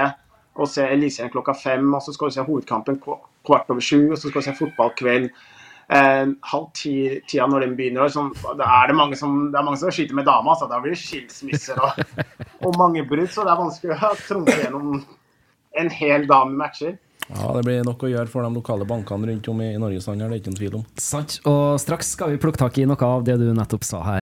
og 0.53 0.68
se 0.68 0.85
Eliteserien 0.85 1.33
klokka 1.33 1.55
fem, 1.57 1.87
og 1.97 2.03
så 2.05 2.12
skal 2.12 2.28
du 2.28 2.35
se 2.35 2.43
hovedkampen 2.45 2.99
kvart 3.01 3.70
over 3.72 3.80
sju, 3.80 4.11
og 4.12 4.18
så 4.20 4.28
skal 4.28 4.43
du 4.43 4.47
se 4.51 4.53
fotballkveld 4.59 5.30
eh, 5.89 6.26
halv 6.53 6.66
ti- 6.76 7.22
tida 7.24 7.47
når 7.49 7.64
den 7.64 7.76
begynner. 7.78 8.05
Og 8.05 8.12
sånn, 8.12 8.28
da 8.61 8.66
er 8.83 8.93
det 8.93 8.97
mange 8.99 9.16
som, 9.16 9.39
det 9.53 9.59
er 9.59 9.64
mange 9.64 9.80
som 9.80 9.95
skyter 9.97 10.18
med 10.18 10.28
dama. 10.28 10.53
så 10.61 10.68
da 10.68 10.78
blir 10.85 10.93
det 10.93 11.01
skilsmisser 11.01 11.80
og, 11.80 12.03
og 12.68 12.76
mange 12.76 13.07
brudd. 13.09 13.33
Så 13.33 13.47
det 13.49 13.55
er 13.55 13.62
vanskelig 13.64 13.97
å 13.97 14.12
trumfe 14.26 14.59
gjennom 14.61 15.01
en 15.80 15.91
hel 16.03 16.28
dag 16.28 16.53
med 16.53 16.61
matcher. 16.66 16.99
Ja, 17.33 17.49
Det 17.57 17.64
blir 17.64 17.85
nok 17.87 18.03
å 18.05 18.11
gjøre 18.12 18.28
for 18.28 18.45
de 18.45 18.53
lokale 18.53 18.85
bankene 18.85 19.30
rundt 19.33 19.49
om 19.49 19.61
i, 19.64 19.72
i 19.72 19.80
Norges 19.80 20.09
land, 20.11 20.20
det 20.20 20.28
er 20.28 20.41
ikke 20.43 20.53
en 20.53 20.59
tvil 20.61 20.78
om. 20.83 20.89
Sant. 21.01 21.39
Og 21.49 21.78
straks 21.80 22.12
skal 22.18 22.35
vi 22.35 22.41
plukke 22.43 22.61
tak 22.61 22.76
i 22.83 22.85
noe 22.85 23.09
av 23.09 23.24
det 23.24 23.39
du 23.41 23.49
nettopp 23.57 23.89
sa 23.89 24.03
her. 24.05 24.22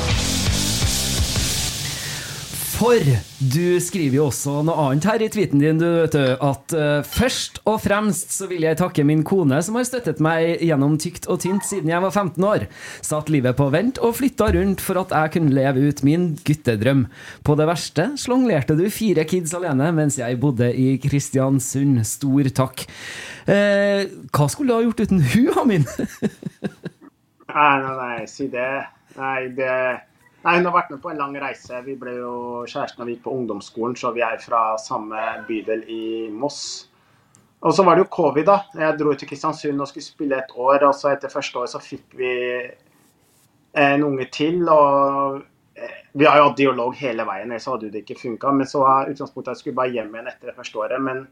For 2.81 2.97
du 3.37 3.77
skriver 3.77 4.15
jo 4.15 4.23
også 4.31 4.63
noe 4.65 4.87
annet 4.87 5.05
her 5.05 5.21
i 5.21 5.27
tweeten 5.29 5.61
din, 5.61 5.77
du 5.77 5.85
vet 5.85 6.15
du, 6.15 6.23
at 6.33 6.73
uh, 6.73 7.03
først 7.05 7.59
og 7.69 7.75
fremst 7.83 8.33
så 8.33 8.47
vil 8.49 8.65
jeg 8.65 8.79
takke 8.79 9.05
min 9.05 9.21
kone 9.27 9.59
som 9.61 9.77
har 9.77 9.85
støttet 9.85 10.17
meg 10.23 10.63
gjennom 10.65 10.95
tykt 10.97 11.27
og 11.29 11.43
tynt 11.43 11.67
siden 11.67 11.93
jeg 11.93 12.01
var 12.01 12.09
15 12.09 12.47
år. 12.49 12.65
Satt 13.05 13.29
livet 13.29 13.59
på 13.59 13.69
vent 13.69 14.01
og 14.01 14.17
flytta 14.17 14.49
rundt 14.57 14.81
for 14.81 14.97
at 15.03 15.13
jeg 15.13 15.35
kunne 15.37 15.53
leve 15.53 15.85
ut 15.91 16.01
min 16.07 16.31
guttedrøm. 16.41 17.05
På 17.45 17.53
det 17.59 17.69
verste 17.69 18.09
sjonglerte 18.17 18.73
du 18.79 18.87
fire 18.89 19.29
kids 19.29 19.53
alene 19.53 19.93
mens 19.93 20.17
jeg 20.17 20.41
bodde 20.41 20.73
i 20.73 20.95
Kristiansund. 21.05 22.01
Stor 22.09 22.49
takk. 22.63 22.87
Uh, 23.45 24.09
hva 24.33 24.49
skulle 24.49 24.73
du 24.73 24.79
ha 24.79 24.85
gjort 24.87 25.05
uten 25.05 25.21
hun, 25.35 25.53
Amin? 25.61 25.85
Nei, 27.51 27.73
nei, 27.83 27.95
nei, 27.99 28.21
si 28.31 28.45
det. 28.49 28.71
Nei, 29.19 29.51
det 29.53 29.75
Nei, 30.41 30.55
Hun 30.57 30.65
har 30.65 30.73
vært 30.73 30.89
med 30.89 31.01
på 31.03 31.11
en 31.11 31.19
lang 31.21 31.35
reise. 31.37 31.83
Vi 31.85 31.93
ble 32.01 32.15
jo 32.17 32.35
kjærester 32.65 33.03
da 33.03 33.05
vi 33.05 33.13
gikk 33.13 33.27
på 33.27 33.33
ungdomsskolen, 33.37 33.93
så 33.97 34.09
vi 34.15 34.23
er 34.25 34.39
fra 34.41 34.61
samme 34.81 35.19
bydel 35.45 35.83
i 35.85 36.05
Moss. 36.33 36.63
Og 37.61 37.75
så 37.77 37.85
var 37.85 37.95
det 37.95 38.07
jo 38.07 38.13
covid, 38.15 38.47
da. 38.49 38.55
Jeg 38.73 38.97
dro 38.97 39.13
til 39.13 39.29
Kristiansund 39.29 39.83
og 39.83 39.91
skulle 39.91 40.07
spille 40.07 40.39
et 40.41 40.55
år. 40.57 40.87
Og 40.87 40.95
så 40.97 41.11
etter 41.11 41.29
første 41.29 41.61
år 41.61 41.69
så 41.69 41.81
fikk 41.83 42.17
vi 42.17 42.31
en 43.77 44.07
unge 44.07 44.25
til. 44.33 44.63
Og 44.65 45.37
eh, 45.77 45.99
vi 46.17 46.25
har 46.25 46.41
jo 46.41 46.47
hatt 46.49 46.57
dialog 46.57 46.97
hele 46.97 47.27
veien, 47.29 47.51
ellers 47.51 47.69
hadde 47.69 47.91
det 47.93 48.01
ikke 48.01 48.17
funka. 48.23 48.55
Men 48.57 48.69
så 48.71 48.81
var 48.81 49.13
utgangspunktet 49.13 49.51
at 49.51 49.59
jeg 49.59 49.65
skulle 49.67 49.77
bare 49.83 49.93
hjem 49.93 50.09
igjen 50.15 50.31
etter 50.33 50.49
det 50.49 50.57
første 50.57 50.81
året. 50.81 51.05
Men 51.05 51.27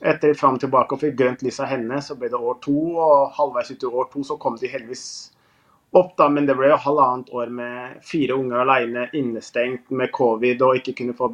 etter 0.00 0.32
fram 0.38 0.56
og 0.56 0.64
tilbake 0.64 0.96
og 0.96 1.04
fikk 1.04 1.20
grønt 1.20 1.44
lys 1.44 1.60
av 1.60 1.68
henne, 1.74 2.00
så 2.00 2.16
ble 2.16 2.32
det 2.32 2.40
år 2.40 2.62
to. 2.64 2.78
Og 2.96 3.36
halvveis 3.36 3.74
ut 3.74 3.84
i 3.84 3.92
år 3.92 4.08
to 4.14 4.24
så 4.24 4.40
kom 4.40 4.56
de 4.56 4.72
heldigvis 4.72 5.04
opp, 5.96 6.16
da, 6.18 6.28
men 6.28 6.46
det 6.48 6.56
ble 6.58 6.70
jo 6.72 6.80
halvannet 6.84 7.30
år 7.32 7.52
med 7.52 8.00
fire 8.04 8.36
unger 8.36 8.64
alene, 8.64 9.08
innestengt 9.16 9.90
med 9.90 10.12
covid 10.12 10.64
og 10.64 10.80
ikke 10.80 10.96
kunne 11.00 11.16
få 11.16 11.32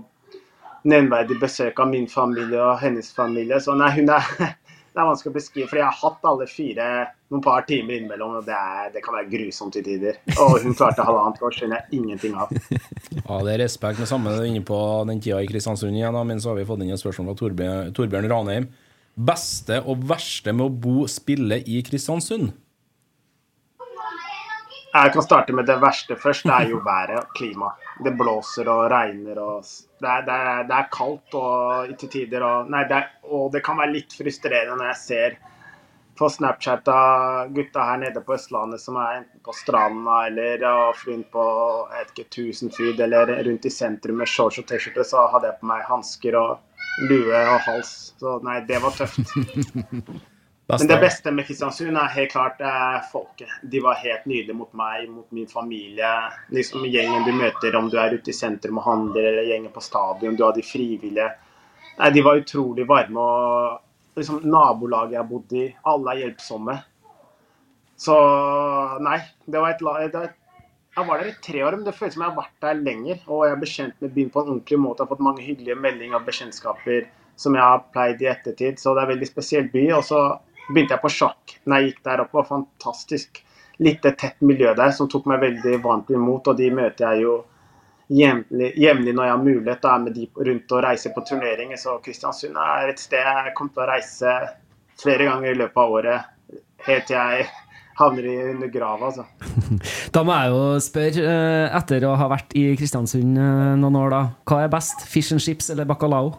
nevnverdig 0.85 1.39
besøk 1.41 1.81
av 1.81 1.89
min 1.91 2.07
familie 2.11 2.61
og 2.61 2.79
hennes 2.83 3.09
familie. 3.17 3.59
Så 3.63 3.75
nei, 3.79 3.91
hun 3.97 4.13
er, 4.15 4.31
det 4.95 5.01
er 5.01 5.09
vanskelig 5.09 5.33
å 5.33 5.37
beskrive, 5.39 5.69
for 5.71 5.81
jeg 5.81 5.89
har 5.89 6.01
hatt 6.03 6.31
alle 6.31 6.49
fire 6.51 6.89
noen 7.33 7.43
par 7.45 7.65
timer 7.67 7.97
innimellom, 7.99 8.39
og 8.39 8.47
det, 8.47 8.55
er, 8.55 8.91
det 8.95 9.03
kan 9.05 9.17
være 9.17 9.31
grusomt 9.33 9.75
til 9.75 9.87
tider. 9.87 10.21
Og 10.37 10.61
hun 10.63 10.77
klarte 10.77 11.07
halvannet 11.07 11.43
år, 11.43 11.57
skjønner 11.57 11.81
jeg 11.83 12.03
ingenting 12.03 12.39
av. 12.39 12.53
Ja, 13.25 13.39
det 13.47 13.55
er 13.55 13.63
respekt 13.63 14.01
med 14.03 14.09
samme 14.11 14.33
inne 14.45 14.61
på 14.67 14.77
den 15.09 15.21
tida 15.23 15.39
i 15.41 15.49
Kristiansund 15.49 15.97
igjen, 15.97 16.17
men 16.29 16.43
så 16.43 16.51
har 16.51 16.59
vi 16.59 16.67
fått 16.69 16.83
inn 16.85 16.93
et 16.93 17.01
spørsmål 17.01 17.31
fra 17.31 17.39
Torbjørn, 17.41 17.95
Torbjørn 17.97 18.29
Ranheim. 18.29 18.67
Beste 19.15 19.79
og 19.89 20.03
verste 20.11 20.53
med 20.53 20.67
å 20.67 20.75
bo 20.85 21.07
spille 21.09 21.61
i 21.71 21.81
Kristiansund? 21.87 22.51
Jeg 24.95 25.11
kan 25.11 25.25
starte 25.27 25.55
med 25.57 25.67
det 25.67 25.75
verste 25.83 26.15
først. 26.15 26.45
Det 26.47 26.55
er 26.55 26.69
jo 26.71 26.79
været 26.85 27.17
og 27.19 27.33
klimaet. 27.35 27.89
Det 28.07 28.13
blåser 28.19 28.69
og 28.71 28.85
regner 28.93 29.41
og 29.43 29.65
Det 29.65 30.11
er, 30.11 30.21
det 30.27 30.35
er, 30.35 30.63
det 30.69 30.77
er 30.77 30.89
kaldt 30.93 31.35
og 31.39 31.95
til 31.99 32.11
tider 32.13 32.45
og 32.45 32.71
Nei, 32.71 32.85
det 32.91 32.97
er, 33.01 33.09
og 33.25 33.51
det 33.53 33.63
kan 33.65 33.79
være 33.81 33.95
litt 33.95 34.15
frustrerende 34.15 34.77
når 34.79 34.91
jeg 34.93 35.01
ser 35.01 35.37
på 36.19 36.29
Snapchat 36.31 36.89
av 36.93 37.51
gutta 37.55 37.87
her 37.89 37.99
nede 38.05 38.23
på 38.23 38.37
Østlandet 38.37 38.83
som 38.83 38.99
er 39.03 39.17
enten 39.21 39.43
på 39.43 39.55
stranda 39.57 40.21
eller 40.29 40.63
rundt 40.63 41.31
på 41.33 41.47
jeg 41.95 42.05
vet 42.05 42.13
ikke, 42.13 42.29
Tusenfryd 42.37 43.03
eller 43.09 43.33
rundt 43.49 43.67
i 43.67 43.73
sentrum 43.73 44.23
med 44.23 44.31
shorts 44.31 44.61
og 44.63 44.69
T-skjorte, 44.69 45.07
så 45.09 45.27
hadde 45.33 45.51
jeg 45.51 45.59
på 45.63 45.73
meg 45.73 45.83
hansker 45.89 46.39
og 46.39 47.09
lue 47.11 47.41
og 47.41 47.59
hals. 47.67 47.97
Så 48.21 48.39
nei, 48.47 48.61
det 48.69 48.79
var 48.85 48.95
tøft. 48.95 49.35
Men 50.67 50.89
det 50.89 50.97
beste 50.97 51.33
med 51.35 51.45
Kristiansund 51.45 51.99
er 52.01 52.13
helt 52.15 52.31
klart 52.33 52.61
eh, 52.65 53.01
folket. 53.11 53.51
De 53.69 53.83
var 53.85 53.99
helt 54.01 54.25
nydelige 54.25 54.57
mot 54.57 54.71
meg, 54.73 55.09
mot 55.13 55.27
min 55.37 55.49
familie. 55.49 56.13
Liksom 56.57 56.87
Gjengen 56.89 57.27
du 57.27 57.35
møter 57.37 57.77
om 57.77 57.91
du 57.93 57.99
er 58.01 58.17
ute 58.17 58.33
i 58.33 58.37
sentrum 58.37 58.81
og 58.81 58.87
handler, 58.87 59.29
eller 59.29 59.51
gjengen 59.51 59.75
på 59.75 59.83
stadion, 59.85 60.39
du 60.39 60.45
har 60.47 60.55
de 60.57 60.65
frivillige. 60.65 61.29
Nei, 61.99 62.11
De 62.17 62.23
var 62.25 62.41
utrolig 62.41 62.89
varme. 62.89 63.21
og 63.21 64.17
liksom 64.17 64.41
Nabolaget 64.49 65.19
jeg 65.19 65.29
bodde 65.29 65.61
i, 65.61 65.67
alle 65.85 66.15
er 66.15 66.23
hjelpsomme. 66.23 66.79
Så 68.01 68.17
nei, 69.05 69.21
det 69.45 69.61
var 69.61 69.75
et, 69.75 69.85
det 69.85 70.17
var 70.17 70.31
et 70.31 70.41
jeg 70.95 71.09
var 71.09 71.19
der 71.19 71.29
i 71.33 71.39
tre 71.43 71.63
år, 71.67 71.75
men 71.75 71.87
det 71.87 71.95
føles 71.99 72.15
som 72.15 72.23
jeg 72.23 72.31
har 72.31 72.39
vært 72.39 72.61
der 72.63 72.83
lenger. 72.87 73.23
Og 73.27 73.41
jeg 73.45 73.53
er 73.53 73.61
bekjent 73.61 73.95
med 74.03 74.13
byen 74.15 74.29
på 74.31 74.43
en 74.43 74.51
ordentlig 74.53 74.79
måte. 74.79 75.03
Jeg 75.03 75.09
har 75.09 75.11
fått 75.11 75.25
mange 75.27 75.43
hyggelige 75.43 75.81
meldinger 75.83 76.21
og 76.21 76.29
bekjentskaper 76.29 77.09
som 77.43 77.57
jeg 77.59 77.67
har 77.67 77.81
pleid 77.91 78.23
i 78.23 78.29
ettertid. 78.31 78.79
Så 78.79 78.95
det 78.95 79.03
er 79.03 79.09
en 79.09 79.13
veldig 79.17 79.27
spesiell 79.27 79.67
by. 79.73 79.83
Og 79.97 80.05
så 80.07 80.21
begynte 80.69 80.97
jeg 80.97 81.03
på 81.03 81.13
sjakk 81.13 81.57
når 81.65 81.81
jeg 81.81 81.91
gikk 81.91 82.05
der 82.09 82.23
oppe. 82.25 82.41
og 82.43 82.49
Fantastisk 82.51 83.43
lite 83.83 84.15
tett 84.19 84.41
miljø 84.45 84.75
der 84.79 84.95
som 84.95 85.11
tok 85.11 85.27
meg 85.31 85.43
veldig 85.43 85.81
varmt 85.85 86.13
imot. 86.15 86.53
Og 86.53 86.59
de 86.59 86.71
møter 86.75 87.15
jeg 87.15 87.25
jo 87.27 87.39
jevnlig, 88.15 89.15
når 89.15 89.25
jeg 89.25 89.35
har 89.35 89.43
mulighet. 89.43 89.83
Da 89.83 89.95
er 89.95 90.07
med 90.07 90.17
de 90.17 90.29
rundt 90.51 90.77
og 90.77 90.85
reiser 90.87 91.15
på 91.15 91.25
turneringer. 91.27 91.81
Så 91.81 91.99
Kristiansund 92.05 92.59
er 92.61 92.93
et 92.93 93.03
sted 93.03 93.25
jeg 93.25 93.57
kommer 93.57 93.75
til 93.75 93.85
å 93.85 93.91
reise 93.91 94.39
flere 95.01 95.29
ganger 95.29 95.53
i 95.53 95.59
løpet 95.59 95.85
av 95.85 95.99
året. 95.99 96.33
Helt 96.85 97.07
til 97.09 97.17
jeg 97.17 97.47
havner 97.99 98.27
under 98.51 98.71
grava, 98.73 99.11
altså. 99.11 99.25
Da 100.15 100.23
må 100.27 100.35
jeg 100.35 100.51
jo 100.51 100.65
spørre, 100.83 101.29
eh, 101.35 101.77
etter 101.79 102.07
å 102.09 102.17
ha 102.19 102.27
vært 102.31 102.55
i 102.59 102.67
Kristiansund 102.79 103.39
eh, 103.39 103.77
noen 103.81 104.01
år, 104.01 104.11
da. 104.15 104.25
Hva 104.51 104.65
er 104.65 104.73
best? 104.73 105.07
Fish 105.11 105.35
and 105.35 105.43
chips 105.43 105.71
eller 105.75 105.89
bacalao? 105.89 106.35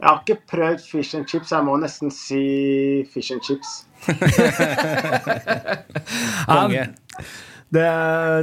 Jeg 0.00 0.08
har 0.08 0.22
ikke 0.24 0.40
prøvd 0.48 0.80
fish 0.80 1.16
and 1.16 1.26
chips, 1.28 1.50
jeg 1.52 1.64
må 1.66 1.74
nesten 1.76 2.12
si 2.14 2.40
fish 3.12 3.34
and 3.34 3.42
chips. 3.44 3.84
Konge. 6.48 6.86
Det, 7.70 7.84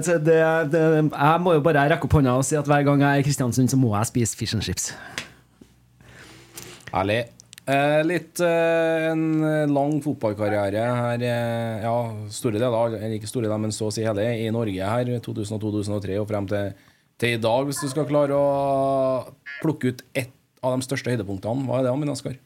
det, 0.05 0.17
det, 0.27 0.37
det, 0.71 0.81
jeg 1.09 1.41
må 1.41 1.55
jo 1.57 1.63
bare 1.65 1.87
rekke 1.89 2.05
opp 2.05 2.13
hånda 2.19 2.35
og 2.37 2.45
si 2.45 2.59
at 2.59 2.69
hver 2.69 2.85
gang 2.85 3.01
jeg 3.01 3.09
er 3.09 3.23
i 3.23 3.25
Kristiansund, 3.25 3.73
så 3.73 3.79
må 3.79 3.89
jeg 3.95 4.11
spise 4.11 4.37
fish 4.37 4.53
and 4.53 4.67
chips. 4.67 4.91
Ærlig. 6.93 7.23
Eh, 7.67 7.99
litt 8.07 8.39
eh, 8.39 9.09
en 9.09 9.25
lang 9.73 9.97
fotballkarriere 10.05 10.85
her, 11.01 11.25
eh, 11.25 11.83
ja, 11.83 11.97
store 12.31 12.61
deler, 12.61 13.01
eller 13.01 13.17
ikke 13.17 13.27
store 13.27 13.49
deler, 13.49 13.59
men 13.65 13.73
så 13.75 13.89
å 13.89 13.91
si 13.91 14.05
hele, 14.05 14.23
i 14.45 14.53
Norge 14.55 14.93
her, 14.93 15.11
2002-2003 15.25 16.21
og 16.21 16.29
frem 16.29 16.47
til, 16.53 16.71
til 17.19 17.35
i 17.35 17.41
dag. 17.43 17.67
Hvis 17.67 17.81
du 17.83 17.89
skal 17.91 18.07
klare 18.07 18.37
å 18.37 18.47
plukke 19.65 19.91
ut 19.91 20.05
ett 20.15 20.36
av 20.63 20.75
de 20.75 20.85
største 20.85 21.13
høydepunktene, 21.13 21.67
hva 21.67 21.79
er 21.79 21.87
det, 21.87 21.93
Amin 21.93 22.13
Askar? 22.13 22.37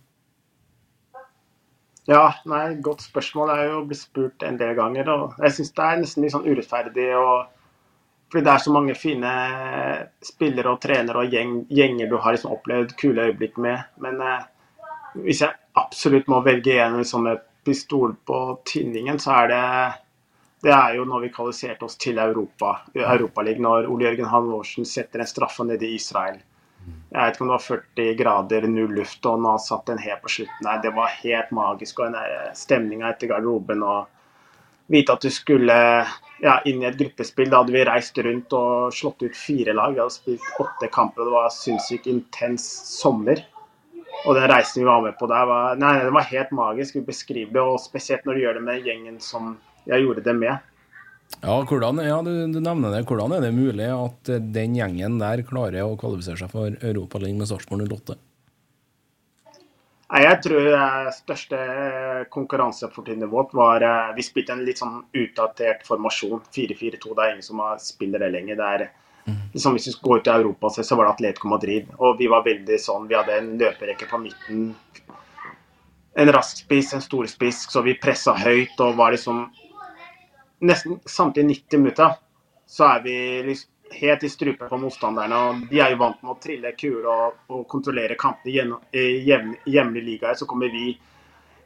Ja, 2.09 2.31
nei, 2.49 2.75
godt 2.83 3.03
spørsmål. 3.05 3.51
Jeg 3.53 3.65
er 3.65 3.73
jo 3.75 3.81
blitt 3.87 4.01
spurt 4.01 4.43
en 4.43 4.57
del 4.59 4.73
ganger, 4.77 5.09
og 5.13 5.41
jeg 5.43 5.57
syns 5.57 5.75
det 5.77 5.87
er 5.87 5.99
nesten 6.01 6.25
litt 6.25 6.33
sånn 6.33 6.47
urettferdig. 6.49 7.09
og 7.15 7.49
fordi 8.31 8.45
det 8.47 8.51
er 8.53 8.63
så 8.63 8.71
mange 8.71 8.93
fine 8.95 9.31
spillere 10.23 10.71
og 10.71 10.79
trenere 10.79 11.19
og 11.19 11.33
gjeng, 11.35 11.65
gjenger 11.67 12.07
du 12.07 12.15
har 12.15 12.31
liksom 12.31 12.53
opplevd 12.55 12.93
kule 12.99 13.25
øyeblikk 13.27 13.57
med. 13.59 13.81
Men 13.99 14.21
eh, 14.23 14.45
hvis 15.25 15.41
jeg 15.43 15.57
absolutt 15.75 16.29
må 16.31 16.39
velge 16.45 16.77
en 16.79 16.95
liksom 17.01 17.27
med 17.27 17.41
pistol 17.67 18.15
på 18.25 18.37
tinningen, 18.65 19.19
så 19.19 19.35
er 19.41 19.51
det 19.51 19.65
det 20.61 20.71
er 20.71 20.95
jo 20.95 21.07
når 21.09 21.25
vi 21.25 21.33
kvalifiserte 21.33 21.87
oss 21.87 21.97
til 21.97 22.21
Europa, 22.21 22.75
Europaligaen, 22.93 23.65
når 23.65 23.87
Ole 23.89 24.05
Jørgen 24.05 24.29
Halvorsen 24.29 24.85
setter 24.85 25.23
en 25.23 25.29
straffe 25.29 25.65
nede 25.65 25.87
i 25.87 25.95
Israel. 25.97 26.37
Jeg 27.11 27.19
vet 27.19 27.35
ikke 27.35 27.43
om 27.43 27.49
det 27.49 27.55
var 27.57 27.63
40 27.65 28.13
grader, 28.21 28.65
null 28.71 28.93
luft, 28.95 29.25
og 29.27 29.43
han 29.43 29.59
satt 29.59 29.89
den 29.89 29.99
helt 29.99 30.21
på 30.23 30.31
slutten 30.31 30.63
Nei, 30.63 30.77
Det 30.79 30.93
var 30.95 31.11
helt 31.19 31.49
magisk. 31.51 31.99
Og 31.99 32.13
den 32.13 32.55
stemninga 32.55 33.09
etter 33.11 33.31
garderoben 33.33 33.83
og 33.83 34.07
vite 34.91 35.15
at 35.15 35.23
du 35.23 35.31
skulle 35.31 35.75
ja, 36.41 36.53
inn 36.67 36.79
i 36.83 36.87
et 36.87 36.99
gruppespill. 36.99 37.51
Da 37.51 37.61
hadde 37.61 37.75
vi 37.75 37.83
reist 37.87 38.17
rundt 38.23 38.55
og 38.55 38.95
slått 38.95 39.25
ut 39.25 39.35
fire 39.35 39.75
lag. 39.75 39.91
Vi 39.95 40.03
hadde 40.03 40.15
spilt 40.15 40.63
åtte 40.63 40.87
kamper, 40.93 41.25
og 41.25 41.27
det 41.27 41.35
var 41.35 41.51
sinnssykt 41.55 42.07
intens 42.11 42.69
sommer. 42.87 43.43
Og 44.21 44.37
den 44.37 44.47
reisen 44.51 44.83
vi 44.83 44.87
var 44.87 45.03
med 45.03 45.17
på 45.19 45.27
der, 45.31 45.45
var, 45.49 45.77
nei, 45.81 45.93
det 46.05 46.15
var 46.15 46.31
helt 46.31 46.55
magisk. 46.55 46.99
Ubeskrivelig. 47.03 47.59
Og 47.59 47.79
spesielt 47.83 48.23
når 48.23 48.39
du 48.39 48.45
gjør 48.45 48.59
det 48.59 48.65
med 48.69 48.87
gjengen 48.87 49.19
som 49.23 49.57
jeg 49.89 50.05
gjorde 50.05 50.23
det 50.25 50.37
med. 50.39 50.70
Ja, 51.39 51.55
hvordan, 51.65 52.01
ja 52.05 52.19
du, 52.21 52.33
du, 52.53 52.59
nevner 52.61 52.93
det. 52.93 53.05
Hvordan 53.09 53.33
er 53.33 53.45
det 53.45 53.53
mulig 53.55 53.87
at 53.89 54.29
den 54.53 54.75
gjengen 54.77 55.17
der 55.21 55.41
klarer 55.47 55.87
å 55.87 55.95
kvalifisere 55.97 56.43
seg 56.43 56.51
for 56.53 56.75
Europaligaen 56.75 57.39
med 57.39 57.49
Sarpsborg 57.49 57.87
08? 57.87 58.17
Nei, 60.11 60.21
Jeg 60.25 60.41
tror 60.43 60.65
det 60.67 61.13
største 61.15 61.59
konkurransefortrinnet 62.35 63.31
vårt 63.31 63.53
var 63.55 63.83
eh, 63.87 64.09
Vi 64.17 64.25
spilte 64.27 64.57
en 64.57 64.65
litt 64.67 64.81
sånn 64.81 64.99
utdatert 65.15 65.85
formasjon. 65.87 66.43
4-4-2. 66.51 67.15
Det 67.15 67.23
er 67.23 67.37
ingen 67.37 67.47
som 67.47 67.63
spiller 67.79 68.19
det 68.21 68.33
lenger. 68.35 68.59
Det 68.59 68.71
er 68.75 68.89
liksom 69.53 69.77
Hvis 69.77 69.87
vi 69.87 69.95
skulle 69.95 70.11
gå 70.11 70.19
ut 70.19 70.27
i 70.27 70.35
Europa, 70.35 70.69
så 70.75 70.95
var 70.95 71.07
det 71.07 71.13
Atletico 71.15 71.47
Madrid. 71.47 71.87
Og 71.97 72.19
vi 72.19 72.27
var 72.27 72.45
veldig 72.45 72.79
sånn 72.81 73.07
Vi 73.07 73.15
hadde 73.15 73.37
en 73.39 73.53
løperekke 73.61 74.09
på 74.11 74.19
midten. 74.21 74.73
En 76.19 76.31
rask 76.35 76.65
spiss, 76.65 76.91
en 76.93 77.03
stor 77.03 77.27
spiss, 77.31 77.63
så 77.71 77.81
vi 77.85 77.95
pressa 77.95 78.33
høyt 78.35 78.81
og 78.83 78.97
var 78.99 79.15
liksom 79.15 79.45
Nesten 80.61 80.99
samtidig 81.09 81.47
90 81.65 81.81
minutter 81.81 82.17
så 82.69 82.85
er 82.95 83.03
vi 83.03 83.15
liksom 83.43 83.71
helt 83.91 84.23
i 84.23 84.29
strupen 84.29 84.69
på 84.69 84.77
motstanderne. 84.77 85.35
og 85.35 85.63
De 85.69 85.79
er 85.79 85.91
jo 85.91 85.97
vant 85.99 86.21
med 86.23 86.31
å 86.31 86.39
trille 86.39 86.71
kuler 86.79 87.07
og, 87.11 87.39
og 87.51 87.63
kontrollere 87.67 88.15
kampene 88.15 88.53
gjennom- 88.53 88.85
i 88.93 89.23
hjemlige 89.25 90.05
ligaer. 90.05 90.37
Så 90.37 90.45
kommer 90.47 90.71
vi 90.71 90.93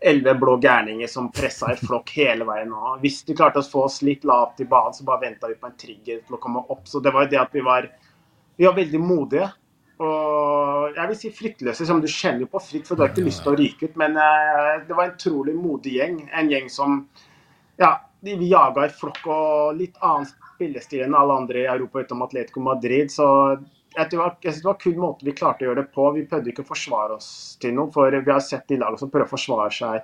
elleve 0.02 0.36
blå 0.40 0.58
gærninger 0.62 1.08
som 1.10 1.32
pressa 1.32 1.72
i 1.74 1.76
flokk 1.80 2.10
hele 2.18 2.46
veien. 2.48 2.74
Og 2.74 3.04
hvis 3.04 3.24
de 3.26 3.36
klarte 3.38 3.62
å 3.62 3.70
få 3.70 3.86
oss 3.86 4.02
litt 4.06 4.26
lavt 4.28 4.62
i 4.62 4.70
banen, 4.70 4.94
så 4.94 5.06
bare 5.06 5.28
venta 5.28 5.48
vi 5.48 5.60
på 5.60 5.70
en 5.70 5.78
trigger 5.78 6.24
til 6.26 6.38
å 6.38 6.42
komme 6.42 6.66
opp. 6.70 6.88
Så 6.90 7.02
det 7.04 7.14
var 7.14 7.26
jo 7.26 7.34
det 7.36 7.42
at 7.42 7.54
vi 7.54 7.64
var, 7.66 7.88
vi 8.58 8.66
var 8.66 8.76
veldig 8.80 9.02
modige. 9.02 9.52
Og 10.00 10.96
jeg 10.96 11.08
vil 11.08 11.20
si 11.20 11.32
fryktløse. 11.32 11.86
Som 11.88 12.02
du 12.02 12.08
kjenner 12.12 12.50
på 12.52 12.62
fritt, 12.62 12.88
for 12.88 12.96
du 12.96 13.06
har 13.06 13.14
ikke 13.14 13.28
lyst 13.28 13.44
til 13.46 13.54
å 13.54 13.60
ryke 13.60 13.90
ut. 13.90 13.96
Men 14.02 14.18
eh, 14.18 14.74
det 14.88 14.98
var 14.98 15.12
en 15.12 15.18
trolig 15.22 15.56
modig 15.56 15.98
gjeng. 16.00 16.20
En 16.34 16.52
gjeng 16.52 16.70
som 16.70 17.00
ja, 17.80 17.96
de- 18.26 18.36
vi 18.42 18.50
jaga 18.52 18.86
i 18.88 18.90
flokk 18.90 19.22
og 19.32 19.78
litt 19.80 19.96
annen 20.02 20.28
spillestil 20.30 21.04
enn 21.06 21.16
alle 21.18 21.36
andre 21.42 21.64
i 21.64 21.70
Europa 21.70 22.02
utenom 22.04 22.26
Atletico 22.26 22.60
Madrid. 22.66 23.12
Så 23.14 23.26
jeg, 23.96 24.10
synes 24.10 24.42
det 24.62 24.66
var 24.66 24.74
en 24.76 24.82
kul 24.84 24.96
måte 25.00 25.24
vi 25.28 25.32
klarte 25.38 25.64
å 25.64 25.70
gjøre 25.70 25.84
det 25.84 25.94
på. 25.96 26.10
Vi 26.16 26.26
prøvde 26.32 26.52
ikke 26.52 26.66
å 26.66 26.70
forsvare 26.74 27.16
oss 27.20 27.30
til 27.62 27.74
noe, 27.78 27.92
for 27.96 28.12
vi 28.12 28.32
har 28.32 28.44
sett 28.44 28.68
de 28.68 28.78
lagene 28.82 29.00
som 29.00 29.12
prøver 29.14 29.30
å 29.30 29.34
forsvare 29.36 29.72
seg 29.72 30.02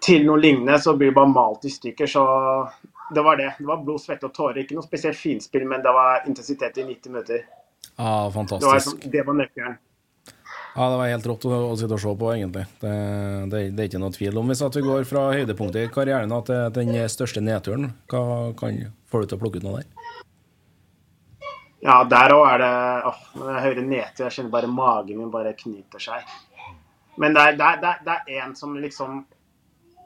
til 0.00 0.24
noe 0.24 0.38
lignende, 0.38 0.78
så 0.78 0.94
blir 0.96 1.10
det 1.10 1.16
bare 1.18 1.32
malt 1.32 1.64
i 1.66 1.72
stykker. 1.74 2.06
Så 2.06 2.22
det 3.14 3.24
var 3.24 3.36
det. 3.40 3.50
Det 3.58 3.66
var 3.66 3.82
blod, 3.82 4.00
svette 4.00 4.28
og 4.28 4.32
tårer. 4.36 4.62
Ikke 4.62 4.76
noe 4.78 4.86
spesielt 4.86 5.18
finspill, 5.18 5.66
men 5.68 5.82
det 5.82 5.92
var 5.92 6.22
intensitet 6.28 6.78
i 6.78 6.84
90 6.86 7.10
minutter. 7.12 7.44
Ja, 7.98 8.04
Det 8.04 8.06
var, 8.06 8.30
fantastisk. 8.30 8.74
liksom, 9.02 9.10
det 9.10 9.26
var 9.26 9.34
nøkkelen. 9.34 9.78
Ja, 10.78 10.90
Det 10.90 10.98
var 10.98 11.08
helt 11.10 11.24
rått 11.26 11.44
å, 11.50 11.74
sitte 11.74 11.96
og 11.96 11.98
se 11.98 12.10
på, 12.14 12.26
egentlig. 12.30 12.60
Det, 12.78 12.90
det, 13.50 13.62
det 13.74 13.82
er 13.82 13.88
ikke 13.88 13.98
noe 13.98 14.14
tvil 14.14 14.36
om. 14.38 14.46
Hvis 14.52 14.60
vi 14.76 14.82
går 14.86 15.06
fra 15.10 15.24
høydepunktet 15.34 15.88
i 15.88 15.90
karrieren 15.90 16.30
til 16.46 16.68
den 16.76 16.92
største 17.10 17.42
nedturen, 17.42 17.88
hva 18.12 18.52
kan, 18.60 18.78
får 19.10 19.24
du 19.24 19.32
til 19.32 19.38
å 19.38 19.40
plukke 19.40 19.58
ut 19.58 19.66
noe 19.66 19.80
der? 19.80 19.88
Ja, 21.82 21.96
der 22.06 22.34
òg 22.34 22.44
er 22.52 22.62
det 22.62 22.70
åh, 23.10 23.18
Når 23.40 23.50
jeg 23.50 23.64
hører 23.64 23.88
nedtur, 23.88 24.22
jeg 24.28 24.36
kjenner 24.36 24.54
bare 24.54 24.70
magen 24.70 25.18
min 25.18 25.34
bare 25.34 25.56
knyter 25.58 26.04
seg. 26.04 26.30
Men 27.18 27.34
det 27.34 27.48
er, 27.58 27.82
det 28.06 28.38
en 28.38 28.54
som 28.54 28.78
liksom 28.78 29.24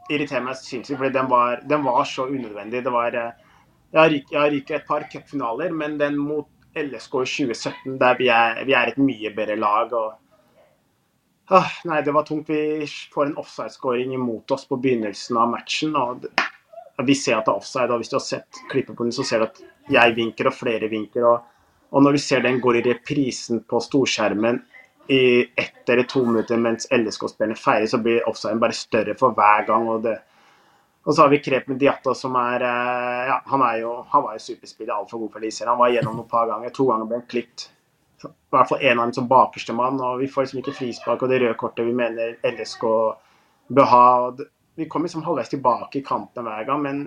irriterer 0.09 0.47
meg 0.49 0.57
sinnssykt, 0.57 0.97
fordi 0.97 1.13
den 1.19 1.29
var, 1.29 1.61
den 1.69 1.85
var 1.85 2.09
så 2.09 2.31
unødvendig. 2.33 2.81
Det 2.89 2.97
var 2.97 3.13
eh, 3.13 3.45
Jeg 3.93 4.25
ryket 4.33 4.79
et 4.79 4.89
par 4.89 5.05
cupfinaler, 5.13 5.69
men 5.69 6.01
den 6.01 6.17
mot 6.17 6.49
LSK 6.73 7.21
i 7.21 7.29
2017, 7.29 8.01
der 8.01 8.17
vi 8.17 8.33
er, 8.33 8.65
vi 8.65 8.73
er 8.73 8.89
et 8.89 9.01
mye 9.05 9.37
bedre 9.37 9.61
lag. 9.61 9.93
og 9.93 10.22
Åh, 11.53 11.73
Nei, 11.85 12.01
det 12.03 12.13
var 12.17 12.25
tungt. 12.25 12.49
Vi 12.49 12.87
får 13.13 13.27
en 13.27 13.37
offside-scoring 13.37 14.15
imot 14.17 14.51
oss 14.55 14.65
på 14.69 14.79
begynnelsen 14.81 15.37
av 15.37 15.51
matchen. 15.53 15.97
og 15.97 16.27
Vi 17.05 17.15
ser 17.19 17.37
at 17.39 17.49
det 17.49 17.53
er 17.53 17.61
offside, 17.61 17.91
og 17.93 18.01
hvis 18.01 18.13
du 18.13 18.17
har 18.17 18.25
sett 18.25 18.61
klippet 18.71 18.97
på 18.97 19.05
den, 19.05 19.13
så 19.13 19.25
ser 19.27 19.43
du 19.43 19.51
at 19.51 19.61
jeg 19.93 20.15
vinker 20.17 20.49
og 20.49 20.57
flere 20.57 20.89
vinker. 20.89 21.27
og 21.29 21.49
og 21.93 22.03
når 22.03 22.17
du 22.17 22.23
ser 22.25 22.41
den 22.41 22.61
går 22.61 22.79
i 22.79 22.85
reprisen 22.87 23.61
på 23.69 23.81
storskjermen 23.85 24.63
i 25.13 25.43
ett 25.61 25.89
eller 25.93 26.07
to 26.09 26.23
minutter 26.25 26.57
mens 26.57 26.87
LSK-spillerne 26.89 27.59
feirer, 27.59 27.87
så 27.87 27.99
blir 28.01 28.25
offsiden 28.29 28.63
bare 28.63 28.77
større 28.77 29.15
for 29.19 29.37
hver 29.37 29.67
gang. 29.69 29.89
Og, 29.93 30.07
det. 30.07 30.17
og 31.05 31.13
så 31.13 31.27
har 31.27 31.33
vi 31.35 31.43
Krepen 31.45 31.77
Diatta, 31.79 32.15
som 32.17 32.39
er 32.41 32.65
eh, 32.65 33.29
ja, 33.29 33.43
Han 33.53 33.65
er 33.67 33.83
jo 33.83 33.93
han 34.09 34.25
var 34.25 34.39
jo 34.39 34.45
superspiller, 34.47 34.95
altfor 34.95 35.21
god 35.27 35.37
for 35.37 35.45
Lise. 35.45 35.69
Han 35.69 35.81
var 35.83 35.93
igjennom 35.93 36.17
noen 36.17 36.33
par 36.33 36.49
ganger. 36.49 36.73
To 36.73 36.89
ganger 36.89 37.11
ble 37.11 37.21
han 37.21 37.29
klippet. 37.35 37.69
I 38.29 38.57
hvert 38.57 38.69
fall 38.71 38.83
en 38.83 38.99
av 38.99 39.07
dem 39.07 39.17
som 39.17 39.29
bakerste 39.31 39.75
mann. 39.77 40.01
Og 40.01 40.21
vi 40.23 40.31
får 40.31 40.47
liksom 40.47 40.63
ikke 40.63 40.77
frispark 40.79 41.23
og 41.23 41.33
det 41.33 41.43
røde 41.43 41.59
kortet 41.61 41.89
vi 41.89 41.97
mener 41.97 42.37
LSK 42.47 42.87
bør 43.73 43.91
ha. 43.93 44.07
Vi 44.77 44.89
kom 44.89 45.05
liksom 45.05 45.25
halvveis 45.27 45.53
tilbake 45.53 46.01
i 46.01 46.07
kampen 46.07 46.49
hver 46.49 46.65
gang, 46.69 46.83
men 46.85 47.03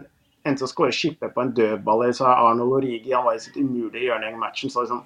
endte 0.46 0.68
å 0.68 0.70
skåre 0.70 0.94
skipper 0.94 1.32
på 1.34 1.42
en 1.42 1.54
dødball, 1.58 2.04
eller 2.06 2.18
så 2.18 2.28
er 2.30 2.44
Arnold 2.50 2.76
Origi 2.78 3.14
han 3.14 3.26
var 3.26 3.38
i 3.38 3.42
sitt 3.42 3.58
umulige 3.58 4.06
hjørne 4.06 4.30
i 4.30 4.38
matchen. 4.38 4.70
så 4.70 4.84
liksom, 4.86 5.04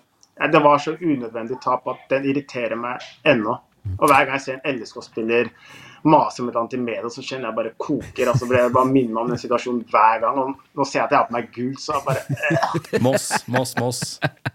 Det 0.51 0.63
var 0.63 0.77
så 0.77 0.95
unødvendig 0.99 1.61
tap 1.63 1.87
at 1.87 2.09
den 2.09 2.25
irriterer 2.25 2.75
meg 2.75 2.99
ennå. 3.23 3.59
Og 3.99 4.07
hver 4.07 4.25
gang 4.25 4.35
jeg 4.35 4.41
ser 4.41 4.59
en 4.59 4.75
LSK-spiller 4.75 5.49
mase 6.03 6.43
med 6.43 6.53
et 6.53 6.59
antimedia, 6.61 7.09
så 7.11 7.23
kjenner 7.23 7.49
jeg 7.49 7.57
bare 7.57 7.73
koker. 7.77 8.31
altså 8.31 8.47
blir 8.47 8.63
jeg 8.63 8.73
bare 8.75 8.91
minner 8.91 9.13
meg 9.13 9.21
om 9.23 9.33
den 9.33 9.41
situasjonen 9.41 9.83
hver 9.89 10.23
gang. 10.23 10.39
og 10.39 10.79
Nå 10.79 10.87
ser 10.87 11.01
jeg 11.01 11.07
at 11.07 11.15
jeg 11.15 11.19
har 11.19 11.29
på 11.29 11.37
meg 11.37 11.51
gult, 11.55 11.81
så 11.83 11.97
jeg 11.97 12.05
bare 12.07 12.23
eh. 12.95 13.03
Moss, 13.03 13.29
Moss, 13.47 13.75
Moss. 13.79 14.03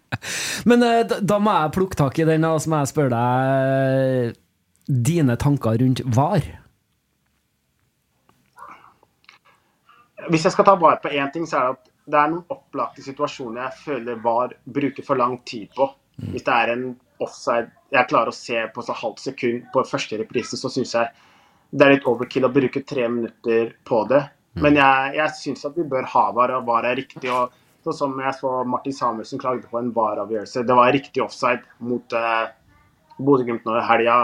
Men 0.68 0.84
eh, 0.86 1.16
da, 1.20 1.38
må 1.42 1.54
jeg 1.58 1.74
plukke 1.76 2.00
tak 2.00 2.18
i 2.18 2.28
den, 2.28 2.46
og 2.48 2.60
så 2.62 2.72
må 2.72 2.82
jeg 2.82 2.92
spørre 2.94 3.14
deg 3.14 4.28
eh, 4.28 4.36
dine 5.10 5.38
tanker 5.40 5.80
rundt 5.80 6.04
VAR. 6.16 6.50
Hvis 10.30 10.46
jeg 10.46 10.54
skal 10.54 10.64
ta 10.64 10.78
vare 10.80 11.02
på 11.02 11.12
én 11.12 11.32
ting, 11.32 11.44
så 11.48 11.58
er 11.58 11.66
det 11.66 11.76
at 11.76 11.90
det 12.04 12.20
er 12.20 12.30
noen 12.32 12.52
opplagte 12.52 13.04
situasjoner 13.04 13.64
jeg 13.64 13.80
føler 13.84 14.20
VAR 14.24 14.52
bruker 14.64 15.04
for 15.04 15.20
lang 15.20 15.38
tid 15.48 15.72
på. 15.76 15.88
Hvis 16.30 16.44
det 16.46 16.52
er 16.52 16.72
en 16.74 16.84
offside 17.22 17.70
jeg 17.94 18.10
klarer 18.10 18.32
å 18.32 18.36
se 18.36 18.58
på 18.74 18.82
så 18.82 18.96
halvt 18.98 19.22
sekund 19.22 19.68
på 19.74 19.84
første 19.86 20.18
reprise, 20.18 20.58
så 20.58 20.70
syns 20.72 20.94
jeg 20.96 21.10
det 21.74 21.84
er 21.86 21.92
litt 21.96 22.06
overkill 22.06 22.46
å 22.46 22.52
bruke 22.54 22.84
tre 22.86 23.08
minutter 23.10 23.72
på 23.88 24.04
det. 24.10 24.22
Men 24.62 24.76
jeg, 24.78 25.14
jeg 25.18 25.34
syns 25.40 25.64
at 25.66 25.74
vi 25.74 25.82
bør 25.90 26.06
ha 26.12 26.28
VAR, 26.36 26.52
og 26.60 26.66
VAR 26.68 26.86
er 26.86 26.96
riktig. 27.00 27.26
og 27.34 27.50
Sånn 27.84 27.96
som 27.98 28.20
jeg 28.22 28.36
så 28.38 28.52
Martin 28.64 28.94
Samuelsen 28.94 29.40
klagde 29.42 29.66
på 29.68 29.80
en 29.80 29.90
VAR-avgjørelse. 29.96 30.62
Det 30.68 30.76
var 30.78 30.92
riktig 30.94 31.20
offside 31.24 31.64
mot 31.84 32.14
uh, 32.16 32.46
Bodø-Glimt 33.18 33.66
nå 33.66 33.74
i 33.80 33.82
helga. 33.88 34.18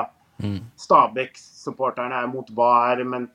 Stabæk-supporterne 0.80 2.22
er 2.22 2.30
mot 2.30 2.48
VAR, 2.56 3.02
men 3.04 3.28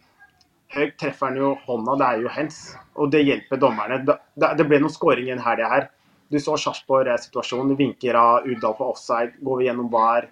Høg 0.76 0.96
treffer 1.00 1.30
han 1.30 1.38
jo 1.38 1.52
hånda, 1.68 1.94
det 2.02 2.06
er 2.08 2.24
jo 2.24 2.32
hands. 2.34 2.56
Og 3.00 3.12
det 3.14 3.22
hjelper 3.24 3.60
dommerne. 3.62 4.00
Da- 4.08 4.54
Det 4.58 4.66
ble 4.68 4.80
noen 4.82 4.92
skåring 4.92 5.28
i 5.30 5.32
en 5.36 5.40
helg 5.46 5.62
her. 5.70 5.90
Du 6.32 6.40
så 6.42 6.56
Sarpsborg-situasjonen. 6.58 7.76
Vinker 7.78 8.16
av 8.18 8.48
Udal 8.50 8.74
på 8.80 8.88
offside. 8.90 9.36
Går 9.46 9.58
vi 9.62 9.66
gjennom 9.70 9.92
VAR. 9.94 10.26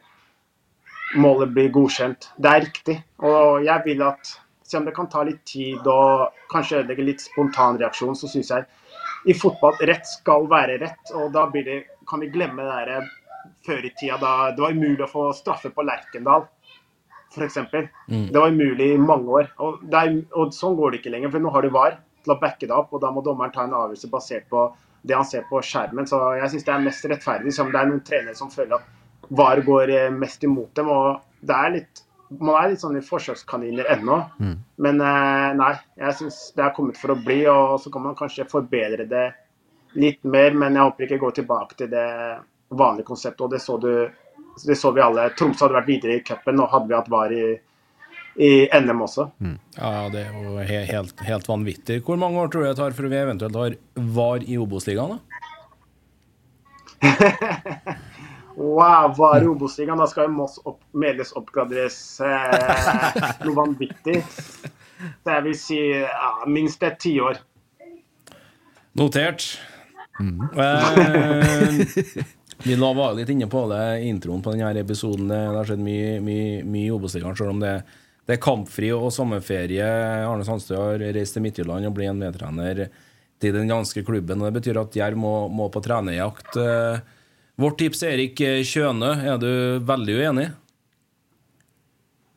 Målet 1.16 1.52
blir 1.54 1.74
godkjent. 1.74 2.32
Det 2.38 2.50
er 2.50 2.64
riktig. 2.66 2.96
Og 3.22 3.66
jeg 3.66 3.86
vil 3.86 4.02
at 4.06 4.32
selv 4.64 4.82
om 4.82 4.88
det 4.88 4.96
kan 4.96 5.10
ta 5.12 5.24
litt 5.28 5.44
tid 5.46 5.88
og 5.90 6.32
kanskje 6.52 6.80
ødelegge 6.82 7.06
litt 7.06 7.22
spontan 7.22 7.78
reaksjon, 7.82 8.16
så 8.18 8.30
syns 8.32 8.50
jeg 8.54 8.66
i 9.30 9.36
fotball 9.38 9.78
rett 9.88 10.08
skal 10.10 10.48
være 10.52 10.80
rett. 10.82 11.12
Og 11.20 11.30
da 11.36 11.46
blir 11.52 11.68
det, 11.68 11.78
kan 12.10 12.24
vi 12.24 12.32
glemme 12.34 12.66
det 12.66 12.96
der 12.96 13.12
før 13.66 13.86
i 13.86 13.92
tida 14.00 14.18
da 14.22 14.34
det 14.56 14.64
var 14.64 14.76
umulig 14.76 15.06
å 15.06 15.12
få 15.12 15.28
straffe 15.36 15.72
på 15.74 15.86
Lerkendal, 15.86 16.48
f.eks. 17.34 17.60
Mm. 18.08 18.32
Det 18.32 18.40
var 18.40 18.50
umulig 18.50 18.94
i 18.94 19.02
mange 19.02 19.38
år. 19.42 19.52
Og, 19.64 19.84
er, 19.92 20.18
og 20.38 20.56
sånn 20.56 20.78
går 20.80 20.94
det 20.94 21.04
ikke 21.04 21.14
lenger, 21.16 21.34
for 21.34 21.44
nå 21.44 21.54
har 21.54 21.66
du 21.66 21.74
VAR 21.74 22.00
til 22.24 22.36
å 22.36 22.40
backe 22.40 22.68
det 22.70 22.76
opp, 22.76 22.94
og 22.96 23.04
da 23.04 23.12
må 23.12 23.24
dommeren 23.26 23.54
ta 23.54 23.68
en 23.68 23.76
avgjørelse 23.76 24.12
basert 24.12 24.50
på 24.52 24.68
det 25.04 25.16
han 25.18 25.28
ser 25.28 25.44
på 25.50 25.60
skjermen. 25.66 26.08
Så 26.08 26.20
jeg 26.40 26.54
syns 26.54 26.68
det 26.68 26.76
er 26.76 26.86
mest 26.86 27.08
rettferdig, 27.12 27.56
som 27.56 27.72
det 27.72 27.80
er 27.82 27.90
noen 27.90 28.04
trenere 28.08 28.38
som 28.40 28.52
føler 28.52 28.80
at 28.80 29.03
VAR 29.30 29.62
går 29.66 29.94
eh, 29.94 30.10
mest 30.12 30.44
imot 30.44 30.74
dem. 30.76 30.90
og 30.90 31.22
det 31.44 31.56
er 31.56 31.78
litt 31.78 32.04
man 32.42 32.56
er 32.58 32.72
litt 32.72 32.82
sånn 32.82 32.98
i 32.98 33.04
forsøkskaniner 33.06 33.90
ennå. 33.94 34.18
Men 34.84 35.02
eh, 35.04 35.50
nei, 35.60 35.74
jeg 36.00 36.18
syns 36.20 36.40
det 36.58 36.64
er 36.66 36.74
kommet 36.76 37.00
for 37.00 37.14
å 37.14 37.20
bli, 37.20 37.44
og 37.52 37.80
så 37.82 37.92
kan 37.94 38.06
man 38.08 38.18
kanskje 38.18 38.50
forbedre 38.50 39.06
det 39.10 39.28
litt 40.00 40.24
mer. 40.26 40.56
Men 40.58 40.78
jeg 40.78 40.88
håper 40.88 41.08
ikke 41.08 41.22
går 41.26 41.36
tilbake 41.42 41.78
til 41.80 41.92
det 41.94 42.08
vanlige 42.74 43.10
konseptet. 43.12 43.46
Og 43.46 43.54
det 43.54 43.62
så, 43.64 43.78
du, 43.82 43.92
det 44.64 44.80
så 44.80 44.94
vi 44.96 45.06
alle. 45.06 45.30
Tromsø 45.38 45.68
hadde 45.68 45.80
vært 45.82 45.92
videre 45.92 46.18
i 46.18 46.26
cupen, 46.26 46.64
og 46.64 46.74
hadde 46.74 46.90
vi 46.90 46.98
hatt 46.98 47.12
VAR 47.14 47.36
i, 47.38 47.46
i 48.42 48.52
NM 48.82 49.06
også. 49.06 49.24
Ja, 49.78 49.94
det 50.14 50.26
er 50.26 50.40
jo 50.40 50.58
helt, 50.72 51.28
helt 51.28 51.52
vanvittig. 51.52 52.02
Hvor 52.08 52.18
mange 52.22 52.42
år 52.42 52.54
tror 52.54 52.66
du 52.66 52.72
det 52.72 52.80
tar 52.82 52.98
før 52.98 53.12
vi 53.12 53.22
eventuelt 53.22 53.62
har 53.62 53.78
VAR 54.18 54.48
i 54.48 54.58
Obos-ligaen? 54.62 55.20
da? 55.20 55.22
Wow, 58.56 59.14
VAR 59.18 59.44
i 59.44 59.48
Obos-ligaen. 59.48 59.98
Da 59.98 60.08
skal 60.08 60.28
jo 60.28 60.36
Moss 60.38 60.60
opp, 60.70 60.82
medles 60.92 61.34
oppgraderes 61.38 61.98
eh, 62.22 63.32
noe 63.46 63.56
vanvittig. 63.58 64.22
Det 65.26 65.40
vil 65.44 65.56
si 65.60 65.80
ja, 65.84 66.30
minst 66.48 66.84
et 66.88 66.96
tiår. 67.04 67.42
Notert. 68.96 69.44
Eh, 70.22 71.82
vi 72.64 72.78
var 72.78 73.18
litt 73.18 73.34
inne 73.34 73.50
på 73.52 73.66
det 73.68 73.82
i 74.00 74.08
introen 74.08 74.44
på 74.46 74.54
denne 74.54 74.72
episoden. 74.80 75.28
Det, 75.28 75.40
det 75.50 75.58
har 75.58 75.68
skjedd 75.68 75.84
mye, 75.84 76.14
mye, 76.24 76.62
mye 76.64 76.88
i 76.88 76.94
Obos-ligaen, 76.94 77.36
selv 77.36 77.56
om 77.56 77.60
det, 77.64 77.74
det 78.24 78.38
er 78.38 78.44
kampfri 78.46 78.94
og 78.96 79.10
sommerferie. 79.12 79.90
Arne 80.30 80.46
Sandstø 80.48 80.78
har 80.80 81.04
reist 81.18 81.36
til 81.36 81.44
Midtjylland 81.44 81.90
og 81.90 81.98
ble 81.98 82.08
en 82.12 82.22
medtrener 82.22 82.86
til 83.44 83.58
den 83.58 83.68
ganske 83.68 84.06
klubben. 84.08 84.40
og 84.40 84.48
Det 84.48 84.62
betyr 84.62 84.80
at 84.86 84.96
Jerv 84.96 85.20
må, 85.20 85.34
må 85.52 85.68
på 85.74 85.84
trenerjakt. 85.84 86.56
Eh, 86.56 87.20
Vårt 87.56 87.78
tips 87.78 88.02
er 88.02 88.16
Erik 88.16 88.40
Kjøne. 88.66 89.12
Er 89.30 89.38
du 89.38 89.50
veldig 89.86 90.14
uenig? 90.18 90.48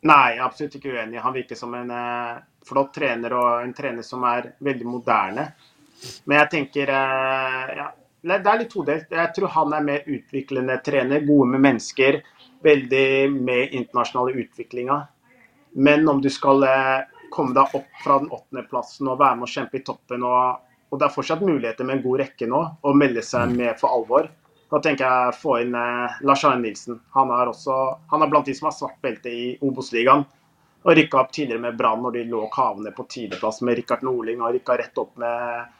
Nei, 0.06 0.36
absolutt 0.44 0.76
ikke 0.76 0.92
uenig. 0.92 1.22
Han 1.24 1.34
virker 1.34 1.56
som 1.56 1.72
en 1.74 1.88
eh, 1.90 2.36
flott 2.68 2.92
trener, 2.94 3.32
og 3.32 3.62
en 3.62 3.72
trener 3.74 4.04
som 4.04 4.26
er 4.28 4.52
veldig 4.64 4.86
moderne. 4.86 5.48
Men 6.28 6.42
jeg 6.42 6.52
tenker 6.52 6.92
eh, 6.92 7.72
ja, 7.80 7.88
Det 8.20 8.40
det 8.44 8.52
er 8.52 8.60
litt 8.60 8.72
todelt. 8.74 9.10
Jeg 9.22 9.32
tror 9.38 9.54
han 9.56 9.74
er 9.78 9.88
mer 9.88 10.04
utviklende 10.04 10.78
trener. 10.84 11.24
Gode 11.24 11.48
med 11.54 11.64
mennesker. 11.64 12.20
Veldig 12.66 13.08
med 13.32 13.72
internasjonale 13.72 14.36
utviklinga. 14.44 15.00
Men 15.80 16.08
om 16.12 16.20
du 16.20 16.28
skal 16.32 16.64
eh, 16.68 17.06
komme 17.32 17.56
deg 17.56 17.72
opp 17.80 18.02
fra 18.04 18.20
den 18.20 18.32
åttendeplassen 18.32 19.08
og 19.08 19.22
være 19.22 19.40
med 19.40 19.48
å 19.48 19.54
kjempe 19.56 19.80
i 19.80 19.86
toppen, 19.86 20.28
og, 20.28 20.60
og 20.92 21.00
det 21.00 21.08
er 21.08 21.16
fortsatt 21.16 21.44
muligheter 21.44 21.88
med 21.88 21.98
en 21.98 22.04
god 22.04 22.20
rekke 22.26 22.48
nå, 22.52 22.66
å 22.84 22.94
melde 22.96 23.24
seg 23.24 23.56
med 23.56 23.80
for 23.80 23.96
alvor. 23.96 24.28
Da 24.70 24.80
tenker 24.82 25.06
jeg 25.06 25.38
få 25.38 25.60
inn 25.62 25.74
eh, 25.78 26.18
Lars 26.26 26.42
Arne 26.44 26.64
Nilsen. 26.64 26.98
Han 27.14 27.30
er, 27.30 27.52
også, 27.52 27.76
han 28.10 28.22
er 28.22 28.30
blant 28.32 28.48
de 28.48 28.54
som 28.56 28.66
har 28.70 28.74
svart 28.74 28.98
belte 29.04 29.30
i 29.30 29.46
Obos-ligaen. 29.62 30.26
Og 30.86 30.94
rykka 30.94 31.20
opp 31.20 31.32
tidligere 31.34 31.62
med 31.62 31.78
Brann 31.78 32.02
når 32.02 32.18
de 32.18 32.24
lå 32.30 32.44
kavende 32.52 32.92
på 32.94 33.06
tiendeplass 33.10 33.62
med 33.66 33.78
Rikard 33.78 34.04
Norling. 34.06 34.42
Og 34.42 34.54
rykka 34.56 34.78
rett 34.78 34.98
opp 35.02 35.14
med 35.22 35.72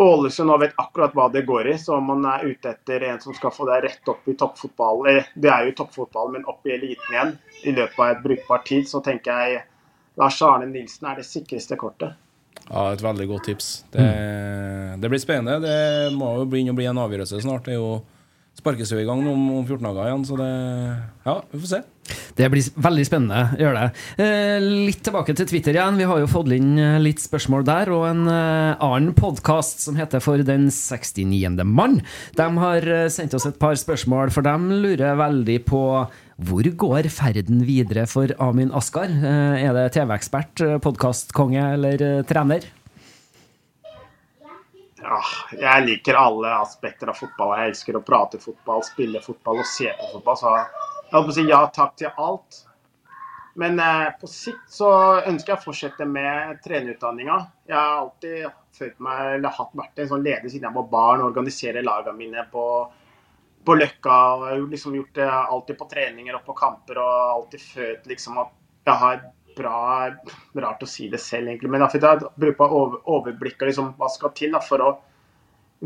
Ålesund 0.00 0.52
og 0.52 0.62
vet 0.62 0.78
akkurat 0.80 1.16
hva 1.16 1.26
det 1.32 1.42
går 1.48 1.72
i. 1.72 1.76
Så 1.80 1.96
om 1.96 2.08
man 2.12 2.24
er 2.28 2.46
ute 2.48 2.72
etter 2.72 3.04
en 3.08 3.20
som 3.20 3.36
skal 3.36 3.52
få 3.52 3.68
deg 3.68 3.84
rett 3.84 4.12
opp 4.12 4.28
i 4.28 4.36
toppfotball, 4.38 5.04
eller 5.10 5.28
det 5.34 5.52
er 5.52 5.68
jo 5.68 5.76
toppfotball, 5.82 6.32
men 6.36 6.48
opp 6.48 6.64
i 6.68 6.76
eliten 6.76 7.14
igjen 7.16 7.36
i 7.64 7.76
løpet 7.76 8.00
av 8.00 8.14
et 8.14 8.24
brukbart 8.24 8.64
tid, 8.68 8.88
så 8.88 9.02
tenker 9.04 9.44
jeg 9.44 9.62
Lars 10.20 10.40
Arne 10.44 10.68
Nilsen 10.68 11.08
er 11.10 11.20
det 11.20 11.28
sikreste 11.28 11.76
kortet. 11.80 12.16
Ja, 12.68 12.92
Et 12.92 13.02
veldig 13.02 13.26
godt 13.30 13.48
tips. 13.50 13.70
Det, 13.90 14.06
det 15.02 15.10
blir 15.10 15.22
spennende. 15.22 15.58
Det 15.64 16.14
må 16.14 16.36
jo 16.38 16.48
begynne 16.50 16.74
å 16.74 16.78
bli 16.78 16.88
en 16.90 17.02
avgjørelse 17.02 17.42
snart. 17.42 17.66
Det 17.66 17.74
er 17.74 17.80
jo 17.80 18.00
sparkes 18.60 18.92
jo 18.92 19.00
i 19.00 19.06
gang 19.08 19.22
om, 19.24 19.48
om 19.60 19.64
14 19.64 19.80
dager 19.86 20.10
igjen, 20.10 20.26
så 20.28 20.36
det 20.40 20.52
Ja, 21.24 21.40
vi 21.52 21.62
får 21.62 21.70
se. 21.70 21.80
Det 22.34 22.48
blir 22.50 22.66
veldig 22.82 23.04
spennende. 23.06 23.40
Gjør 23.60 23.76
det. 23.76 23.84
Eh, 24.24 24.64
litt 24.88 25.02
tilbake 25.06 25.34
til 25.36 25.46
Twitter 25.46 25.76
igjen. 25.76 25.98
Vi 26.00 26.08
har 26.10 26.18
jo 26.22 26.30
fått 26.30 26.50
inn 26.56 26.72
eh, 26.80 26.98
litt 27.02 27.22
spørsmål 27.22 27.66
der, 27.68 27.92
og 27.94 28.06
en 28.08 28.24
eh, 28.30 28.80
annen 28.82 29.14
podkast 29.18 29.84
som 29.84 29.98
heter 30.00 30.22
For 30.24 30.42
den 30.46 30.68
69. 30.74 31.62
mann. 31.64 32.00
De 32.38 32.48
har 32.64 32.88
sendt 33.12 33.36
oss 33.38 33.46
et 33.48 33.60
par 33.62 33.78
spørsmål, 33.78 34.34
for 34.34 34.46
de 34.46 34.82
lurer 34.82 35.20
veldig 35.20 35.60
på 35.68 35.84
hvor 36.48 36.64
går 36.82 37.08
ferden 37.12 37.64
videre 37.68 38.06
for 38.08 38.32
Amin 38.40 38.70
Askar? 38.72 39.10
Eh, 39.10 39.64
er 39.66 39.74
det 39.76 39.90
TV-ekspert, 39.96 40.60
eh, 40.64 40.78
podkastkonge 40.80 41.64
eller 41.74 42.02
eh, 42.02 42.22
trener? 42.24 42.64
Ja, 45.00 45.18
jeg 45.52 45.84
liker 45.86 46.16
alle 46.16 46.54
aspekter 46.60 47.12
av 47.12 47.18
fotball. 47.20 47.52
Jeg 47.58 47.72
elsker 47.72 47.98
å 47.98 48.04
prate 48.04 48.40
fotball, 48.40 48.82
spille 48.84 49.20
fotball 49.24 49.60
og 49.60 49.68
se 49.68 49.92
på 49.98 50.08
fotball. 50.14 50.38
Så 50.40 50.54
jeg 50.54 51.12
holdt 51.12 51.28
på 51.28 51.34
å 51.34 51.36
si 51.36 51.46
ja 51.48 51.60
takk 51.76 51.94
til 52.00 52.12
alt. 52.16 52.62
Men 53.60 53.80
på 54.20 54.28
sikt 54.30 54.68
så 54.72 54.90
ønsker 55.26 55.52
jeg 55.52 55.58
å 55.58 55.64
fortsette 55.64 56.06
med 56.08 56.60
trenerutdanninga. 56.64 57.38
Jeg 57.68 57.76
har 57.76 57.96
alltid 58.04 58.46
følt 58.76 59.00
meg, 59.02 59.22
eller 59.36 59.56
hatt 59.56 59.74
vært 59.76 60.00
en 60.00 60.10
sånn 60.12 60.24
leder 60.24 60.48
siden 60.48 60.68
jeg 60.68 60.76
var 60.76 60.88
barn, 60.92 61.24
og 61.24 61.32
organiserer 61.32 61.84
lagene 61.84 62.20
mine 62.20 62.44
på, 62.52 62.64
på 63.64 63.76
Løkka. 63.76 64.16
Jeg 64.50 64.60
har 64.60 64.70
liksom 64.70 64.94
gjort 64.96 65.14
det 65.14 65.28
alltid 65.30 65.78
på 65.78 65.88
treninger 65.90 66.38
og 66.38 66.46
på 66.46 66.56
kamper 66.58 67.00
og 67.02 67.12
alltid 67.34 67.64
følt 67.64 68.08
liksom 68.10 68.40
at 68.42 68.56
jeg 68.88 69.00
har 69.02 69.22
bra 69.56 70.10
Rart 70.54 70.82
å 70.82 70.88
si 70.88 71.08
det 71.10 71.20
selv, 71.20 71.48
egentlig, 71.50 71.70
men 71.70 71.82
jeg 71.84 72.02
har 72.02 72.22
brukt 72.40 72.60
over, 72.64 73.00
overblikk 73.10 73.60
og 73.60 73.70
liksom, 73.70 73.90
hva 73.98 74.08
skal 74.12 74.32
til 74.36 74.54
da, 74.54 74.60
for 74.64 74.84
å 74.84 74.90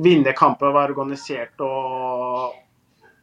vinne 0.05 0.35
kamper, 0.37 0.73
være 0.75 0.95
organisert 0.95 1.63
og, 1.65 2.55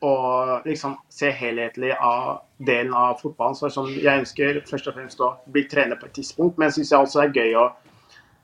og 0.08 0.68
liksom 0.68 0.98
se 1.12 1.32
helhetlig 1.36 1.92
av 1.98 2.42
delen 2.58 2.94
av 2.98 3.20
fotballen. 3.22 3.58
Så 3.58 3.72
sånn, 3.74 3.92
jeg 3.96 4.24
ønsker 4.24 4.62
først 4.70 4.90
og 4.92 4.98
fremst 4.98 5.24
å 5.24 5.34
bli 5.52 5.66
trener 5.72 6.00
på 6.00 6.10
et 6.10 6.18
tidspunkt, 6.20 6.60
men 6.62 6.74
syns 6.74 6.94
jeg 6.94 7.08
også 7.08 7.26
er 7.26 7.36
gøy 7.36 7.60
å 7.60 7.68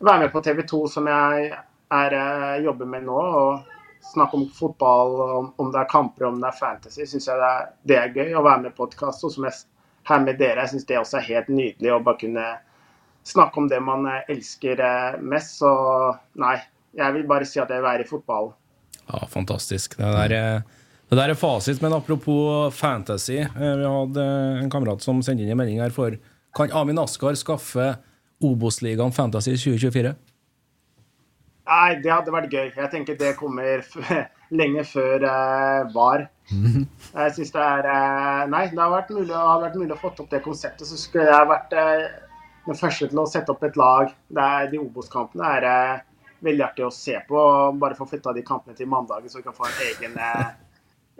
være 0.03 0.25
med 0.25 0.35
på 0.35 0.43
TV 0.45 0.63
2, 0.69 0.83
som 0.91 1.09
jeg 1.09 1.49
er, 1.53 2.13
eh, 2.13 2.63
jobber 2.65 2.85
med 2.85 3.07
nå. 3.07 3.17
og 3.17 3.76
Snakke 4.07 4.37
om 4.37 4.45
fotball, 4.55 5.15
om, 5.57 5.71
det 5.73 5.81
er 5.81 5.89
kamper, 5.91 6.29
om 6.29 6.37
det 6.41 6.47
er 6.47 6.55
fantasy. 6.59 7.03
Syns 7.09 7.27
jeg 7.27 7.41
det 7.41 7.49
er, 7.49 7.65
det 7.89 7.97
er 7.99 8.13
gøy 8.15 8.37
å 8.39 8.43
være 8.45 8.63
med 8.63 8.71
i 8.71 8.77
podkast. 8.77 9.25
Og 9.27 9.33
som 9.33 9.47
jeg 9.47 9.57
her 10.07 10.23
med 10.23 10.39
dere, 10.39 10.63
jeg 10.63 10.75
syns 10.75 10.87
det 10.87 10.99
også 11.01 11.19
er 11.19 11.27
helt 11.27 11.51
nydelig 11.51 11.91
å 11.91 11.99
bare 12.05 12.21
kunne 12.21 12.45
snakke 13.27 13.59
om 13.59 13.67
det 13.67 13.81
man 13.83 14.07
eh, 14.07 14.23
elsker 14.31 14.79
eh, 14.79 15.19
mest. 15.19 15.57
Så 15.59 15.71
nei, 16.39 16.55
jeg 16.97 17.17
vil 17.17 17.27
bare 17.27 17.47
si 17.49 17.59
at 17.59 17.69
jeg 17.73 17.81
vil 17.81 17.89
være 17.89 18.05
i 18.05 18.09
fotballen. 18.09 18.55
Ja, 19.07 19.23
fantastisk. 19.31 19.97
Det 19.99 20.13
der 20.15 20.35
er, 20.37 20.63
det 21.11 21.19
der 21.19 21.33
er 21.33 21.39
fasit. 21.39 21.83
Men 21.83 21.95
apropos 21.99 22.71
fantasy. 22.75 23.41
eh, 23.43 23.51
Vi 23.83 23.91
hadde 23.97 24.27
en 24.63 24.71
kamerat 24.71 25.03
som 25.03 25.19
sendte 25.23 25.43
inn 25.43 25.51
en 25.51 25.59
melding 25.59 25.83
her 25.83 25.91
for 25.95 26.15
Kan 26.57 26.71
Amin 26.71 26.99
Askar 27.03 27.35
skaffe 27.37 27.97
Obos-ligaen 28.43 29.11
Fantasy 29.11 29.57
2024? 29.57 30.15
Nei, 31.67 31.99
det 32.03 32.11
hadde 32.13 32.33
vært 32.33 32.53
gøy. 32.53 32.67
Jeg 32.71 32.91
tenker 32.93 33.17
det 33.19 33.35
kommer 33.39 33.83
f 33.83 33.97
lenge 34.59 34.83
før 34.87 35.25
eh, 35.27 35.89
VAR. 35.93 36.27
Jeg 37.17 37.33
synes 37.35 37.51
det 37.51 37.63
er 37.63 37.89
eh, 37.91 38.43
Nei, 38.53 38.67
det 38.71 38.79
har 38.79 38.93
vært 38.93 39.11
mulig, 39.11 39.33
hadde 39.35 39.65
vært 39.65 39.79
mulig 39.81 39.95
å 39.97 39.99
få 39.99 40.13
opp 40.13 40.29
det 40.31 40.43
konseptet. 40.45 40.87
Så 40.87 40.99
skulle 40.99 41.27
jeg 41.27 41.49
vært 41.49 41.75
eh, 41.75 42.05
den 42.67 42.79
første 42.79 43.09
til 43.11 43.19
å 43.19 43.27
sette 43.29 43.51
opp 43.51 43.65
et 43.67 43.79
lag 43.79 44.13
der 44.39 44.69
de 44.71 44.79
Obos-kampene 44.79 45.51
er 45.57 45.67
eh, 45.67 46.05
veldig 46.45 46.65
artig 46.69 46.87
å 46.87 46.93
se 46.93 47.17
på. 47.27 47.43
Bare 47.81 47.97
få 47.97 48.07
flytta 48.09 48.35
de 48.35 48.45
kampene 48.47 48.77
til 48.77 48.89
mandagen, 48.91 49.29
så 49.31 49.41
vi 49.41 49.47
kan 49.47 49.57
få 49.57 49.67
en 49.67 49.79
egen, 49.89 50.17
eh, 50.23 50.49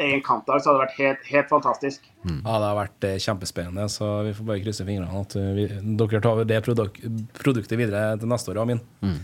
egen 0.07 0.23
kampdag. 0.25 0.61
Så 0.61 0.71
hadde 0.71 0.79
det 0.79 0.85
vært 0.85 0.99
helt, 1.01 1.31
helt 1.31 1.51
fantastisk. 1.51 2.11
Ja, 2.23 2.57
det 2.59 2.67
har 2.69 2.77
vært 2.79 3.07
eh, 3.09 3.17
kjempespennende, 3.23 3.87
så 3.91 4.11
vi 4.27 4.35
får 4.37 4.51
bare 4.51 4.63
krysse 4.65 4.87
fingrene 4.87 5.23
at 5.23 5.39
eh, 5.39 5.55
vi, 5.57 5.71
dere 5.99 6.23
tar 6.23 6.43
det 6.47 6.61
produk 6.67 7.01
produktet 7.39 7.79
videre 7.79 8.13
til 8.21 8.31
neste 8.31 8.53
år, 8.53 8.61
Amin. 8.65 8.83
Eh, 9.03 9.17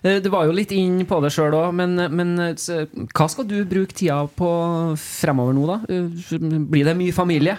Du 0.00 0.30
var 0.32 0.46
jo 0.48 0.54
litt 0.56 0.70
inn 0.72 1.02
på 1.08 1.18
det 1.20 1.28
sjøl 1.34 1.52
òg, 1.58 1.74
men, 1.76 1.98
men 2.16 2.30
eh, 2.40 2.94
hva 3.12 3.26
skal 3.28 3.44
du 3.48 3.58
bruke 3.68 3.92
tida 3.96 4.22
på 4.32 4.48
fremover 4.96 5.56
nå, 5.56 5.66
da? 5.68 5.76
Eh, 5.92 6.38
Blir 6.72 6.88
det 6.88 6.96
mye 6.96 7.12
familie? 7.12 7.58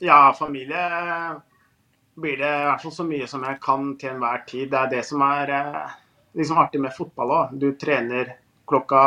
Ja, 0.00 0.32
familie 0.32 0.86
blir 2.20 2.36
det 2.40 2.48
i 2.48 2.64
hvert 2.70 2.82
fall 2.82 2.92
så 2.92 3.04
mye 3.04 3.26
som 3.28 3.44
jeg 3.44 3.60
kan 3.64 3.92
til 4.00 4.14
enhver 4.14 4.42
tid. 4.48 4.70
Det 4.72 4.78
er 4.80 4.90
det 4.94 5.04
som 5.08 5.22
er 5.24 5.52
eh, 5.56 5.92
liksom 6.40 6.60
artig 6.62 6.80
med 6.80 6.96
fotball 6.96 7.36
òg. 7.36 7.54
Du 7.60 7.70
trener 7.80 8.32
klokka 8.68 9.02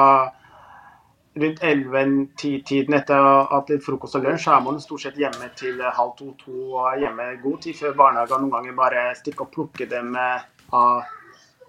rundt 1.41 1.63
11-10-tiden 1.65 2.93
etter 2.93 3.17
ha 3.25 3.33
hatt 3.49 3.71
litt 3.73 3.81
frokost 3.85 4.19
og 4.19 4.25
lunsj, 4.27 4.43
så 4.45 4.53
er 4.53 4.65
man 4.65 4.77
stort 4.81 5.01
sett 5.05 5.17
hjemme 5.17 5.49
til 5.57 5.81
halv 5.81 6.13
to-to 6.19 6.75
og 6.77 7.01
hjemme 7.01 7.31
god 7.41 7.61
tid 7.65 7.79
før 7.79 7.97
barnehagen. 8.03 8.45
Noen 8.45 8.53
ganger 8.53 8.77
bare 8.77 9.05
stikke 9.17 9.47
og 9.47 9.53
plukke 9.55 9.89
dem 9.89 10.13
eh, 10.19 10.45
av, 10.77 11.03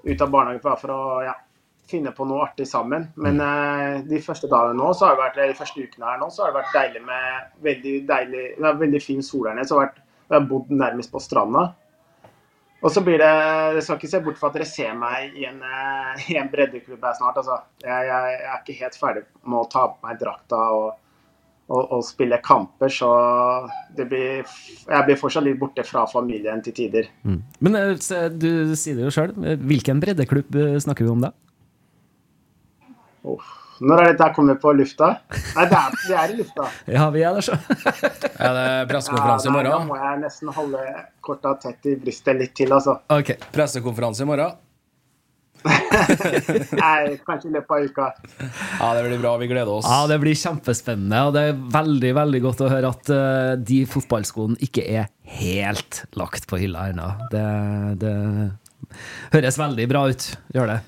ut 0.05 0.21
av 0.21 0.31
barnehagen 0.31 0.63
bare 0.65 0.81
for 0.81 0.95
å 0.95 1.03
ja, 1.25 1.35
finne 1.91 2.13
på 2.17 2.27
noe 2.29 2.45
artig 2.47 2.67
sammen. 2.69 3.09
Men 3.21 3.41
eh, 3.45 4.03
de 4.09 4.21
første 4.25 4.51
dagene 4.51 4.79
nå, 4.79 4.91
så 4.97 5.09
har 5.09 5.17
det 5.17 5.25
vært, 5.25 5.41
de 5.53 5.61
første 5.61 5.85
ukene 5.85 6.11
her 6.11 6.21
nå, 6.21 6.31
så 6.33 6.45
har 6.45 6.53
det 6.53 6.61
vært 6.63 6.77
deilig 6.79 7.05
med 7.07 7.55
veldig 7.69 7.95
deilig, 8.11 8.45
det 8.59 8.69
er 8.71 8.83
veldig 8.85 9.03
fin 9.05 9.25
sol 9.25 9.49
her 9.51 9.59
nede. 9.59 9.69
Så 9.71 9.79
har 9.79 9.89
vært, 9.89 10.05
jeg 10.25 10.37
har 10.39 10.51
bodd 10.51 10.73
nærmest 10.73 11.13
på 11.13 11.23
stranda. 11.23 11.71
Og 12.85 12.93
så 12.93 13.01
blir 13.01 13.17
det 13.17 13.29
Jeg 13.79 13.83
skal 13.87 13.97
ikke 13.97 14.09
se 14.13 14.19
bort 14.27 14.37
fra 14.37 14.51
at 14.51 14.57
dere 14.59 14.67
ser 14.69 14.97
meg 14.99 15.37
i 15.41 15.47
en, 15.49 15.63
eh, 15.65 16.27
i 16.35 16.37
en 16.41 16.51
breddeklubb 16.53 17.05
her 17.05 17.17
snart. 17.17 17.41
Altså. 17.41 17.63
Jeg, 17.85 18.11
jeg, 18.11 18.35
jeg 18.35 18.51
er 18.51 18.61
ikke 18.61 18.81
helt 18.83 19.01
ferdig 19.01 19.25
med 19.45 19.61
å 19.63 19.71
ta 19.73 19.87
på 19.93 20.07
meg 20.09 20.21
drakta 20.21 20.61
og, 20.77 21.01
og, 21.73 21.81
og 21.97 22.05
spille 22.05 22.39
kamper, 22.45 22.93
så 22.93 23.11
det 23.97 24.07
blir, 24.11 24.45
jeg 24.85 25.07
blir 25.09 25.19
fortsatt 25.21 25.47
litt 25.47 25.59
borte 25.61 25.85
fra 25.87 26.05
familien 26.11 26.61
til 26.65 26.77
tider. 26.77 27.09
Men 27.25 27.81
eh, 27.81 27.95
du 28.29 28.75
sier 28.77 28.99
det 28.99 29.07
jo 29.07 29.15
sjøl. 29.15 29.35
Hvilken 29.65 30.03
breddeklubb 30.03 30.61
eh, 30.61 30.79
snakker 30.85 31.07
vi 31.07 31.15
om 31.15 31.25
da? 31.25 31.33
Oh. 33.25 33.53
Når 33.83 34.01
er 34.01 34.13
dette 34.13 34.27
kommet 34.37 34.61
på 34.63 34.71
lufta? 34.77 35.09
Nei, 35.57 35.65
det 35.71 35.79
er, 35.79 35.95
det 36.07 36.19
er 36.19 36.33
i 36.35 36.37
lufta. 36.39 36.67
Ja, 36.95 37.09
vi 37.11 37.25
er 37.27 37.35
der, 37.35 37.43
så. 37.43 37.57
Er 38.45 38.55
det 38.55 38.69
pressekonferanse 38.91 39.51
i 39.51 39.55
Ja, 39.57 39.65
Da 39.67 39.81
må 39.89 39.97
jeg 39.99 40.21
nesten 40.23 40.53
holde 40.55 40.85
korta 41.25 41.57
tett 41.63 41.89
i 41.91 41.97
brystet 41.99 42.39
litt 42.39 42.55
til, 42.55 42.71
altså. 42.77 43.01
Ok. 43.11 43.35
Pressekonferanse 43.55 44.23
i 44.23 44.29
morgen? 44.29 44.61
Nei, 46.83 47.17
kanskje 47.25 47.49
i 47.49 47.55
løpet 47.55 47.73
av 47.73 47.85
uka. 47.89 48.09
Ja, 48.81 48.89
det 48.97 49.05
blir 49.07 49.21
bra. 49.23 49.35
Vi 49.41 49.49
gleder 49.49 49.73
oss. 49.79 49.87
Ja, 49.89 50.05
det 50.11 50.19
blir 50.23 50.37
kjempespennende, 50.37 51.21
og 51.29 51.37
det 51.37 51.45
er 51.51 51.61
veldig 51.77 52.11
veldig 52.21 52.41
godt 52.45 52.65
å 52.67 52.73
høre 52.73 52.91
at 52.93 53.13
uh, 53.13 53.53
de 53.57 53.85
fotballskoene 53.89 54.59
ikke 54.65 54.85
er 54.85 55.09
helt 55.41 56.03
lagt 56.21 56.49
på 56.51 56.61
hylla 56.61 56.91
ennå. 56.93 57.07
Det, 57.33 57.47
det 58.03 58.17
høres 59.35 59.61
veldig 59.61 59.89
bra 59.91 60.05
ut, 60.13 60.29
gjør 60.55 60.75
det. 60.75 60.81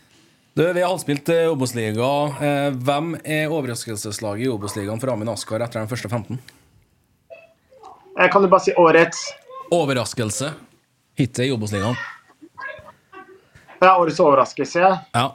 Du, 0.57 0.62
Vi 0.72 0.81
har 0.81 0.89
halvspilt 0.89 1.29
eh, 1.29 1.51
Obos-liga. 1.53 2.11
Eh, 2.41 2.68
Hvem 2.89 3.11
er 3.20 3.53
overraskelseslaget 3.53 4.47
i 4.47 4.49
Obos-ligaen 4.49 5.03
for 5.03 5.12
Amin 5.12 5.29
Askar 5.29 5.61
etter 5.61 5.83
den 5.83 5.91
første 5.91 6.09
15? 6.09 6.39
Jeg 8.16 8.33
kan 8.33 8.47
jo 8.47 8.49
bare 8.49 8.64
si 8.64 8.72
årets. 8.81 9.27
Overraskelse 9.77 10.55
hittil 11.20 11.51
i 11.51 11.53
Obos-ligaen. 11.53 11.99
Det 13.81 13.87
er 13.87 14.01
årets 14.01 14.20
overraskelse. 14.22 14.91
Ja. 15.12 15.27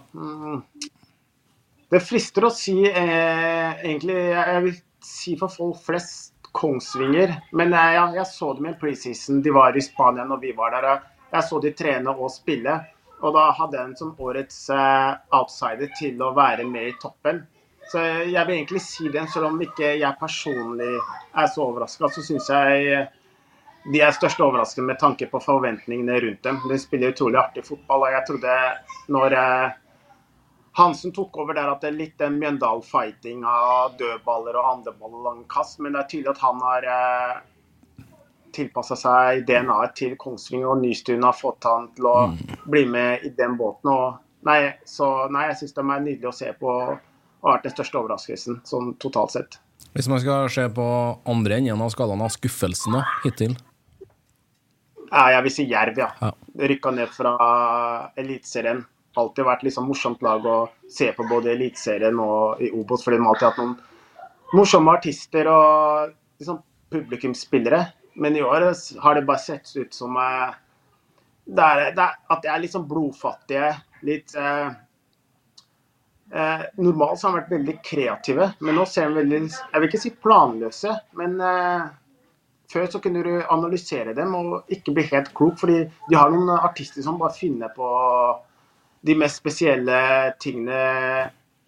Det 1.91 1.99
frister 1.99 2.47
å 2.47 2.53
si 2.55 2.77
eh, 2.87 3.81
egentlig 3.83 4.15
Jeg 4.15 4.61
vil 4.63 4.77
si 5.03 5.35
for 5.39 5.51
folk 5.51 5.81
flest 5.85 6.31
Kongsvinger. 6.55 7.35
Men 7.55 7.73
eh, 7.73 7.93
jeg, 7.97 8.15
jeg 8.19 8.29
så 8.31 8.53
dem 8.57 8.71
i 8.71 8.75
preseason. 8.79 9.41
De 9.43 9.53
var 9.55 9.77
i 9.77 9.83
Spania 9.83 10.25
når 10.27 10.41
vi 10.41 10.55
var 10.57 10.75
der. 10.75 11.05
Jeg 11.31 11.47
så 11.47 11.61
de 11.63 11.73
trene 11.75 12.15
og 12.15 12.31
spille. 12.33 12.79
Og 13.21 13.35
da 13.35 13.49
hadde 13.55 13.77
jeg 13.77 13.89
en 13.89 13.97
som 13.99 14.13
årets 14.19 14.61
eh, 14.73 15.09
outsider 15.37 15.91
til 15.99 16.21
å 16.25 16.33
være 16.35 16.65
med 16.67 16.89
i 16.89 16.97
toppen. 17.01 17.43
Så 17.91 18.01
jeg 18.01 18.47
vil 18.47 18.55
egentlig 18.55 18.81
si 18.83 19.09
det, 19.11 19.25
selv 19.33 19.49
om 19.49 19.57
ikke 19.61 19.95
jeg 19.99 20.19
personlig 20.19 20.93
er 20.95 21.47
så 21.51 21.65
overraska, 21.65 22.07
så 22.13 22.23
syns 22.23 22.47
jeg 22.47 23.01
de 23.89 24.01
er 24.01 24.13
størst 24.13 24.41
overraskende 24.41 24.91
med 24.91 24.99
tanke 25.01 25.27
på 25.29 25.41
forventningene 25.41 26.19
rundt 26.21 26.43
dem. 26.45 26.59
De 26.69 26.77
spiller 26.79 27.15
utrolig 27.15 27.39
artig 27.41 27.63
fotball, 27.65 28.05
og 28.05 28.15
jeg 28.15 28.25
trodde 28.27 28.57
når 29.13 29.37
eh, 29.37 29.77
Hansen 30.77 31.11
tok 31.11 31.35
over 31.41 31.57
der 31.57 31.67
at 31.67 31.81
det 31.83 31.89
er 31.89 31.97
litt 31.97 32.21
Mjøndal-fighting 32.21 33.41
av 33.47 33.97
dødballer 33.99 34.59
og 34.59 34.67
andeball 34.75 35.17
og 35.17 35.25
lang 35.25 35.41
kast, 35.51 35.81
men 35.81 35.95
det 35.95 36.03
er 36.03 36.11
tydelig 36.13 36.31
at 36.35 36.43
han 36.45 36.61
har 36.63 36.87
eh, 36.93 37.39
tilpassa 38.55 38.97
seg 38.99 39.45
DNA-et 39.47 39.95
til 39.97 40.13
Kongsvinger, 40.19 40.69
og 40.71 40.83
Nystuen 40.83 41.25
har 41.25 41.35
fått 41.35 41.67
han 41.67 41.89
til 41.97 42.07
å 42.07 42.17
bli 42.69 42.85
med 42.87 43.25
i 43.27 43.33
den 43.35 43.57
båten. 43.59 44.19
Nei, 44.47 44.59
så 44.87 45.27
nei, 45.31 45.47
jeg 45.49 45.59
syns 45.61 45.75
de 45.75 45.83
er 45.83 46.05
nydelig 46.05 46.29
å 46.29 46.35
se 46.35 46.53
på 46.59 46.69
og 47.41 47.49
har 47.49 47.57
vært 47.57 47.65
den 47.65 47.73
største 47.73 47.97
overraskelsen 47.97 48.61
sånn 48.69 48.93
totalt 49.01 49.33
sett. 49.33 49.57
Hvis 49.97 50.07
man 50.11 50.21
skal 50.21 50.45
se 50.53 50.67
på 50.69 50.87
andre 51.27 51.57
enden 51.57 51.81
av 51.81 51.89
skalaen 51.93 52.21
av 52.21 52.29
skuffelsene 52.33 53.01
hittil 53.25 53.57
Ja, 55.11 55.25
jeg 55.35 55.43
vil 55.45 55.53
si 55.53 55.67
Jerv, 55.67 55.99
ja. 55.99 56.09
Ja. 56.23 56.31
Rykka 56.71 56.91
ned 56.95 57.11
fra 57.11 57.35
Eliteserien. 58.19 58.85
Alltid 59.19 59.43
vært 59.43 59.63
liksom 59.67 59.89
morsomt 59.91 60.21
lag 60.23 60.45
å 60.47 60.57
se 60.87 61.09
på 61.15 61.25
både 61.27 61.51
i 61.51 61.55
Eliteserien 61.57 62.19
og 62.23 62.61
i 62.63 62.69
Obos, 62.71 63.03
fordi 63.03 63.19
de 63.19 63.25
har 63.25 63.33
alltid 63.33 63.49
hatt 63.49 63.59
noen 63.59 63.73
morsomme 64.55 64.93
artister 64.95 65.49
og 65.51 66.13
liksom 66.39 66.61
publikumsspillere. 66.91 67.81
Men 68.23 68.35
i 68.35 68.43
år 68.43 68.69
har 69.03 69.15
det 69.15 69.27
bare 69.27 69.43
sett 69.43 69.71
ut 69.75 69.93
som 69.95 70.15
eh, 70.19 70.55
det 71.45 71.65
er, 71.65 71.83
det 71.95 72.05
er, 72.05 72.17
at 72.31 72.43
de 72.43 72.51
er 72.51 72.63
litt 72.63 72.75
sånn 72.75 72.87
blodfattige. 72.87 73.71
Litt 74.07 74.35
eh, 74.39 74.71
eh, 76.31 76.65
Normalt 76.79 77.19
så 77.19 77.27
har 77.27 77.35
de 77.35 77.41
vært 77.41 77.55
veldig 77.57 77.77
kreative, 77.85 78.51
men 78.63 78.79
nå 78.79 78.85
ser 78.87 79.09
de 79.09 79.19
veldig 79.21 79.41
Jeg 79.49 79.75
vil 79.75 79.89
ikke 79.89 80.03
si 80.05 80.13
planløse, 80.23 80.95
men 81.19 81.35
eh, 81.43 81.89
før 82.71 82.87
så 82.91 83.01
kunne 83.03 83.23
du 83.25 83.33
analysere 83.41 84.15
dem 84.17 84.33
og 84.37 84.71
ikke 84.71 84.95
bli 84.95 85.05
helt 85.11 85.31
klok, 85.37 85.59
fordi 85.61 85.83
de 86.09 86.17
har 86.17 86.31
noen 86.33 86.51
artister 86.55 87.03
som 87.05 87.19
bare 87.21 87.35
finner 87.35 87.71
på 87.75 87.87
de 89.07 89.15
mest 89.17 89.41
spesielle 89.41 90.01
tingene 90.41 90.81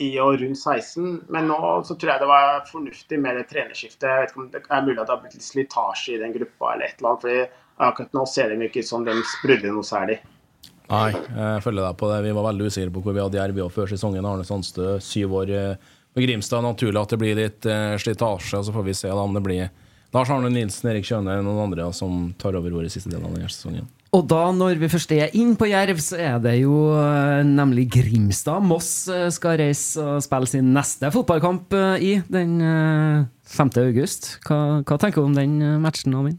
i 0.01 0.09
og 0.21 0.37
rundt 0.41 0.59
16. 0.59 1.23
Men 1.33 1.49
nå 1.49 1.59
så 1.87 1.95
tror 1.95 2.13
jeg 2.13 2.23
det 2.23 2.29
var 2.29 2.61
fornuftig 2.69 3.19
med 3.21 3.39
det 3.39 3.47
trenerskiftet. 3.51 4.05
Jeg 4.09 4.21
vet 4.21 4.33
ikke 4.33 4.43
om 4.43 4.51
det 4.53 4.61
er 4.63 4.85
mulig 4.85 4.99
at 4.99 5.07
det 5.07 5.15
har 5.15 5.23
blitt 5.23 5.37
litt 5.37 5.47
slitasje 5.47 6.15
i 6.15 6.21
den 6.21 6.35
gruppa 6.35 6.75
eller 6.75 6.89
et 6.89 7.01
eller 7.01 7.11
annet. 7.13 7.25
fordi 7.25 7.41
akkurat 7.87 8.15
nå 8.19 8.27
ser 8.29 8.53
de 8.53 8.67
ikke 8.67 8.83
ut 8.83 8.91
som 8.91 9.05
de 9.05 9.17
sprudler 9.37 9.73
noe 9.73 9.87
særlig. 9.87 10.19
Nei, 10.91 11.09
jeg 11.15 11.63
følger 11.65 11.87
deg 11.87 11.97
på 11.97 12.09
det. 12.11 12.21
Vi 12.27 12.37
var 12.37 12.47
veldig 12.51 12.69
usikre 12.69 12.93
på 12.93 13.01
hvor 13.05 13.15
vi 13.15 13.23
hadde 13.23 13.39
Jerv 13.39 13.61
før 13.73 13.89
sesongen. 13.89 14.25
Arne 14.29 14.45
Sandstø, 14.45 14.97
syv 15.01 15.39
år 15.41 15.53
med 15.53 15.91
på 16.13 16.21
Grimstad. 16.21 16.63
Naturlig 16.63 17.01
at 17.01 17.13
det 17.13 17.19
blir 17.21 17.39
litt 17.39 17.65
eh, 17.65 17.95
slitasje, 18.01 18.61
så 18.63 18.73
får 18.73 18.85
vi 18.85 18.95
se 18.97 19.09
da 19.09 19.21
om 19.21 19.33
det 19.33 19.43
blir 19.45 19.71
Lars 20.13 20.29
Arne 20.29 20.51
Nilsen, 20.53 20.91
Erik 20.91 21.07
Kjøne 21.07 21.39
og 21.39 21.47
noen 21.47 21.65
andre 21.67 21.89
som 21.95 22.31
tar 22.41 22.53
over 22.59 22.75
ordet 22.77 22.93
siste 22.93 23.09
delen 23.09 23.25
av 23.25 23.33
denne 23.33 23.49
sesongen. 23.49 23.89
Og 24.13 24.27
da, 24.29 24.43
når 24.53 24.77
vi 24.77 24.91
først 24.93 25.11
er 25.15 25.33
inn 25.33 25.55
på 25.57 25.71
Jerv, 25.71 25.97
så 26.05 26.19
er 26.21 26.35
det 26.43 26.59
jo 26.59 26.91
eh, 26.93 27.41
nemlig 27.47 27.87
Grimstad. 27.95 28.61
Moss 28.61 29.07
eh, 29.09 29.25
skal 29.33 29.57
reise 29.57 30.03
og 30.05 30.21
spille 30.21 30.51
sin 30.51 30.69
neste 30.75 31.09
fotballkamp 31.15 31.73
eh, 31.73 32.05
i 32.05 32.11
den 32.29 32.59
eh, 32.61 33.23
5. 33.55 33.71
august. 33.81 34.35
Hva, 34.45 34.83
hva 34.85 34.99
tenker 35.01 35.23
du 35.23 35.31
om 35.31 35.37
den 35.37 35.57
matchen, 35.81 36.13
Amin? 36.19 36.37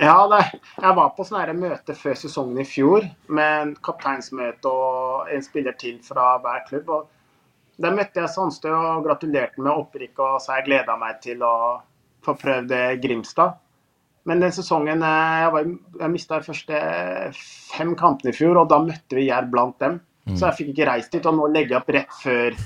Ja, 0.00 0.16
det, 0.32 0.40
jeg 0.80 0.96
var 0.96 1.12
på 1.16 1.24
sånne 1.28 1.52
møte 1.56 1.94
før 1.96 2.16
sesongen 2.18 2.64
i 2.64 2.66
fjor, 2.68 3.04
med 3.28 3.60
en 3.60 3.76
kapteinsmøte 3.84 4.72
og 4.72 5.28
en 5.32 5.44
spiller 5.44 5.76
til 5.76 6.00
fra 6.04 6.38
hver 6.40 6.64
klubb. 6.70 6.88
og 6.88 7.12
Der 7.82 7.92
møtte 7.92 8.22
jeg 8.22 8.32
Sandstø 8.32 8.72
og 8.72 9.04
gratulerte 9.04 9.60
med 9.60 9.72
opprykket 9.74 10.24
og 10.24 10.40
sa 10.40 10.58
jeg 10.58 10.68
gleda 10.70 10.96
meg 11.00 11.20
til 11.24 11.42
å 11.44 11.54
få 12.24 12.34
prøvd 12.40 12.72
eh, 12.72 12.96
Grimstad. 13.02 13.58
Men 14.26 14.40
den 14.42 14.54
sesongen 14.54 15.04
eh, 15.06 15.34
Jeg, 15.42 15.50
var, 15.54 15.68
jeg 16.00 16.14
mista 16.14 16.40
de 16.40 16.48
første 16.48 16.80
fem 17.76 17.92
kampene 17.98 18.32
i 18.32 18.36
fjor, 18.36 18.62
og 18.62 18.70
da 18.72 18.80
møtte 18.82 19.18
vi 19.18 19.28
Jerv 19.28 19.52
blant 19.52 19.78
dem. 19.82 20.00
Så 20.34 20.48
jeg 20.48 20.58
fikk 20.58 20.70
ikke 20.72 20.88
reist 20.88 21.12
dit, 21.14 21.26
og 21.28 21.36
nå 21.38 21.44
legger 21.54 21.76
jeg 21.76 21.82
opp 21.84 21.92
rett 21.94 22.14
før 22.18 22.56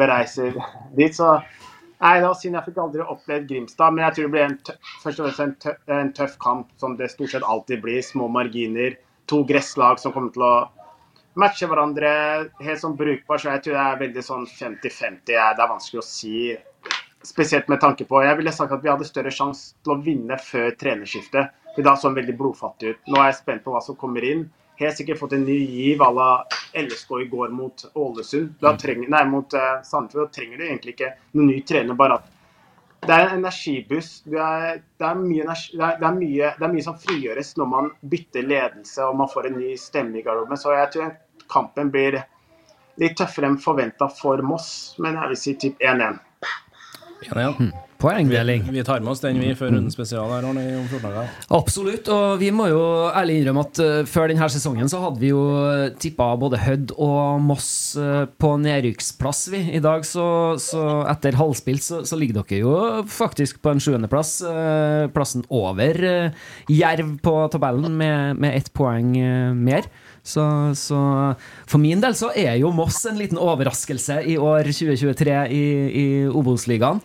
vi 0.00 0.08
reiser 0.10 0.56
dit. 0.98 1.14
Så 1.14 1.28
nei, 1.36 2.16
det 2.18 2.26
var 2.26 2.34
synd 2.40 2.58
jeg 2.58 2.66
fikk 2.66 2.80
aldri 2.82 3.04
opplevd 3.04 3.46
Grimstad, 3.52 3.94
men 3.94 4.02
jeg 4.02 4.16
tror 4.16 4.26
det 4.26 4.32
blir 4.32 4.46
en, 4.48 4.56
tøff, 4.66 4.94
først 5.04 5.20
og 5.20 5.28
fremst 5.28 5.44
en, 5.44 5.52
tøff, 5.62 5.78
en 5.94 6.10
tøff 6.16 6.34
kamp, 6.42 6.72
som 6.82 6.96
det 6.98 7.12
stort 7.12 7.36
sett 7.36 7.46
alltid 7.46 7.84
blir. 7.84 8.00
Små 8.02 8.26
marginer, 8.34 8.98
to 9.30 9.44
gresslag 9.46 10.02
som 10.02 10.16
kommer 10.16 10.34
til 10.34 10.42
å 10.42 10.54
matche 11.40 11.68
hverandre 11.70 12.10
helt 12.62 12.80
sånn 12.80 12.96
brukbar, 12.98 13.40
så 13.40 13.54
jeg 13.54 13.64
tror 13.64 13.76
det 13.76 13.84
er 13.84 14.00
veldig 14.04 14.24
sånn 14.24 14.46
50-50. 14.50 15.20
Det 15.26 15.38
er 15.38 15.70
vanskelig 15.70 16.02
å 16.02 16.06
si. 16.06 16.38
Spesielt 17.24 17.70
med 17.72 17.80
tanke 17.80 18.04
på 18.04 18.20
Jeg 18.20 18.36
ville 18.36 18.52
sagt 18.52 18.74
at 18.76 18.82
vi 18.84 18.90
hadde 18.90 19.06
større 19.08 19.30
sjanse 19.32 19.78
til 19.82 19.94
å 19.94 20.02
vinne 20.04 20.36
før 20.36 20.74
trenerskiftet. 20.80 21.54
For 21.74 21.86
da 21.86 21.96
så 21.98 22.12
veldig 22.14 22.36
blodfattig 22.38 22.92
ut. 22.92 23.00
Nå 23.10 23.18
er 23.18 23.32
jeg 23.32 23.40
spent 23.40 23.64
på 23.64 23.72
hva 23.74 23.80
som 23.82 23.96
kommer 23.98 24.26
inn. 24.26 24.44
Helt 24.78 24.98
sikkert 24.98 25.20
fått 25.20 25.34
en 25.36 25.46
ny 25.46 25.56
giv 25.56 26.02
à 26.02 26.10
la 26.14 26.28
LSK 26.74 27.16
i 27.22 27.26
går 27.30 27.50
mot 27.54 27.84
Ålesund. 27.94 28.54
Da 28.62 28.74
trenger, 28.78 29.10
nei, 29.10 29.24
mot 29.30 29.54
uh, 29.54 29.80
Sandefjord. 29.86 30.30
Da 30.30 30.38
trenger 30.38 30.60
du 30.60 30.66
egentlig 30.68 30.94
ikke 30.96 31.12
noen 31.32 31.50
ny 31.50 31.60
trener, 31.66 31.98
bare 31.98 32.20
at 32.20 32.30
det 33.04 33.12
er 33.12 33.26
en 33.26 33.42
energibuss. 33.42 34.10
Det 34.24 34.40
er, 34.40 34.80
det, 34.98 35.06
er 35.06 35.20
mye 35.20 35.44
energi, 35.44 35.76
det, 35.76 35.84
er, 35.84 35.98
det, 36.00 36.08
er 36.08 36.16
mye, 36.18 36.52
det 36.58 36.66
er 36.66 36.72
mye 36.72 36.86
som 36.86 36.96
frigjøres 37.00 37.52
når 37.60 37.70
man 37.70 37.90
bytter 38.14 38.46
ledelse 38.48 39.04
og 39.04 39.18
man 39.20 39.30
får 39.32 39.50
en 39.50 39.58
ny 39.60 39.74
stemme 39.80 40.20
i 40.20 40.24
garderoben. 40.24 40.60
Så 40.60 40.72
jeg 40.74 40.90
tror 40.94 41.12
kampen 41.52 41.90
blir 41.94 42.20
litt 43.00 43.16
tøffere 43.18 43.50
enn 43.50 43.58
forventa 43.62 44.08
for 44.12 44.42
Moss, 44.46 44.94
men 45.02 45.18
jeg 45.18 45.32
vil 45.32 45.40
si 45.40 45.56
typ 45.66 45.82
1-1. 45.82 46.20
1-1. 47.30 47.72
Poengdeling. 48.04 48.66
Vi, 48.68 48.74
vi 48.76 48.84
tar 48.84 49.00
med 49.00 49.14
oss 49.14 49.22
den, 49.22 49.38
vi, 49.40 49.54
før 49.56 49.70
runden 49.72 49.92
spesial 49.92 50.28
her 50.28 50.44
Arne, 50.44 50.64
om 50.76 50.84
14 50.90 51.06
dager. 51.06 51.30
Absolutt, 51.56 52.10
og 52.12 52.36
vi 52.42 52.50
må 52.52 52.66
jo 52.68 52.82
ærlig 53.08 53.38
innrømme 53.40 53.64
at 53.64 53.80
uh, 53.80 53.92
før 54.08 54.28
denne 54.28 54.48
sesongen 54.52 54.90
så 54.92 55.00
hadde 55.06 55.22
vi 55.22 55.30
jo 55.30 55.44
tippa 56.02 56.26
både 56.40 56.60
Hødd 56.60 56.92
og 57.00 57.40
Moss 57.46 57.70
uh, 57.96 58.26
på 58.28 58.52
nedrykksplass, 58.60 59.42
vi. 59.54 59.62
I 59.78 59.82
dag, 59.84 60.04
så, 60.04 60.26
så 60.60 60.84
etter 61.14 61.40
halvspilt, 61.40 61.86
så, 61.86 62.02
så 62.04 62.20
ligger 62.20 62.42
dere 62.42 62.60
jo 62.60 62.76
faktisk 63.08 63.62
på 63.64 63.72
en 63.72 63.80
sjuendeplass. 63.80 64.36
Uh, 64.44 65.08
Plassen 65.14 65.46
over 65.48 65.96
Jerv 66.68 67.18
på 67.24 67.36
tabellen 67.52 67.96
med, 67.96 68.40
med 68.40 68.58
ett 68.58 68.72
poeng 68.76 69.14
mer. 69.56 69.88
Så, 70.24 70.44
så 70.76 70.98
for 71.68 71.80
min 71.80 72.00
del 72.00 72.16
så 72.16 72.30
er 72.36 72.56
jo 72.60 72.72
Moss 72.74 73.02
en 73.08 73.20
liten 73.20 73.40
overraskelse 73.40 74.22
i 74.28 74.38
år 74.40 74.72
2023 74.72 75.38
i, 75.52 75.64
i 75.88 76.06
Obos-ligaen. 76.28 77.00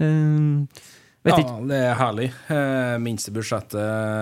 Eh, 0.00 0.86
vet 1.22 1.34
Ja, 1.36 1.40
ikke 1.42 1.68
det 1.68 1.80
er 1.86 1.98
herlig. 2.00 2.30
Eh, 2.50 2.96
minste 3.02 3.30
budsjettet 3.34 3.76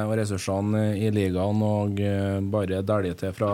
og 0.09 0.17
ressursene 0.19 0.91
i 0.99 1.11
ligaen, 1.15 1.63
og 1.65 2.01
eh, 2.01 2.41
bare 2.53 2.83
dælje 2.83 3.15
til 3.23 3.33
fra, 3.37 3.53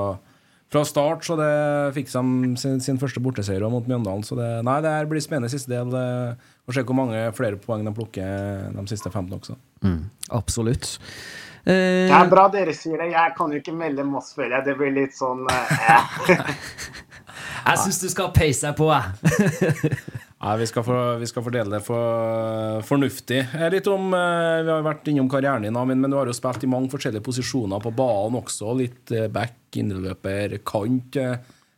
fra 0.73 0.85
start. 0.89 1.25
Så 1.29 1.37
det 1.39 1.51
fikk 1.95 2.11
de 2.11 2.57
sin, 2.59 2.81
sin 2.81 2.99
første 2.99 3.21
borteseier 3.23 3.69
mot 3.71 3.87
Mjøndalen. 3.87 4.25
Så 4.27 4.39
det, 4.39 4.51
nei, 4.67 4.81
det 4.85 4.91
her 4.97 5.07
blir 5.11 5.21
spennende 5.25 5.53
siste 5.53 5.71
del. 5.71 5.95
Og 6.67 6.75
se 6.75 6.83
hvor 6.83 6.99
mange 6.99 7.29
flere 7.37 7.57
poeng 7.63 7.85
de 7.87 7.93
plukker 7.95 8.71
de 8.75 8.87
siste 8.91 9.11
15 9.13 9.37
også. 9.39 9.55
Mm, 9.87 10.01
absolutt. 10.35 10.97
Eh, 11.67 12.07
Det 12.07 12.15
er 12.15 12.29
bra 12.31 12.49
dere 12.51 12.75
sier 12.75 12.99
det. 13.03 13.13
Jeg 13.13 13.33
kan 13.39 13.51
jo 13.51 13.59
ikke 13.59 13.75
melde 13.75 14.05
Moss, 14.07 14.33
føler 14.35 14.59
jeg. 14.59 14.67
Det 14.69 14.77
blir 14.79 14.93
litt 14.95 15.15
sånn 15.19 15.47
eh. 15.51 16.13
jeg 17.67 17.81
syns 17.83 17.99
du 18.03 18.09
skal 18.11 18.31
peise 18.35 18.67
deg 18.69 18.77
på, 18.79 18.91
jeg. 18.91 19.97
Nei, 20.37 20.53
vi 20.61 20.67
skal, 20.69 20.85
for, 20.85 21.15
vi 21.17 21.27
skal 21.31 21.45
fordele 21.47 21.73
det 21.73 21.79
for, 21.87 22.83
fornuftig. 22.85 23.39
Eh, 23.57 23.71
Litt 23.73 23.87
om, 23.89 24.11
eh, 24.13 24.63
Vi 24.67 24.69
har 24.69 24.85
vært 24.85 25.09
innom 25.09 25.31
karrieren 25.33 25.65
din, 25.65 25.77
Amin, 25.77 26.01
men 26.01 26.13
du 26.13 26.17
har 26.19 26.29
jo 26.29 26.37
spilt 26.37 26.63
i 26.63 26.69
mange 26.69 26.91
forskjellige 26.93 27.25
posisjoner 27.25 27.81
på 27.81 27.95
banen 27.97 28.37
også. 28.43 28.75
Litt 28.77 29.13
eh, 29.17 29.31
back, 29.33 29.57
innløper, 29.73 30.59
kant. 30.65 31.17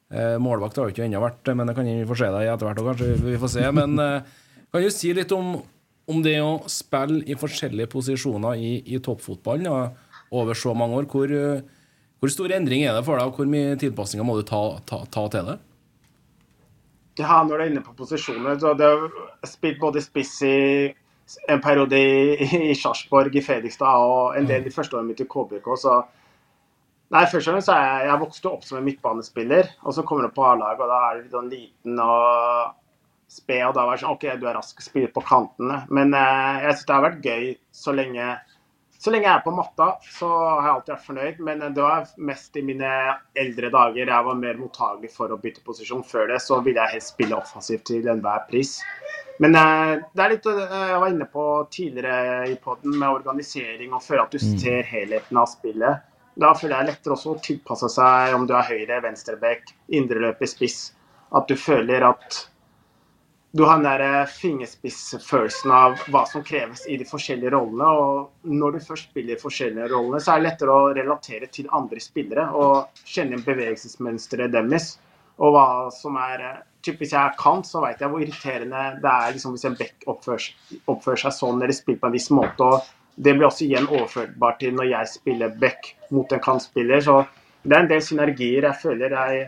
Målvakt 0.09 0.79
har 0.81 0.89
jo 0.89 0.95
ikke 0.95 1.05
ennå 1.05 1.21
vært, 1.21 1.51
men 1.53 1.69
det 1.69 1.75
kan 1.77 1.85
vi 1.85 2.07
få 2.09 2.17
se 2.17 2.31
deg 2.33 2.47
i 2.47 2.49
etter 2.49 2.79
hvert. 2.81 3.03
vi 3.21 3.35
får 3.37 3.51
se, 3.53 3.65
men 3.77 3.99
Kan 4.73 4.83
du 4.83 4.89
si 4.91 5.13
litt 5.13 5.33
om, 5.37 5.59
om 6.09 6.23
det 6.25 6.39
å 6.41 6.63
spille 6.65 7.21
i 7.29 7.37
forskjellige 7.37 7.91
posisjoner 7.93 8.57
i, 8.57 8.71
i 8.89 9.03
toppfotballen 9.05 9.69
ja, 9.69 9.91
over 10.33 10.57
så 10.57 10.73
mange 10.73 10.97
år? 10.97 11.11
Hvor, 11.13 11.29
hvor 12.21 12.33
stor 12.33 12.57
endring 12.57 12.87
er 12.89 12.97
det 12.97 13.05
for 13.05 13.21
deg, 13.21 13.29
og 13.29 13.37
hvor 13.37 13.53
mye 13.53 13.77
tilpasninger 13.77 14.25
må 14.25 14.39
du 14.41 14.47
ta, 14.49 14.63
ta, 14.89 15.03
ta 15.13 15.27
til 15.29 15.53
det? 15.53 15.59
Ja, 17.19 17.41
når 17.43 17.51
du 17.51 17.62
er 17.62 17.71
inne 17.73 17.83
på 17.83 17.97
posisjoner 17.99 18.59
så 18.61 18.73
hadde 18.75 19.49
spilt 19.49 19.81
både 19.83 20.03
spiss 20.05 20.37
i 20.47 20.57
en 21.51 21.61
periode 21.61 21.99
i, 21.99 22.47
i 22.71 22.77
Sarpsborg, 22.79 23.35
i 23.35 23.43
Fredrikstad 23.45 24.05
og 24.05 24.39
en 24.39 24.47
del 24.49 24.64
de 24.64 24.73
første 24.73 24.97
årene 24.97 25.12
mitt 25.12 25.25
i 25.25 25.29
KBK. 25.29 25.69
Så 25.83 25.99
Nei, 27.09 27.23
først 27.25 27.49
og 27.49 27.55
fremst 27.55 27.71
så 27.71 27.73
er 27.73 27.87
jeg, 27.87 28.09
jeg 28.11 28.21
vokste 28.21 28.51
opp 28.51 28.64
som 28.66 28.77
en 28.79 28.85
midtbanespiller, 28.85 29.71
og 29.81 29.95
så 29.97 30.03
kommer 30.05 30.27
du 30.27 30.35
på 30.37 30.45
A-lag, 30.45 30.77
og 30.77 30.91
da 30.91 30.99
er 31.07 31.23
du 31.23 31.31
sånn 31.33 31.49
liten 31.49 32.03
og 32.05 32.75
sped, 33.33 33.62
og 33.64 33.73
da 33.79 33.87
var 33.87 33.97
det 33.97 34.03
sånn 34.03 34.12
OK, 34.12 34.27
du 34.37 34.45
er 34.45 34.59
rask, 34.59 34.83
spiller 34.85 35.12
på 35.14 35.23
kantene. 35.25 35.79
Men 35.89 36.12
eh, 36.16 36.66
jeg 36.66 36.75
syns 36.75 36.89
det 36.91 36.97
har 36.97 37.07
vært 37.07 37.29
gøy 37.31 37.47
så 37.81 37.95
lenge 37.97 38.27
så 38.99 39.13
lenge 39.15 39.29
jeg 39.29 39.37
er 39.37 39.45
på 39.45 39.55
matta, 39.55 39.93
så 40.19 40.29
har 40.29 40.65
jeg 40.65 40.73
alltid 40.73 40.93
vært 40.93 41.07
fornøyd. 41.07 41.37
Men 41.47 41.61
det 41.77 41.85
var 41.85 42.09
mest 42.31 42.57
i 42.59 42.65
mine 42.67 42.91
eldre 43.39 43.71
dager 43.71 44.11
jeg 44.11 44.27
var 44.27 44.41
mer 44.41 44.59
mottagelig 44.59 45.13
for 45.15 45.31
å 45.31 45.39
bytte 45.39 45.63
posisjon. 45.67 46.03
Før 46.07 46.27
det 46.33 46.41
så 46.43 46.59
ville 46.67 46.83
jeg 46.83 46.97
helst 46.97 47.15
spille 47.15 47.39
offensivt 47.39 47.87
til 47.93 48.11
enhver 48.11 48.43
pris. 48.51 48.81
Men 49.39 49.55
eh, 49.55 49.95
det 50.19 50.25
er 50.25 50.35
litt 50.35 50.51
eh, 50.51 50.75
jeg 50.91 50.99
var 50.99 51.13
inne 51.13 51.29
på 51.31 51.47
tidligere 51.71 52.49
i 52.51 52.57
poden 52.59 52.97
med 52.99 53.21
organisering 53.21 53.95
og 53.95 54.03
føle 54.03 54.25
at 54.25 54.35
du 54.35 54.43
ser 54.43 54.83
helheten 54.91 55.39
av 55.39 55.47
spillet. 55.53 56.05
Da 56.39 56.51
føler 56.59 56.75
jeg 56.75 56.79
det 56.79 56.91
er 56.91 56.93
lettere 56.93 57.15
også 57.15 57.35
å 57.37 57.43
tilpasse 57.43 57.91
seg 57.95 58.35
om 58.35 58.47
du 58.51 58.55
er 58.59 58.67
høyre, 58.67 58.99
venstreback, 59.07 59.75
indreløper, 59.95 60.51
spiss. 60.51 60.89
At 61.39 61.47
du 61.47 61.55
føler 61.61 62.03
at 62.07 62.48
du 63.57 63.65
har 63.65 63.79
den 63.81 63.87
der 63.89 64.27
fingerspissfølelsen 64.29 65.73
av 65.73 66.01
hva 66.13 66.25
som 66.29 66.45
kreves 66.45 66.83
i 66.87 66.99
de 67.01 67.07
forskjellige 67.09 67.55
rollene. 67.55 67.89
Og 67.89 68.51
når 68.53 68.77
du 68.77 68.87
først 68.91 69.09
spiller 69.09 69.41
forskjellige 69.41 69.89
rollene, 69.89 70.21
så 70.21 70.35
er 70.35 70.43
det 70.43 70.49
lettere 70.51 70.75
å 70.75 70.91
relatere 70.93 71.49
til 71.53 71.71
andre 71.73 72.03
spillere 72.03 72.45
og 72.53 73.05
kjenne 73.09 73.41
bevegelsesmønsteret 73.47 74.53
deres. 74.53 74.99
Og 75.41 75.55
hva 75.55 75.69
som 75.95 76.19
er 76.21 76.49
Typisk 76.79 77.01
Hvis 77.01 77.13
jeg 77.13 77.27
er 77.27 77.35
kant, 77.41 77.67
så 77.67 77.81
vet 77.83 78.01
jeg 78.01 78.09
hvor 78.09 78.23
irriterende 78.23 78.83
det 79.03 79.11
er 79.11 79.33
liksom 79.35 79.57
hvis 79.57 79.65
en 79.67 79.75
back 79.77 80.05
oppfører, 80.07 80.45
oppfører 80.87 81.21
seg 81.25 81.35
sånn 81.35 81.59
eller 81.59 81.75
spiller 81.75 81.99
på 81.99 82.07
en 82.07 82.15
viss 82.15 82.29
måte. 82.31 82.65
og 82.65 82.87
Det 83.19 83.35
blir 83.35 83.49
også 83.49 83.65
igjen 83.67 83.89
overførbart 83.91 84.61
til 84.63 84.77
når 84.77 84.87
jeg 84.93 85.11
spiller 85.11 85.57
back 85.59 85.91
mot 86.15 86.33
en 86.33 86.43
kantspiller. 86.45 87.03
Så 87.03 87.17
det 87.65 87.75
er 87.75 87.83
en 87.83 87.91
del 87.91 88.05
synergier 88.07 88.69
jeg 88.69 88.81
føler 88.85 89.17
jeg 89.17 89.43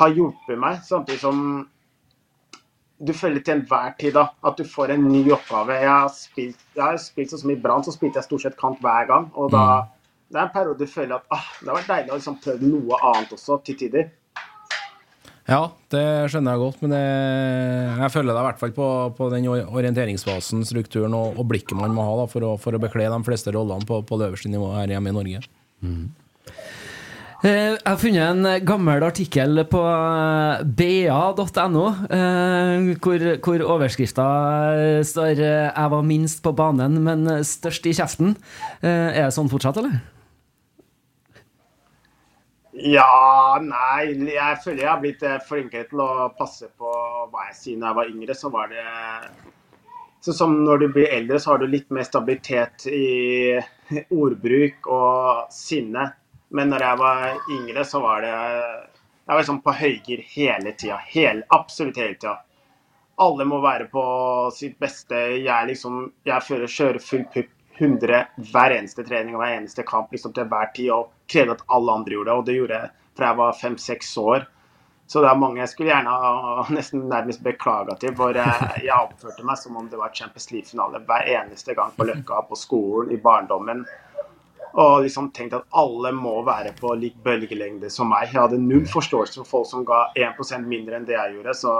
har 0.00 0.14
hjulpet 0.14 0.62
meg, 0.62 0.78
samtidig 0.86 1.18
som 1.24 1.42
du 3.00 3.14
føler 3.16 3.40
til 3.40 3.56
enhver 3.56 3.94
tid 4.00 4.12
da, 4.16 4.26
at 4.44 4.58
du 4.60 4.66
får 4.68 4.92
en 4.94 5.06
ny 5.08 5.22
oppgave. 5.32 5.78
Jeg 5.80 5.88
har 5.88 6.10
spilt, 6.12 6.60
jeg 6.76 6.84
har 6.84 7.00
spilt 7.00 7.32
sånn 7.32 7.44
som 7.44 7.52
i 7.54 7.58
Brann, 7.58 7.84
så 7.86 7.94
spilte 7.94 8.20
jeg 8.20 8.28
stort 8.28 8.44
sett 8.44 8.58
kant 8.60 8.82
hver 8.84 9.08
gang. 9.08 9.30
Og 9.40 9.52
da 9.54 9.64
det 10.30 10.38
er 10.38 10.46
en 10.46 10.54
periode 10.54 10.78
du 10.78 10.86
føler 10.86 11.16
at 11.16 11.24
ah, 11.34 11.46
det 11.58 11.66
har 11.66 11.78
vært 11.80 11.88
deilig 11.90 12.12
å 12.12 12.16
liksom 12.20 12.36
prøve 12.38 12.68
noe 12.70 12.98
annet 13.08 13.32
også, 13.34 13.56
til 13.66 13.78
tider. 13.80 14.10
Ja, 15.50 15.64
det 15.90 16.02
skjønner 16.30 16.54
jeg 16.54 16.62
godt, 16.62 16.82
men 16.84 16.92
det, 16.94 17.00
jeg 17.98 18.12
føler 18.14 18.30
det 18.30 18.38
i 18.38 18.46
hvert 18.46 18.60
fall 18.60 18.74
på, 18.76 18.86
på 19.16 19.30
den 19.32 19.48
orienteringsfasen, 19.50 20.62
strukturen 20.68 21.16
og, 21.18 21.40
og 21.40 21.48
blikket 21.50 21.74
man 21.74 21.96
må 21.96 22.04
ha 22.06 22.12
da, 22.20 22.28
for, 22.30 22.46
å, 22.46 22.52
for 22.62 22.76
å 22.76 22.82
bekle 22.82 23.08
de 23.10 23.18
fleste 23.26 23.50
rollene 23.56 23.88
på, 23.88 23.98
på 24.06 24.20
det 24.20 24.28
øverste 24.30 24.52
nivået 24.52 24.78
her 24.78 24.94
hjemme 24.94 25.10
i 25.10 25.16
Norge. 25.16 25.42
Eh, 25.82 25.96
Jeg 27.40 27.78
har 27.86 27.96
funnet 27.96 28.20
en 28.20 28.64
gammel 28.68 29.00
artikkel 29.06 29.62
på 29.72 29.80
eh, 29.80 30.60
ba.no, 30.76 31.84
eh, 32.12 32.90
hvor, 33.00 33.22
hvor 33.46 33.64
overskrifta 33.78 34.26
eh, 34.76 35.00
står 35.08 35.40
eh, 35.40 35.70
'Jeg 35.72 35.92
var 35.94 36.02
minst 36.04 36.42
på 36.44 36.52
banen, 36.52 36.98
men 37.00 37.24
størst 37.40 37.88
i 37.88 37.94
kjeften'. 37.96 38.36
Eh, 38.82 39.16
Er 39.16 39.24
det 39.24 39.32
sånn 39.32 39.48
fortsatt, 39.48 39.80
eller? 39.80 40.02
Ja, 42.76 43.56
nei 43.60 44.30
Jeg 44.30 44.60
føler 44.64 44.82
jeg 44.84 44.90
har 44.92 45.00
blitt 45.00 45.22
eh, 45.22 45.40
flinkere 45.48 45.88
til 45.88 46.04
å 46.04 46.28
passe 46.36 46.68
på 46.76 46.92
hva 47.32 47.48
jeg 47.48 47.56
sier. 47.56 47.80
Når 47.80 47.88
jeg 47.88 48.00
var 48.02 48.12
yngre, 48.12 48.36
så 48.36 48.52
var 48.52 48.68
det 48.68 48.84
Sånn 50.20 50.36
som 50.36 50.54
når 50.66 50.78
du 50.82 50.88
blir 50.92 51.08
eldre, 51.08 51.38
så 51.40 51.54
har 51.54 51.58
du 51.62 51.70
litt 51.72 51.88
mer 51.88 52.04
stabilitet 52.04 52.84
i 52.92 53.56
ordbruk 54.12 54.84
og 54.92 55.46
sinne. 55.48 56.10
Men 56.50 56.72
når 56.72 56.82
jeg 56.82 56.98
var 56.98 57.26
yngre, 57.56 57.84
så 57.86 58.00
var 58.02 58.22
det 58.26 58.30
Jeg 58.30 59.34
var 59.34 59.42
liksom 59.42 59.60
på 59.62 59.74
høygir 59.78 60.22
hele 60.34 60.72
tida. 60.72 60.98
Absolutt 61.48 62.00
hele 62.00 62.16
tida. 62.16 62.38
Alle 63.20 63.44
må 63.44 63.60
være 63.62 63.86
på 63.92 64.02
sitt 64.54 64.78
beste. 64.78 65.16
Jeg 65.44 65.68
liksom 65.70 66.12
Jeg 66.26 66.46
fører, 66.46 66.66
kjører 66.66 66.98
full 67.04 67.26
pupp 67.34 67.56
100 67.80 68.24
hver 68.50 68.74
eneste 68.76 69.04
trening 69.06 69.36
og 69.36 69.40
hver 69.40 69.56
eneste 69.56 69.84
kamp 69.88 70.10
liksom 70.12 70.34
til 70.36 70.48
hver 70.50 70.72
tid. 70.74 70.90
Og 70.96 71.12
krevde 71.30 71.58
at 71.58 71.68
alle 71.68 72.00
andre 72.00 72.16
gjorde 72.16 72.30
det. 72.30 72.38
Og 72.38 72.48
det 72.48 72.56
gjorde 72.58 72.80
jeg 72.80 72.96
fra 73.16 73.30
jeg 73.30 73.40
var 73.42 73.60
fem-seks 73.60 74.16
år. 74.18 74.48
Så 75.10 75.22
det 75.22 75.26
er 75.26 75.38
mange 75.42 75.58
jeg 75.58 75.70
skulle 75.72 75.90
gjerne 75.90 76.10
ha 76.10 76.64
nesten 76.70 77.08
nærmest 77.10 77.42
beklaga 77.42 77.96
til. 77.98 78.14
For 78.18 78.36
jeg 78.36 78.94
oppførte 78.94 79.46
meg 79.46 79.58
som 79.58 79.78
om 79.78 79.88
det 79.90 79.98
var 79.98 80.14
Champions 80.14 80.50
League-finale 80.52 81.02
hver 81.06 81.30
eneste 81.38 81.74
gang 81.78 81.94
på 81.96 82.06
Løkka, 82.06 82.44
på 82.46 82.58
skolen, 82.58 83.10
i 83.14 83.18
barndommen. 83.22 83.82
Og 84.78 85.02
liksom 85.02 85.30
tenkt 85.34 85.56
at 85.56 85.66
alle 85.74 86.12
må 86.14 86.36
være 86.46 86.72
på 86.78 86.92
lik 86.98 87.16
bølgelengde 87.24 87.90
som 87.90 88.10
meg. 88.12 88.28
Jeg 88.28 88.38
hadde 88.38 88.60
null 88.62 88.86
forståelse 88.90 89.40
for 89.40 89.50
folk 89.50 89.70
som 89.70 89.86
ga 89.86 90.04
1% 90.14 90.68
mindre 90.70 90.98
enn 90.98 91.08
det 91.08 91.16
jeg 91.16 91.34
gjorde. 91.34 91.54
Så 91.58 91.72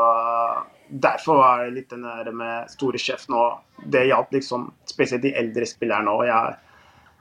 derfor 0.90 1.38
var 1.38 1.62
det 1.64 1.76
litt 1.76 1.92
den 1.92 2.08
der 2.08 2.32
med 2.34 2.72
store 2.72 2.98
sjef 2.98 3.28
nå. 3.30 3.44
Det 3.86 4.08
gjaldt 4.08 4.34
liksom 4.34 4.70
spesielt 4.90 5.22
de 5.22 5.34
eldre 5.38 5.68
spillerne 5.70 6.10
òg. 6.10 6.24
Jeg, 6.26 6.56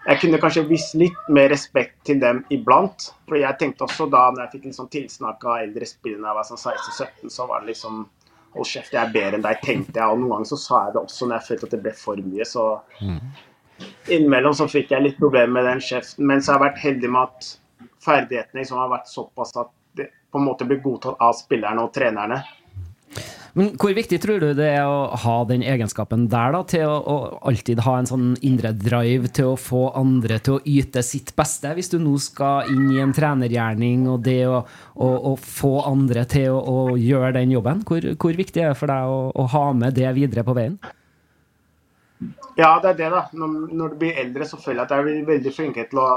jeg 0.07 0.22
kunne 0.24 0.39
kanskje 0.41 0.67
vist 0.72 0.95
litt 0.97 1.28
mer 1.30 1.51
respekt 1.53 1.99
til 2.09 2.22
dem 2.24 2.41
iblant. 2.49 3.11
For 3.30 3.38
jeg 3.38 3.61
tenkte 3.61 3.86
også 3.86 4.09
da 4.09 4.30
når 4.32 4.47
jeg 4.47 4.55
fikk 4.55 4.72
sånn 4.80 4.93
tilsnakk 4.95 5.45
av 5.45 5.59
eldre 5.67 5.89
spillere 5.89 6.24
da 6.24 6.32
jeg 6.32 6.39
var 6.39 6.49
sånn 6.49 6.63
16-17, 6.63 7.36
så 7.36 7.49
var 7.49 7.61
det 7.61 7.76
liksom 7.76 8.07
Hold 8.49 8.65
kjeft, 8.65 8.95
jeg 8.95 8.97
er 8.97 9.11
bedre 9.13 9.38
enn 9.38 9.43
deg, 9.45 9.59
tenkte 9.61 9.99
jeg. 9.99 10.09
Og 10.09 10.24
noen 10.24 10.32
ganger 10.32 10.47
så 10.49 10.57
sa 10.57 10.78
jeg 10.88 10.95
det 10.95 11.01
også 11.03 11.28
når 11.28 11.36
jeg 11.36 11.45
følte 11.51 11.67
at 11.67 11.74
det 11.76 11.80
ble 11.84 11.91
for 11.93 12.22
mye. 12.32 12.47
Så 12.49 12.63
innimellom 14.07 14.55
så 14.57 14.67
fikk 14.69 14.93
jeg 14.93 15.05
litt 15.05 15.19
problemer 15.19 15.59
med 15.59 15.67
den 15.69 15.84
kjeften. 15.84 16.27
Men 16.27 16.43
så 16.43 16.53
har 16.53 16.59
jeg 16.59 16.67
vært 16.67 16.86
heldig 16.86 17.11
med 17.15 17.27
at 17.27 17.51
ferdighetene 18.05 18.61
liksom 18.61 18.80
har 18.82 18.93
vært 18.93 19.11
såpass 19.11 19.55
at 19.59 19.73
det 19.97 20.09
på 20.32 20.39
en 20.39 20.47
måte 20.47 20.67
blir 20.67 20.82
godtatt 20.84 21.19
av 21.23 21.36
spillerne 21.38 21.84
og 21.86 21.93
trenerne. 21.95 22.41
Men 23.57 23.71
hvor 23.82 23.93
viktig 23.97 24.19
tror 24.21 24.41
du 24.43 24.51
det 24.57 24.67
er 24.75 24.86
å 24.88 25.09
ha 25.23 25.36
den 25.49 25.63
egenskapen 25.65 26.27
der, 26.32 26.53
da, 26.53 26.61
til 26.69 26.86
å, 26.86 26.97
å 26.99 27.15
alltid 27.49 27.82
ha 27.86 27.95
en 27.99 28.09
sånn 28.09 28.27
indre 28.45 28.71
drive 28.77 29.32
til 29.36 29.53
å 29.53 29.57
få 29.59 29.88
andre 29.97 30.38
til 30.45 30.59
å 30.59 30.61
yte 30.69 31.03
sitt 31.05 31.34
beste, 31.38 31.73
hvis 31.75 31.91
du 31.91 31.97
nå 32.01 32.13
skal 32.21 32.69
inn 32.71 32.91
i 32.93 33.01
en 33.03 33.15
trenergjerning, 33.15 34.05
og 34.11 34.21
det 34.27 34.43
å, 34.47 34.61
å, 34.93 35.09
å 35.32 35.36
få 35.41 35.73
andre 35.89 36.27
til 36.30 36.55
å, 36.59 36.77
gjøre 36.99 37.34
den 37.39 37.55
jobben? 37.55 37.84
Hvor, 37.88 38.05
hvor 38.21 38.38
viktig 38.38 38.63
er 38.63 38.73
det 38.73 38.80
for 38.80 38.91
deg 38.91 39.09
å 39.09 39.49
ha 39.55 39.65
med 39.75 39.97
det 39.97 40.13
videre 40.17 40.45
på 40.45 40.55
veien? 40.57 40.80
Ja, 42.59 42.80
det 42.84 42.89
er 42.89 42.97
det, 42.97 43.09
da. 43.13 43.24
Når, 43.34 43.55
når 43.72 43.93
du 43.93 43.99
blir 44.01 44.20
eldre, 44.20 44.47
så 44.47 44.59
føler 44.59 44.82
jeg 44.82 44.88
at 44.88 44.95
jeg 44.95 45.22
er 45.22 45.28
veldig 45.30 45.53
flinke 45.55 45.86
til 45.89 46.01
å 46.03 46.07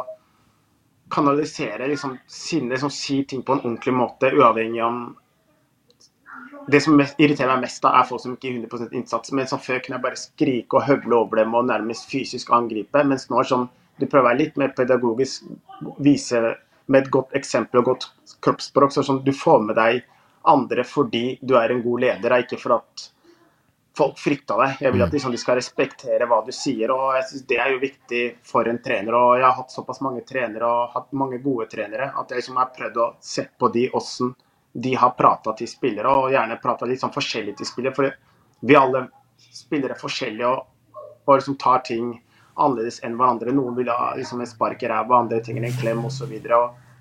kanalisere 1.12 1.86
liksom, 1.90 2.16
sinne, 2.26 2.72
liksom, 2.72 2.90
si 2.90 3.20
ting 3.28 3.42
på 3.46 3.54
en 3.54 3.62
ordentlig 3.62 3.94
måte, 3.94 4.32
uavhengig 4.32 4.82
om 4.86 5.02
Det 6.70 6.78
som 6.78 7.00
irriterer 7.00 7.50
meg 7.56 7.64
mest, 7.64 7.80
da, 7.82 7.90
er 7.98 8.06
folk 8.06 8.22
som 8.22 8.36
ikke 8.36 8.46
gir 8.46 8.60
100% 8.60 8.92
innsats. 8.94 9.32
Men 9.34 9.48
som 9.50 9.58
før 9.58 9.80
kunne 9.82 9.96
jeg 9.96 10.04
bare 10.04 10.18
skrike 10.20 10.78
og 10.78 10.84
høvle 10.86 11.16
over 11.16 11.40
dem 11.40 11.56
og 11.58 11.66
nærmest 11.66 12.06
fysisk 12.10 12.52
angripe. 12.54 13.02
Mens 13.02 13.26
nå 13.30 13.40
er 13.40 13.48
sånn 13.50 13.64
du 13.98 14.06
prøver 14.06 14.24
å 14.24 14.28
være 14.30 14.40
litt 14.40 14.60
mer 14.60 14.70
pedagogisk, 14.76 15.48
vise 16.02 16.40
med 16.86 17.02
et 17.02 17.10
godt 17.14 17.34
eksempel 17.38 17.82
og 17.82 17.90
godt 17.90 18.06
kroppsspråk. 18.46 18.94
Så 18.94 19.04
sånn, 19.06 19.20
du 19.26 19.32
får 19.36 19.66
med 19.66 19.78
deg 19.78 20.02
andre 20.48 20.86
fordi 20.86 21.36
du 21.42 21.54
er 21.58 21.74
en 21.74 21.82
god 21.84 22.06
leder, 22.06 22.38
ikke 22.42 22.58
for 22.62 22.78
at 22.80 23.08
folk 23.96 24.18
frykter 24.18 24.60
deg. 24.60 24.78
Jeg 24.80 24.94
vil 24.94 25.04
at 25.04 25.14
liksom, 25.14 25.34
de 25.34 25.40
skal 25.40 25.58
respektere 25.58 26.28
hva 26.28 26.40
du 26.46 26.52
sier, 26.54 26.92
og 26.94 27.16
jeg 27.18 27.26
synes 27.28 27.46
det 27.50 27.58
er 27.60 27.74
jo 27.74 27.82
viktig 27.82 28.22
for 28.48 28.68
en 28.68 28.80
trener. 28.84 29.16
og 29.16 29.36
Jeg 29.38 29.46
har 29.46 29.58
hatt 29.58 29.74
såpass 29.74 30.00
mange 30.04 30.24
trenere 30.28 30.68
og 30.68 30.96
hatt 30.96 31.12
mange 31.12 31.40
gode 31.44 31.68
trenere 31.72 32.12
at 32.12 32.30
jeg 32.30 32.42
liksom 32.42 32.60
har 32.60 32.72
prøvd 32.76 33.00
å 33.04 33.12
se 33.20 33.46
på 33.58 33.70
de 33.74 33.88
åssen 33.92 34.34
de 34.72 34.94
har 34.96 35.12
prata 35.12 35.52
til 35.52 35.68
spillere, 35.68 36.08
og 36.08 36.32
gjerne 36.32 36.56
prata 36.62 36.86
litt 36.88 37.02
sånn 37.02 37.12
forskjellig 37.12 37.58
til 37.58 37.68
spillere. 37.68 37.92
For 37.92 38.68
vi 38.68 38.76
alle 38.78 39.06
spillere 39.52 39.92
er 39.92 40.00
forskjellige 40.00 40.48
og, 40.48 40.62
og 41.26 41.34
liksom 41.36 41.58
tar 41.60 41.82
ting 41.84 42.14
annerledes 42.56 43.02
enn 43.04 43.18
hverandre. 43.18 43.52
Noen 43.52 43.76
vil 43.76 43.90
ha 43.92 44.14
liksom 44.16 44.40
en 44.40 44.48
spark 44.48 44.82
i 44.82 44.88
ræva, 44.88 45.18
andre 45.18 45.42
trenger 45.44 45.68
en 45.68 45.76
klem 45.76 46.00
osv. 46.08 46.32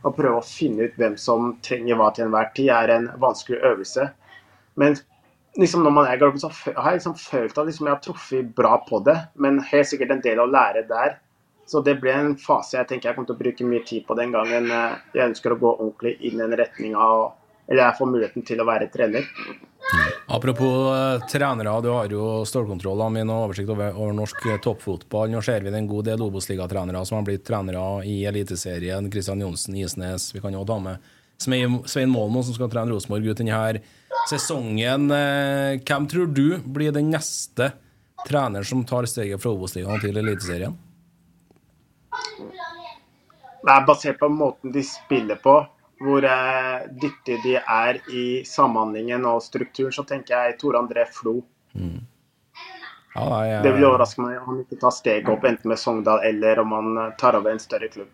Og 0.01 0.17
prøve 0.17 0.41
å 0.41 0.43
finne 0.43 0.89
ut 0.89 0.99
hvem 0.99 1.15
som 1.21 1.53
trenger 1.63 1.99
hva 1.99 2.09
til 2.11 2.27
enhver 2.27 2.51
tid, 2.57 2.73
er 2.75 2.95
en 2.97 3.07
vanskelig 3.21 3.61
øvelse. 3.71 4.09
Men 4.81 4.99
liksom 5.59 5.83
når 5.83 5.93
man 5.95 6.07
er 6.07 6.19
garderoben, 6.19 6.39
så 6.39 6.51
har 6.75 6.93
jeg 6.93 7.01
liksom 7.01 7.17
følt 7.19 7.57
at 7.57 7.67
liksom 7.67 7.87
jeg 7.87 7.95
har 7.95 8.05
truffet 8.05 8.53
bra 8.55 8.77
på 8.87 9.01
det. 9.05 9.17
Men 9.35 9.59
helt 9.71 9.89
sikkert 9.89 10.15
en 10.15 10.23
del 10.23 10.41
å 10.43 10.49
lære 10.49 10.85
der. 10.89 11.17
Så 11.71 11.81
det 11.85 11.99
ble 12.01 12.13
en 12.13 12.33
fase 12.39 12.77
jeg 12.79 12.89
tenker 12.89 13.09
jeg 13.09 13.15
kommer 13.15 13.29
til 13.29 13.37
å 13.37 13.41
bruke 13.41 13.67
mye 13.67 13.83
tid 13.87 14.03
på 14.07 14.15
den 14.19 14.33
gangen 14.33 14.65
eh, 14.75 14.95
jeg 15.15 15.31
ønsker 15.31 15.53
å 15.53 15.59
gå 15.61 15.69
ordentlig 15.77 16.17
inn 16.19 16.39
i 16.39 16.43
den 16.43 16.57
retninga, 16.59 17.11
Eller 17.69 17.83
jeg 17.85 17.97
får 17.99 18.09
muligheten 18.11 18.47
til 18.47 18.59
å 18.59 18.65
være 18.67 18.89
trener. 18.91 19.27
Apropos 20.27 20.89
eh, 20.91 21.27
trenere, 21.31 21.77
du 21.81 21.89
har 21.93 22.11
jo 22.11 22.43
stålkontroll 22.47 23.05
min, 23.13 23.29
og 23.29 23.47
oversikt 23.47 23.71
over, 23.71 23.95
over 23.95 24.13
norsk 24.17 24.45
eh, 24.47 24.59
toppfotball. 24.63 25.31
Nå 25.31 25.41
ser 25.45 25.63
vi 25.63 25.71
en 25.75 25.87
god 25.87 26.09
del 26.09 26.25
Obos-ligatrenere 26.25 27.05
som 27.07 27.19
har 27.19 27.29
blitt 27.29 27.45
trenere 27.47 27.85
i 28.07 28.21
Eliteserien. 28.27 29.09
Kristian 29.11 29.43
Johnsen, 29.43 29.77
Isnes. 29.79 30.31
Vi 30.35 30.43
kan 30.43 30.55
jo 30.55 30.65
ta 30.67 30.79
med 30.79 31.11
Svein 31.41 32.11
Målmo, 32.11 32.43
som 32.43 32.55
skal 32.57 32.69
trene 32.69 32.91
Rosenborg 32.91 33.31
ut 33.31 33.39
denne 33.39 33.81
sesongen. 34.29 35.11
Eh, 35.11 35.79
Hvem 35.85 36.07
tror 36.09 36.27
du 36.33 36.57
blir 36.59 36.91
den 36.95 37.09
neste 37.11 37.71
treneren 38.27 38.65
som 38.65 38.83
tar 38.85 39.05
steget 39.09 39.41
fra 39.41 39.51
Obos-ligaen 39.55 40.01
til 40.03 40.17
Eliteserien? 40.21 40.77
Det 43.61 43.69
er 43.75 43.85
basert 43.85 44.17
på 44.19 44.29
måten 44.33 44.71
de 44.73 44.81
spiller 44.83 45.37
på, 45.41 45.53
hvor 46.01 46.25
eh, 46.25 46.87
dyktige 47.01 47.41
de 47.43 47.55
er 47.61 47.99
i 48.09 48.23
samhandlingen 48.47 49.25
og 49.29 49.41
strukturen, 49.45 49.93
så 49.93 50.05
tenker 50.09 50.33
jeg 50.47 50.57
Tore 50.61 50.81
André 50.81 51.05
Flo. 51.13 51.41
Ja, 51.75 53.43
jeg- 53.45 53.63
Det 53.63 53.73
vil 53.75 53.85
overraske 53.85 54.21
meg 54.23 54.39
om 54.39 54.45
han 54.55 54.63
ikke 54.65 54.79
tar 54.79 54.91
steget 54.91 55.29
opp, 55.29 55.43
enten 55.43 55.67
med 55.69 55.77
Sogndal 55.77 56.23
eller 56.25 56.59
om 56.59 56.71
han 56.71 56.97
eh, 56.97 57.11
tar 57.19 57.35
over 57.35 57.51
en 57.51 57.59
større 57.59 57.87
klubb. 57.89 58.07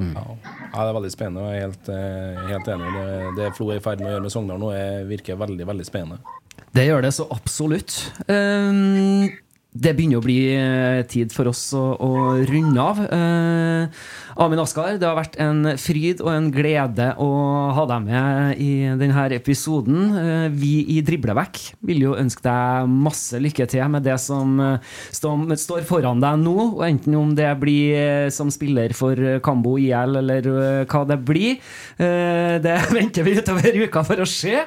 Ja. 0.00 0.24
ja, 0.40 0.80
det 0.80 0.88
er 0.88 0.96
veldig 0.96 1.12
spennende. 1.12 1.44
og 1.44 1.52
Jeg 1.52 1.60
er 1.60 1.66
helt, 1.68 1.90
eh, 1.94 2.42
helt 2.50 2.70
enig. 2.74 2.90
Det, 2.96 3.06
det 3.38 3.50
Flo 3.58 3.70
er 3.70 3.80
i 3.80 3.84
ferd 3.84 4.02
med 4.02 4.10
å 4.10 4.14
gjøre 4.14 4.26
med 4.26 4.34
Sogndal 4.34 4.62
nå, 4.62 4.72
er, 4.76 5.04
virker 5.10 5.40
veldig 5.40 5.66
veldig 5.68 5.86
spennende. 5.88 6.36
Det 6.76 6.86
gjør 6.86 7.02
det 7.02 7.12
så 7.16 7.26
absolutt. 7.34 7.96
Ehm, 8.30 9.30
det 9.70 9.92
begynner 9.94 10.18
å 10.18 10.24
bli 10.24 10.38
eh, 10.50 11.00
tid 11.06 11.30
for 11.30 11.46
oss 11.46 11.62
å, 11.78 11.82
å 12.02 12.10
runde 12.48 12.82
av. 12.82 13.00
Eh, 13.06 14.00
Amin 14.42 14.62
Askar, 14.62 14.96
det 14.98 15.06
har 15.06 15.14
vært 15.14 15.36
en 15.42 15.76
fryd 15.78 16.22
og 16.24 16.30
en 16.32 16.48
glede 16.50 17.12
å 17.22 17.28
ha 17.76 17.84
deg 17.86 18.08
med 18.08 18.58
i 18.58 18.70
denne 18.98 19.28
episoden. 19.36 20.00
Eh, 20.18 20.46
vi 20.50 20.72
i 20.96 20.98
Driblevekk 21.06 21.60
vil 21.86 22.02
jo 22.08 22.16
ønske 22.18 22.42
deg 22.48 22.90
masse 22.90 23.38
lykke 23.38 23.68
til 23.70 23.86
med 23.94 24.08
det 24.08 24.18
som 24.22 24.58
eh, 24.64 24.90
står, 25.14 25.46
står 25.62 25.86
foran 25.86 26.22
deg 26.24 26.42
nå, 26.42 26.56
og 26.72 26.84
enten 26.88 27.20
om 27.20 27.30
det 27.38 27.52
blir 27.62 27.94
eh, 28.00 28.26
som 28.34 28.50
spiller 28.50 28.96
for 28.98 29.38
Kambo 29.44 29.76
IL 29.78 30.18
eller 30.18 30.50
hva 30.90 31.06
det 31.06 31.20
blir. 31.22 31.62
Eh, 31.94 32.58
det 32.58 32.76
venter 32.96 33.26
vi 33.26 33.38
utover 33.38 33.84
uka 33.86 34.02
for 34.08 34.26
å 34.26 34.28
se. 34.28 34.66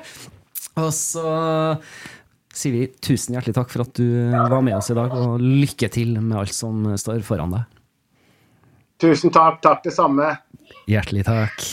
Og 0.79 0.89
så 0.95 1.27
sier 2.53 2.75
vi 2.75 2.87
tusen 3.01 3.35
hjertelig 3.35 3.57
takk 3.57 3.71
for 3.73 3.85
at 3.85 3.93
du 3.97 4.31
var 4.31 4.61
med 4.65 4.77
oss 4.77 4.91
i 4.93 4.97
dag, 4.97 5.13
og 5.13 5.41
lykke 5.41 5.89
til 5.93 6.15
med 6.19 6.37
alt 6.43 6.55
som 6.55 6.85
står 6.99 7.23
foran 7.25 7.55
deg. 7.57 7.69
Tusen 9.03 9.33
takk. 9.33 9.61
Takk 9.63 9.83
det 9.83 9.95
samme. 9.95 10.35
Hjertelig 10.87 11.25
takk. 11.27 11.63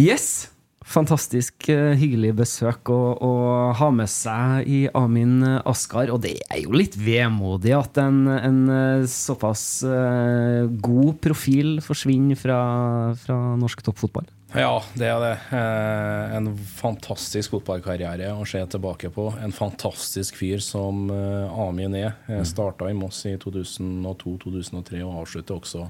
Yes. 0.00 0.50
Fantastisk 0.90 1.68
eh, 1.70 1.92
hyggelig 1.94 2.32
besøk 2.40 2.90
å, 2.90 2.98
å 3.14 3.34
ha 3.78 3.88
med 3.94 4.10
seg 4.10 4.66
i 4.66 4.80
Amin 4.98 5.38
Askar. 5.62 6.10
Og 6.10 6.24
det 6.24 6.40
er 6.50 6.64
jo 6.64 6.74
litt 6.74 6.96
vemodig 6.98 7.76
at 7.76 8.00
en, 8.02 8.24
en 8.32 8.60
eh, 8.74 9.06
såpass 9.06 9.84
eh, 9.86 10.66
god 10.82 11.20
profil 11.22 11.78
forsvinner 11.84 12.40
fra, 12.40 12.58
fra 13.22 13.38
norsk 13.60 13.86
toppfotball. 13.86 14.26
Ja, 14.50 14.80
det 14.98 15.06
er 15.06 15.20
det. 15.22 15.34
Eh, 15.54 16.32
en 16.34 16.48
fantastisk 16.58 17.52
fotballkarriere 17.54 18.32
å 18.34 18.46
se 18.48 18.58
tilbake 18.72 19.12
på. 19.14 19.28
En 19.38 19.54
fantastisk 19.54 20.40
fyr 20.40 20.58
som 20.64 21.04
eh, 21.14 21.60
Amin 21.68 21.94
er. 21.94 22.16
Eh, 22.26 22.42
Starta 22.48 22.88
i 22.90 22.96
Moss 22.98 23.22
i 23.30 23.36
2002-2003 23.38 25.04
og 25.06 25.20
avsluttet 25.22 25.54
også 25.54 25.86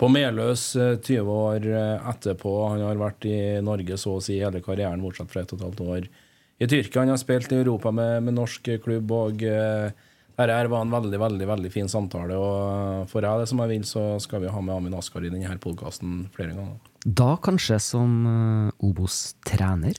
på 0.00 0.08
Meløs 0.08 0.64
eh, 0.80 0.94
20 0.96 1.28
år 1.34 1.68
eh, 1.68 2.08
etterpå. 2.14 2.54
Han 2.70 2.86
har 2.86 3.02
vært 3.02 3.28
i 3.28 3.38
Norge 3.64 4.00
så 4.00 4.16
å 4.16 4.22
si 4.24 4.38
hele 4.40 4.64
karrieren, 4.64 5.04
bortsett 5.04 5.28
fra 5.32 5.44
et 5.44 5.52
og 5.52 5.60
et 5.60 5.66
halvt 5.68 5.82
år 5.84 6.08
i 6.56 6.68
Tyrkia. 6.72 7.02
Han 7.02 7.12
har 7.12 7.20
spilt 7.20 7.52
i 7.52 7.60
Europa 7.60 7.92
med, 7.92 8.22
med 8.24 8.38
norsk 8.38 8.78
klubb. 8.80 9.12
og 9.12 9.44
dette 9.44 10.54
her 10.56 10.70
var 10.72 10.86
en 10.86 10.96
veldig 10.96 11.20
veldig, 11.20 11.46
veldig 11.52 11.72
fin 11.74 11.92
samtale. 11.92 12.32
og 12.32 13.12
For 13.12 13.20
jeg 13.20 13.44
det 13.44 13.50
som 13.52 13.60
jeg 13.60 13.74
vil, 13.76 13.84
så 13.84 14.06
skal 14.24 14.40
vi 14.46 14.54
ha 14.56 14.64
med 14.64 14.78
Amin 14.78 14.96
Askar 14.96 15.20
i 15.20 15.32
denne 15.32 15.60
podkasten 15.60 16.30
flere 16.32 16.56
ganger. 16.56 16.89
Da 17.04 17.34
kanskje 17.40 17.78
som 17.80 18.18
eh, 18.28 18.86
Obos-trener? 18.86 19.96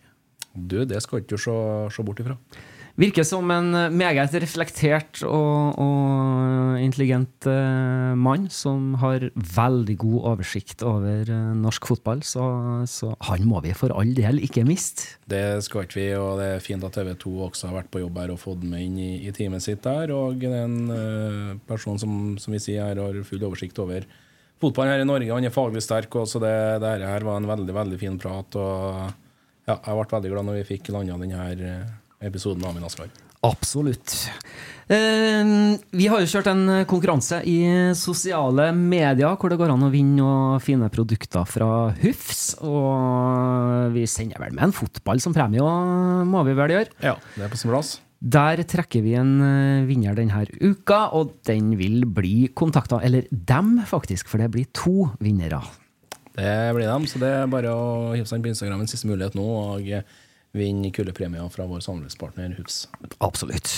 Du, 0.54 0.84
det 0.86 1.00
skal 1.02 1.22
ikke 1.22 1.36
du 1.38 1.42
se, 1.42 1.56
se 1.96 2.06
bort 2.06 2.22
ifra. 2.22 2.38
Virker 3.00 3.24
som 3.24 3.48
en 3.56 3.72
meget 3.96 4.34
reflektert 4.44 5.22
og, 5.24 5.78
og 5.80 6.80
intelligent 6.84 7.48
eh, 7.48 8.12
mann 8.20 8.50
som 8.52 8.98
har 9.00 9.30
veldig 9.32 9.96
god 10.02 10.28
oversikt 10.34 10.84
over 10.86 11.30
eh, 11.32 11.52
norsk 11.58 11.88
fotball, 11.88 12.24
så, 12.28 12.44
så 12.90 13.14
han 13.30 13.48
må 13.48 13.62
vi 13.64 13.72
for 13.78 13.96
all 13.96 14.12
del 14.18 14.42
ikke 14.44 14.66
miste. 14.68 15.16
Det 15.32 15.64
skal 15.66 15.88
ikke 15.88 16.00
vi, 16.02 16.08
og 16.20 16.42
det 16.42 16.50
er 16.58 16.66
fint 16.66 16.84
at 16.84 16.98
TV 16.98 17.14
2 17.24 17.36
også 17.48 17.72
har 17.72 17.80
vært 17.80 17.94
på 17.94 18.04
jobb 18.04 18.20
her 18.22 18.36
og 18.36 18.42
fått 18.44 18.66
med 18.68 18.84
inn 18.90 19.00
i, 19.00 19.12
i 19.30 19.34
teamet 19.36 19.64
sitt 19.64 19.86
der. 19.88 20.12
Og 20.14 20.42
det 20.44 20.52
er 20.52 20.68
en 20.68 20.98
eh, 20.98 21.54
person 21.72 22.02
som, 22.02 22.36
som 22.42 22.58
vi 22.58 22.62
sier 22.62 22.92
her 22.92 23.02
har 23.02 23.24
full 23.28 23.48
oversikt 23.48 23.80
over 23.82 24.06
fotballen 24.62 24.96
her 24.96 25.04
i 25.04 25.10
Norge. 25.10 25.32
Han 25.34 25.48
er 25.48 25.54
faglig 25.54 25.84
sterk, 25.86 26.14
også, 26.14 26.38
så 26.38 26.44
det, 26.44 26.54
det 26.84 26.94
her 27.10 27.26
var 27.28 27.42
en 27.42 27.50
veldig 27.50 27.76
veldig 27.76 28.00
fin 28.02 28.20
prat. 28.22 28.60
og 28.60 29.12
ja, 29.68 29.76
Jeg 29.76 29.98
ble 29.98 30.08
veldig 30.16 30.32
glad 30.36 30.48
når 30.48 30.62
vi 30.62 30.70
fikk 30.76 30.94
landa 30.94 31.18
denne 31.22 31.76
episoden 32.22 32.62
med 32.62 32.72
Amin 32.72 32.88
Askar. 32.88 33.12
Absolutt. 33.42 34.14
Eh, 34.86 35.54
vi 35.98 36.06
har 36.12 36.22
jo 36.22 36.30
kjørt 36.30 36.52
en 36.52 36.84
konkurranse 36.90 37.40
i 37.50 37.58
sosiale 37.98 38.68
medier 38.78 39.34
hvor 39.34 39.50
det 39.50 39.58
går 39.58 39.74
an 39.74 39.88
å 39.88 39.90
vinne 39.90 40.20
noen 40.20 40.62
fine 40.62 40.92
produkter 40.94 41.48
fra 41.50 41.72
Hufs. 42.04 42.44
Og 42.62 43.90
vi 43.96 44.06
sender 44.06 44.46
vel 44.46 44.54
med 44.54 44.70
en 44.70 44.78
fotball 44.78 45.24
som 45.24 45.34
premie 45.34 45.74
må 46.30 46.46
vi 46.46 46.58
vel 46.58 46.78
gjøre? 46.78 46.94
Ja, 47.02 47.18
det 47.34 47.48
er 47.48 47.54
på 47.54 47.58
sin 47.58 47.74
plass. 47.74 47.96
Der 48.22 48.62
trekker 48.70 49.02
vi 49.02 49.16
en 49.18 49.38
eh, 49.42 49.86
vinner 49.90 50.18
denne 50.18 50.44
uka, 50.62 51.08
og 51.18 51.40
den 51.48 51.74
vil 51.80 52.04
bli 52.06 52.52
kontakta. 52.54 53.00
Eller 53.02 53.26
dem, 53.32 53.80
faktisk, 53.90 54.30
for 54.30 54.38
det 54.38 54.52
blir 54.54 54.68
to 54.78 55.10
vinnere. 55.24 55.64
Det 56.36 56.52
blir 56.78 56.86
dem, 56.86 57.08
så 57.10 57.20
det 57.20 57.32
er 57.42 57.50
bare 57.52 57.74
å 57.74 58.12
hive 58.14 58.30
seg 58.30 58.44
på 58.44 58.52
Instagram 58.54 58.84
en 58.84 58.92
siste 58.92 59.10
mulighet 59.10 59.36
nå 59.36 59.48
og 59.48 59.90
vinne 60.56 60.92
kule 60.94 61.16
premier 61.16 61.50
fra 61.52 61.66
vår 61.68 61.82
samarbeidspartner 61.84 62.54
Hufs. 62.60 62.86
Absolutt. 63.24 63.74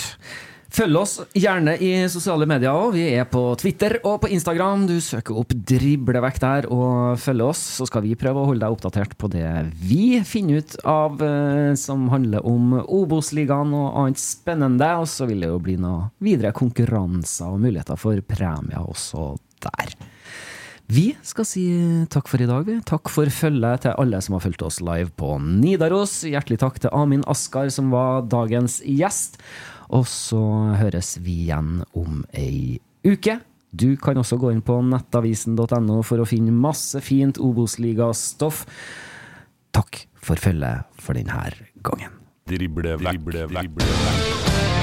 Følg 0.74 0.98
oss 0.98 1.12
gjerne 1.38 1.76
i 1.78 1.92
sosiale 2.10 2.48
medier 2.50 2.74
òg. 2.74 2.96
Vi 2.96 3.04
er 3.14 3.28
på 3.30 3.44
Twitter 3.60 4.00
og 4.00 4.24
på 4.24 4.30
Instagram. 4.34 4.88
Du 4.88 4.96
søker 4.98 5.36
opp 5.38 5.52
Driblevekk 5.54 6.40
der 6.42 6.66
og 6.66 7.20
følger 7.22 7.52
oss, 7.52 7.60
så 7.76 7.86
skal 7.86 8.02
vi 8.02 8.16
prøve 8.18 8.42
å 8.42 8.48
holde 8.48 8.64
deg 8.64 8.74
oppdatert 8.74 9.14
på 9.20 9.30
det 9.30 9.46
vi 9.78 10.18
finner 10.26 10.64
ut 10.64 10.74
av 10.82 11.22
eh, 11.22 11.76
som 11.78 12.08
handler 12.10 12.42
om 12.50 12.74
Obos-ligaen 12.82 13.70
og 13.70 14.00
annet 14.02 14.18
spennende. 14.18 14.88
Og 14.98 15.06
så 15.12 15.28
vil 15.30 15.46
det 15.46 15.52
jo 15.52 15.62
bli 15.62 15.76
noe 15.78 16.08
videre 16.18 16.50
konkurranser 16.56 17.54
og 17.54 17.62
muligheter 17.62 18.00
for 18.00 18.18
premier 18.26 18.82
også 18.82 19.36
der. 19.62 19.94
Vi 20.90 21.14
skal 21.24 21.46
si 21.48 21.62
takk 22.12 22.26
for 22.28 22.42
i 22.44 22.48
dag. 22.50 22.66
Takk 22.84 23.08
for 23.08 23.30
følget 23.32 23.86
til 23.86 23.94
alle 23.96 24.18
som 24.20 24.34
har 24.36 24.42
fulgt 24.44 24.66
oss 24.66 24.82
live 24.84 25.14
på 25.16 25.38
Nidaros. 25.40 26.18
Hjertelig 26.28 26.58
takk 26.60 26.82
til 26.82 26.92
Amin 26.92 27.24
Askar, 27.30 27.70
som 27.72 27.88
var 27.94 28.26
dagens 28.28 28.82
gjest. 28.84 29.38
Og 29.92 30.06
så 30.08 30.40
høres 30.80 31.16
vi 31.24 31.44
igjen 31.46 31.82
om 31.98 32.22
ei 32.32 32.78
uke. 33.04 33.40
Du 33.74 33.96
kan 33.98 34.18
også 34.20 34.38
gå 34.38 34.52
inn 34.54 34.62
på 34.62 34.78
nettavisen.no 34.86 35.98
for 36.06 36.22
å 36.22 36.28
finne 36.28 36.54
masse 36.54 37.00
fint 37.02 37.40
Obos-ligastoff. 37.42 38.64
Takk 39.74 40.04
for 40.22 40.38
følget 40.40 40.86
for 41.02 41.18
denne 41.18 41.50
gangen. 41.82 42.20
Drible, 42.46 42.94
drible, 43.00 43.48
drible, 43.50 43.82
drible. 43.82 44.73